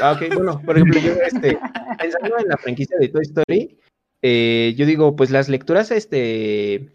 [0.00, 1.58] Ah, ok, bueno, por ejemplo, yo este,
[1.98, 3.78] pensando en la franquicia de Toy Story,
[4.20, 6.94] eh, yo digo, pues las lecturas este,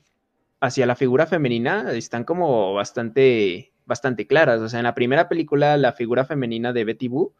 [0.61, 4.61] hacia la figura femenina están como bastante, bastante claras.
[4.61, 7.33] O sea, en la primera película, la figura femenina de Betty Boo,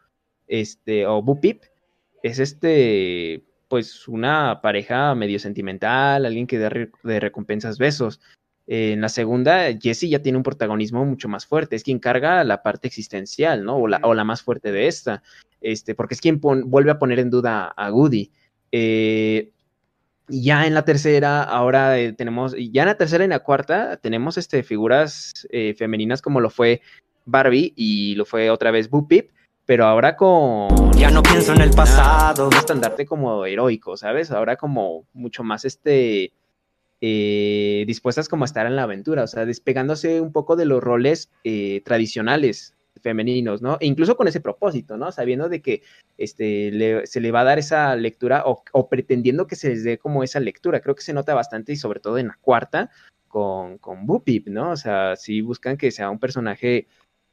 [0.48, 1.62] este, o Boo Pip,
[2.24, 6.70] es este, pues una pareja medio sentimental, alguien que da
[7.04, 8.20] de recompensas besos.
[8.66, 12.62] en la segunda, Jesse ya tiene un protagonismo mucho más fuerte, es quien carga la
[12.64, 13.76] parte existencial, ¿no?
[13.76, 15.22] O la, o la más fuerte de esta,
[15.60, 18.32] este, porque es quien vuelve a poner en duda a Woody.
[18.72, 19.52] Eh,
[20.26, 23.98] ya en la tercera, ahora eh, tenemos, ya en la tercera y en la cuarta,
[23.98, 26.82] tenemos este, figuras eh, femeninas como lo fue
[27.24, 29.30] Barbie y lo fue otra vez Boo Pip,
[29.70, 30.92] pero ahora con...
[30.94, 32.48] Ya no pienso en el pasado.
[32.48, 34.32] Un estandarte como heroico, ¿sabes?
[34.32, 36.32] Ahora como mucho más este...
[37.00, 40.82] Eh, dispuestas como a estar en la aventura, o sea, despegándose un poco de los
[40.82, 43.76] roles eh, tradicionales femeninos, ¿no?
[43.78, 45.12] E incluso con ese propósito, ¿no?
[45.12, 45.82] Sabiendo de que
[46.18, 49.98] este, se le va a dar esa lectura o, o, pretendiendo que se les dé
[49.98, 50.80] como esa lectura.
[50.80, 52.90] Creo que se nota bastante y sobre todo en la cuarta
[53.28, 54.72] con, con Boopip, ¿no?
[54.72, 56.88] O sea, si buscan que sea un personaje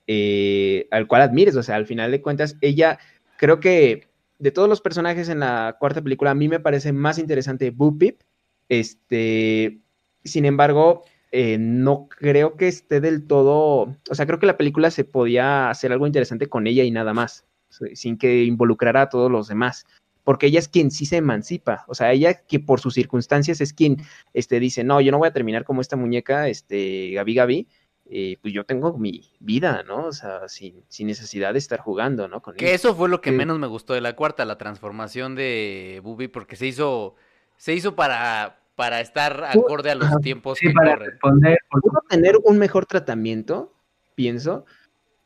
[0.08, 1.56] eh, al cual admires.
[1.56, 2.98] O sea, al final de cuentas, ella,
[3.38, 4.08] creo que
[4.40, 7.98] de todos los personajes en la cuarta película, a mí me parece más interesante Boo.
[8.70, 9.80] Este,
[10.24, 13.96] sin embargo, eh, no creo que esté del todo.
[14.10, 17.14] O sea, creo que la película se podía hacer algo interesante con ella y nada
[17.14, 17.46] más,
[17.94, 19.86] sin que involucrara a todos los demás.
[20.24, 21.86] Porque ella es quien sí se emancipa.
[21.88, 23.98] O sea, ella que por sus circunstancias es quien
[24.34, 27.68] este, dice: No, yo no voy a terminar como esta muñeca, este, Gabi Gabi
[28.10, 30.06] eh, pues yo tengo mi vida, ¿no?
[30.06, 32.42] O sea, sin, sin necesidad de estar jugando, ¿no?
[32.42, 36.00] Con que eso fue lo que menos me gustó de la cuarta, la transformación de
[36.04, 37.16] Bubi, porque se hizo,
[37.58, 41.60] se hizo para, para estar acorde a los tiempos sí, para responder.
[41.70, 43.74] Pudo tener un mejor tratamiento,
[44.16, 44.66] pienso,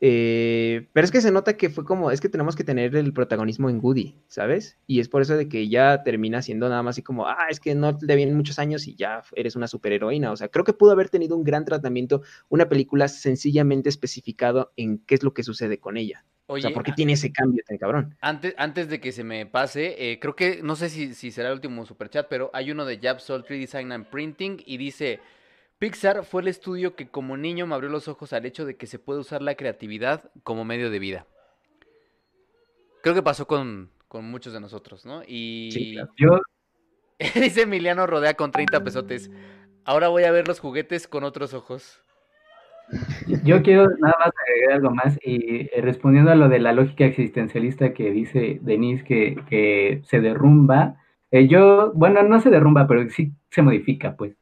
[0.03, 3.13] eh, pero es que se nota que fue como, es que tenemos que tener el
[3.13, 4.79] protagonismo en Woody, ¿sabes?
[4.87, 7.59] Y es por eso de que ya termina siendo nada más así como, ah, es
[7.59, 10.31] que no te vienen muchos años y ya eres una superheroína.
[10.31, 14.97] O sea, creo que pudo haber tenido un gran tratamiento, una película sencillamente especificado en
[15.05, 16.25] qué es lo que sucede con ella.
[16.47, 18.17] o sea, ¿por qué tiene ese cambio tan cabrón?
[18.21, 21.49] Antes, antes de que se me pase, eh, creo que, no sé si, si será
[21.49, 25.19] el último superchat, pero hay uno de Japsol 3 Design and Printing y dice...
[25.81, 28.85] Pixar fue el estudio que como niño me abrió los ojos al hecho de que
[28.85, 31.25] se puede usar la creatividad como medio de vida.
[33.01, 35.23] Creo que pasó con, muchos de nosotros, ¿no?
[35.25, 36.39] Y yo...
[37.33, 39.31] dice Emiliano Rodea con 30 pesotes.
[39.83, 41.99] Ahora voy a ver los juguetes con otros ojos.
[43.43, 47.05] Yo quiero nada más agregar algo más y eh, respondiendo a lo de la lógica
[47.05, 50.97] existencialista que dice Denise que, se derrumba.
[51.31, 54.40] Eh, yo, bueno, no se derrumba, pero sí se modifica, pues.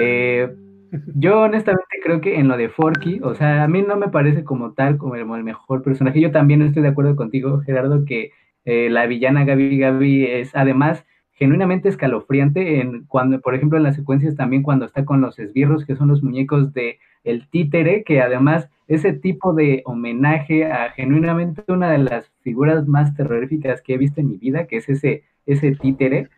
[0.00, 0.54] Eh,
[1.14, 4.44] Yo honestamente creo que en lo de Forky, o sea, a mí no me parece
[4.44, 6.20] como tal, como el, mejor personaje.
[6.20, 8.32] Yo también estoy de acuerdo contigo, Gerardo, que
[8.64, 13.96] eh, la villana Gaby Gaby es además genuinamente escalofriante en cuando, por ejemplo, en las
[13.96, 18.20] secuencias también cuando está con los esbirros, que son los muñecos de el títere, que
[18.20, 23.98] además ese tipo de homenaje a genuinamente una de las figuras más terroríficas que he
[23.98, 26.28] visto en mi vida, que es ese, ese títere,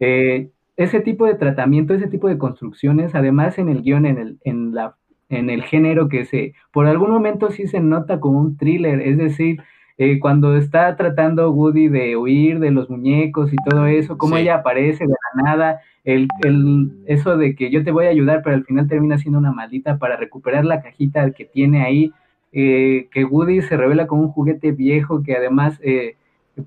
[0.00, 4.38] eh, ese tipo de tratamiento, ese tipo de construcciones, además en el guion, en el,
[4.44, 4.96] en la,
[5.28, 9.16] en el género que se, por algún momento sí se nota como un thriller, es
[9.16, 9.62] decir,
[9.96, 14.56] eh, cuando está tratando Woody de huir de los muñecos y todo eso, cómo ella
[14.56, 18.56] aparece de la nada, el, el, eso de que yo te voy a ayudar, pero
[18.56, 22.12] al final termina siendo una maldita para recuperar la cajita que tiene ahí,
[22.52, 26.16] eh, que Woody se revela como un juguete viejo que además, eh,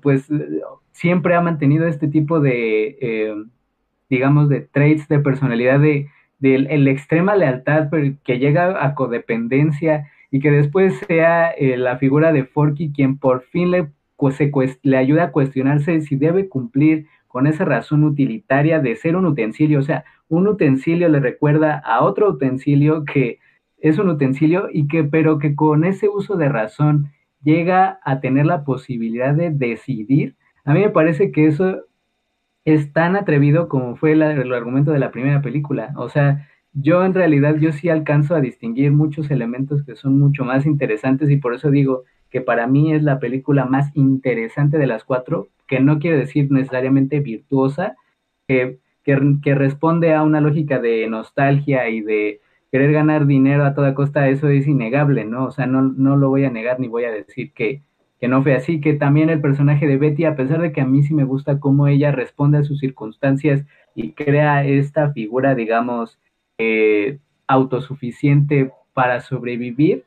[0.00, 0.26] pues,
[0.92, 3.46] siempre ha mantenido este tipo de,
[4.08, 6.08] digamos, de traits de personalidad, de,
[6.38, 11.98] de, la extrema lealtad, pero que llega a codependencia y que después sea eh, la
[11.98, 14.38] figura de Forky quien por fin le, pues,
[14.82, 19.78] le ayuda a cuestionarse si debe cumplir con esa razón utilitaria de ser un utensilio.
[19.78, 23.38] O sea, un utensilio le recuerda a otro utensilio que
[23.78, 27.12] es un utensilio y que, pero que con ese uso de razón
[27.42, 30.36] llega a tener la posibilidad de decidir.
[30.64, 31.84] A mí me parece que eso
[32.74, 35.92] es tan atrevido como fue el argumento de la primera película.
[35.96, 40.44] O sea, yo en realidad yo sí alcanzo a distinguir muchos elementos que son mucho
[40.44, 44.86] más interesantes y por eso digo que para mí es la película más interesante de
[44.86, 47.96] las cuatro, que no quiere decir necesariamente virtuosa,
[48.46, 52.40] que, que, responde a una lógica de nostalgia y de
[52.70, 55.46] querer ganar dinero a toda costa, eso es innegable, ¿no?
[55.46, 57.82] O sea, no, no lo voy a negar ni voy a decir que,
[58.20, 60.86] que no fue así, que también el personaje de Betty, a pesar de que a
[60.86, 63.64] mí sí me gusta cómo ella responde a sus circunstancias
[63.94, 66.18] y crea esta figura, digamos,
[66.58, 70.04] eh, autosuficiente para sobrevivir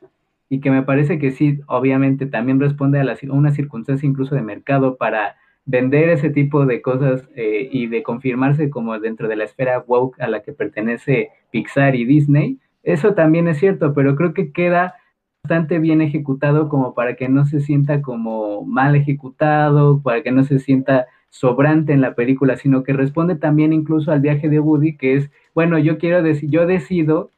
[0.52, 4.96] y que me parece que sí, obviamente también responde a, una circunstancia incluso de mercado
[4.96, 9.82] para vender ese tipo de cosas eh, y de confirmarse como dentro de la esfera
[9.86, 12.58] woke a la que pertenece Pixar y Disney.
[12.82, 14.96] Eso también es cierto, pero creo que queda
[15.44, 20.44] bastante bien ejecutado como para que no se sienta como mal ejecutado, para que no
[20.44, 24.96] se sienta sobrante en la película, sino que responde también incluso al viaje de Woody,
[24.96, 27.30] que es, bueno, yo quiero decir, yo decido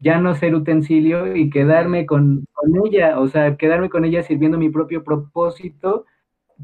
[0.00, 2.44] ya no ser utensilio y quedarme con,
[2.84, 6.04] ella, o sea, quedarme con ella sirviendo mi propio propósito,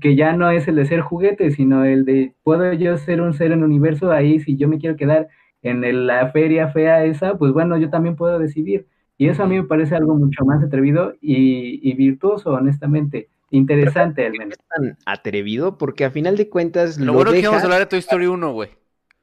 [0.00, 3.34] que ya no es el de ser juguete, sino el de, ¿puedo yo ser un
[3.34, 4.12] ser en el universo?
[4.12, 5.28] Ahí, si yo me quiero quedar
[5.62, 8.86] en la feria fea esa, pues bueno, yo también puedo decidir.
[9.22, 14.26] Y eso a mí me parece algo mucho más atrevido y, y virtuoso, honestamente interesante
[14.26, 14.56] al menos.
[14.58, 17.86] Es tan atrevido porque a final de cuentas lo, bueno que vamos a hablar de
[17.86, 18.70] Toy Story 1, güey.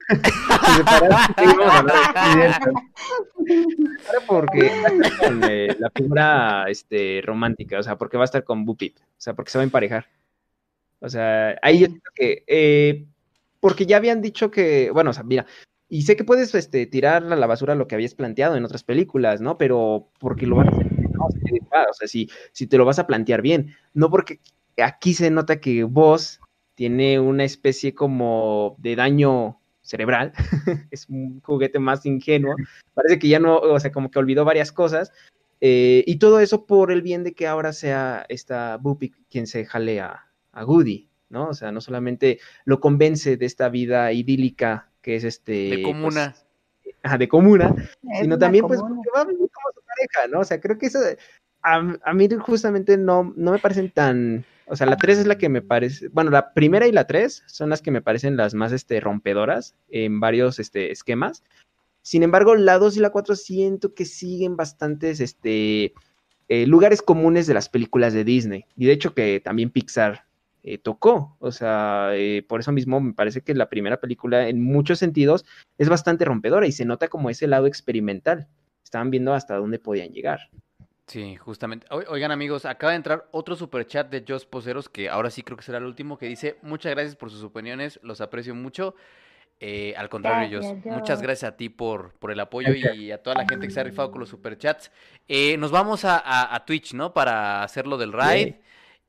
[4.25, 4.71] porque
[5.19, 9.01] con eh, la figura este, romántica, o sea, porque va a estar con Bupip, o
[9.17, 10.05] sea, porque se va a emparejar.
[11.01, 13.05] O sea, ahí yo que, eh,
[13.59, 15.45] porque ya habían dicho que, bueno, o sea, mira,
[15.89, 18.83] y sé que puedes este, tirar a la basura lo que habías planteado en otras
[18.83, 19.57] películas, ¿no?
[19.57, 20.99] Pero porque lo van a hacer
[21.89, 24.39] o sea, si, si te lo vas a plantear bien, no porque
[24.77, 26.39] aquí se nota que vos
[26.75, 30.33] tiene una especie como de daño cerebral,
[30.91, 32.55] es un juguete más ingenuo,
[32.93, 35.11] parece que ya no, o sea, como que olvidó varias cosas,
[35.61, 39.65] eh, y todo eso por el bien de que ahora sea esta Bupi quien se
[39.65, 41.49] jale a, a Goody, ¿no?
[41.49, 45.51] O sea, no solamente lo convence de esta vida idílica que es este...
[45.51, 46.35] De pues, comuna.
[47.17, 47.75] de comuna,
[48.21, 50.39] sino también pues porque va a vivir como su pareja, ¿no?
[50.41, 50.99] O sea, creo que eso
[51.61, 55.49] a, mí justamente no, no me parecen tan, o sea, la 3 es la que
[55.49, 58.71] me parece, bueno, la primera y la 3 son las que me parecen las más
[58.71, 61.43] este, rompedoras en varios este, esquemas.
[62.01, 65.93] Sin embargo, la 2 y la 4 siento que siguen bastantes este,
[66.47, 68.65] eh, lugares comunes de las películas de Disney.
[68.77, 70.25] Y de hecho que también Pixar
[70.63, 71.37] eh, tocó.
[71.39, 75.45] O sea, eh, por eso mismo me parece que la primera película en muchos sentidos
[75.77, 78.47] es bastante rompedora y se nota como ese lado experimental.
[78.83, 80.49] Estaban viendo hasta dónde podían llegar.
[81.07, 81.87] Sí, justamente.
[81.89, 85.57] Oigan amigos, acaba de entrar otro super chat de Jos Poseros, que ahora sí creo
[85.57, 88.93] que será el último, que dice, muchas gracias por sus opiniones, los aprecio mucho.
[89.59, 93.37] Eh, al contrario, Jos, muchas gracias a ti por, por el apoyo y a toda
[93.37, 94.91] la gente que se ha rifado con los superchats.
[95.27, 97.11] Eh, nos vamos a, Twitch, ¿no?
[97.11, 98.53] Para hacer lo del raid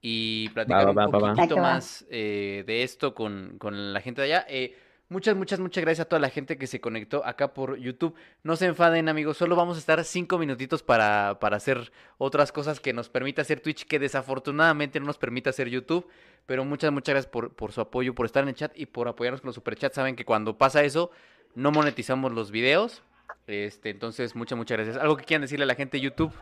[0.01, 4.47] y platicar un poquito más eh, de esto con, con, la gente de allá.
[4.49, 4.77] Eh,
[5.11, 8.15] Muchas, muchas, muchas gracias a toda la gente que se conectó acá por YouTube.
[8.45, 9.39] No se enfaden, amigos.
[9.39, 13.59] Solo vamos a estar cinco minutitos para, para hacer otras cosas que nos permita hacer
[13.59, 16.07] Twitch, que desafortunadamente no nos permite hacer YouTube.
[16.47, 19.09] Pero muchas, muchas gracias por, por su apoyo, por estar en el chat y por
[19.09, 19.97] apoyarnos con los superchats.
[19.97, 21.11] Saben que cuando pasa eso,
[21.57, 23.03] no monetizamos los videos.
[23.49, 24.97] Este, entonces, muchas, muchas gracias.
[24.97, 26.33] ¿Algo que quieran decirle a la gente de YouTube?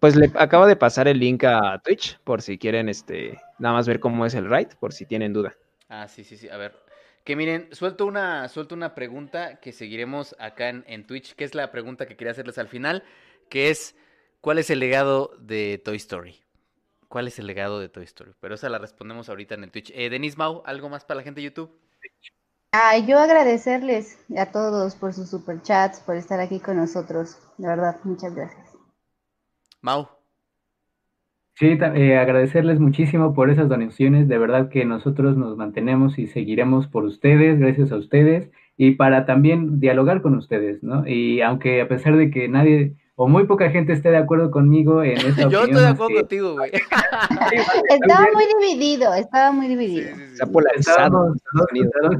[0.00, 3.86] Pues le acabo de pasar el link a Twitch por si quieren este nada más
[3.86, 5.54] ver cómo es el raid, por si tienen duda.
[5.88, 6.48] Ah, sí, sí, sí.
[6.48, 6.74] A ver.
[7.24, 11.54] Que miren, suelto una, suelto una pregunta que seguiremos acá en, en Twitch, que es
[11.54, 13.04] la pregunta que quería hacerles al final,
[13.50, 13.94] que es
[14.40, 16.40] ¿cuál es el legado de Toy Story?
[17.08, 18.32] ¿Cuál es el legado de Toy Story?
[18.40, 19.92] Pero esa la respondemos ahorita en el Twitch.
[19.94, 21.78] Eh, Denis Mau, ¿algo más para la gente de YouTube?
[22.72, 27.36] Ay, yo agradecerles a todos por sus superchats, por estar aquí con nosotros.
[27.58, 28.69] De verdad, muchas gracias.
[29.82, 30.08] Mau.
[31.56, 34.28] Sí, eh, agradecerles muchísimo por esas donaciones.
[34.28, 39.26] De verdad que nosotros nos mantenemos y seguiremos por ustedes, gracias a ustedes, y para
[39.26, 41.06] también dialogar con ustedes, ¿no?
[41.06, 45.02] Y aunque a pesar de que nadie o muy poca gente esté de acuerdo conmigo
[45.02, 46.70] en esta Yo opinión, estoy de acuerdo que- contigo, güey.
[47.90, 50.06] Estaba muy dividido, estaba muy dividido.
[50.08, 50.32] Sí, sí, sí.
[50.32, 51.34] Está polarizado.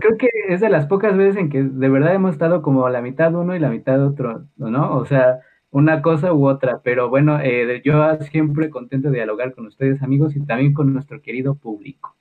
[0.01, 3.01] Creo que es de las pocas veces en que de verdad hemos estado como la
[3.01, 4.97] mitad uno y la mitad otro, ¿no?
[4.99, 5.41] O sea,
[5.71, 6.81] una cosa u otra.
[6.83, 11.21] Pero bueno, eh, yo siempre contento de dialogar con ustedes, amigos, y también con nuestro
[11.23, 12.17] querido público.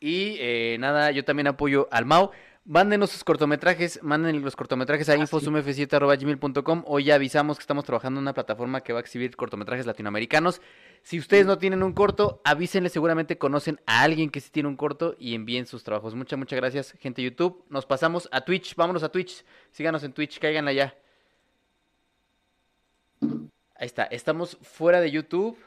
[0.00, 2.30] Y eh, nada, yo también apoyo al Mau.
[2.66, 6.82] Mándenos sus cortometrajes, manden los cortometrajes a infosumf7.gmail.com.
[6.86, 10.62] Hoy ya avisamos que estamos trabajando en una plataforma que va a exhibir cortometrajes latinoamericanos.
[11.02, 14.76] Si ustedes no tienen un corto, avísenle, seguramente conocen a alguien que sí tiene un
[14.76, 16.14] corto y envíen sus trabajos.
[16.14, 17.66] Muchas, muchas gracias, gente de YouTube.
[17.68, 19.44] Nos pasamos a Twitch, vámonos a Twitch.
[19.70, 20.94] Síganos en Twitch, caigan allá.
[23.76, 25.58] Ahí está, estamos fuera de YouTube.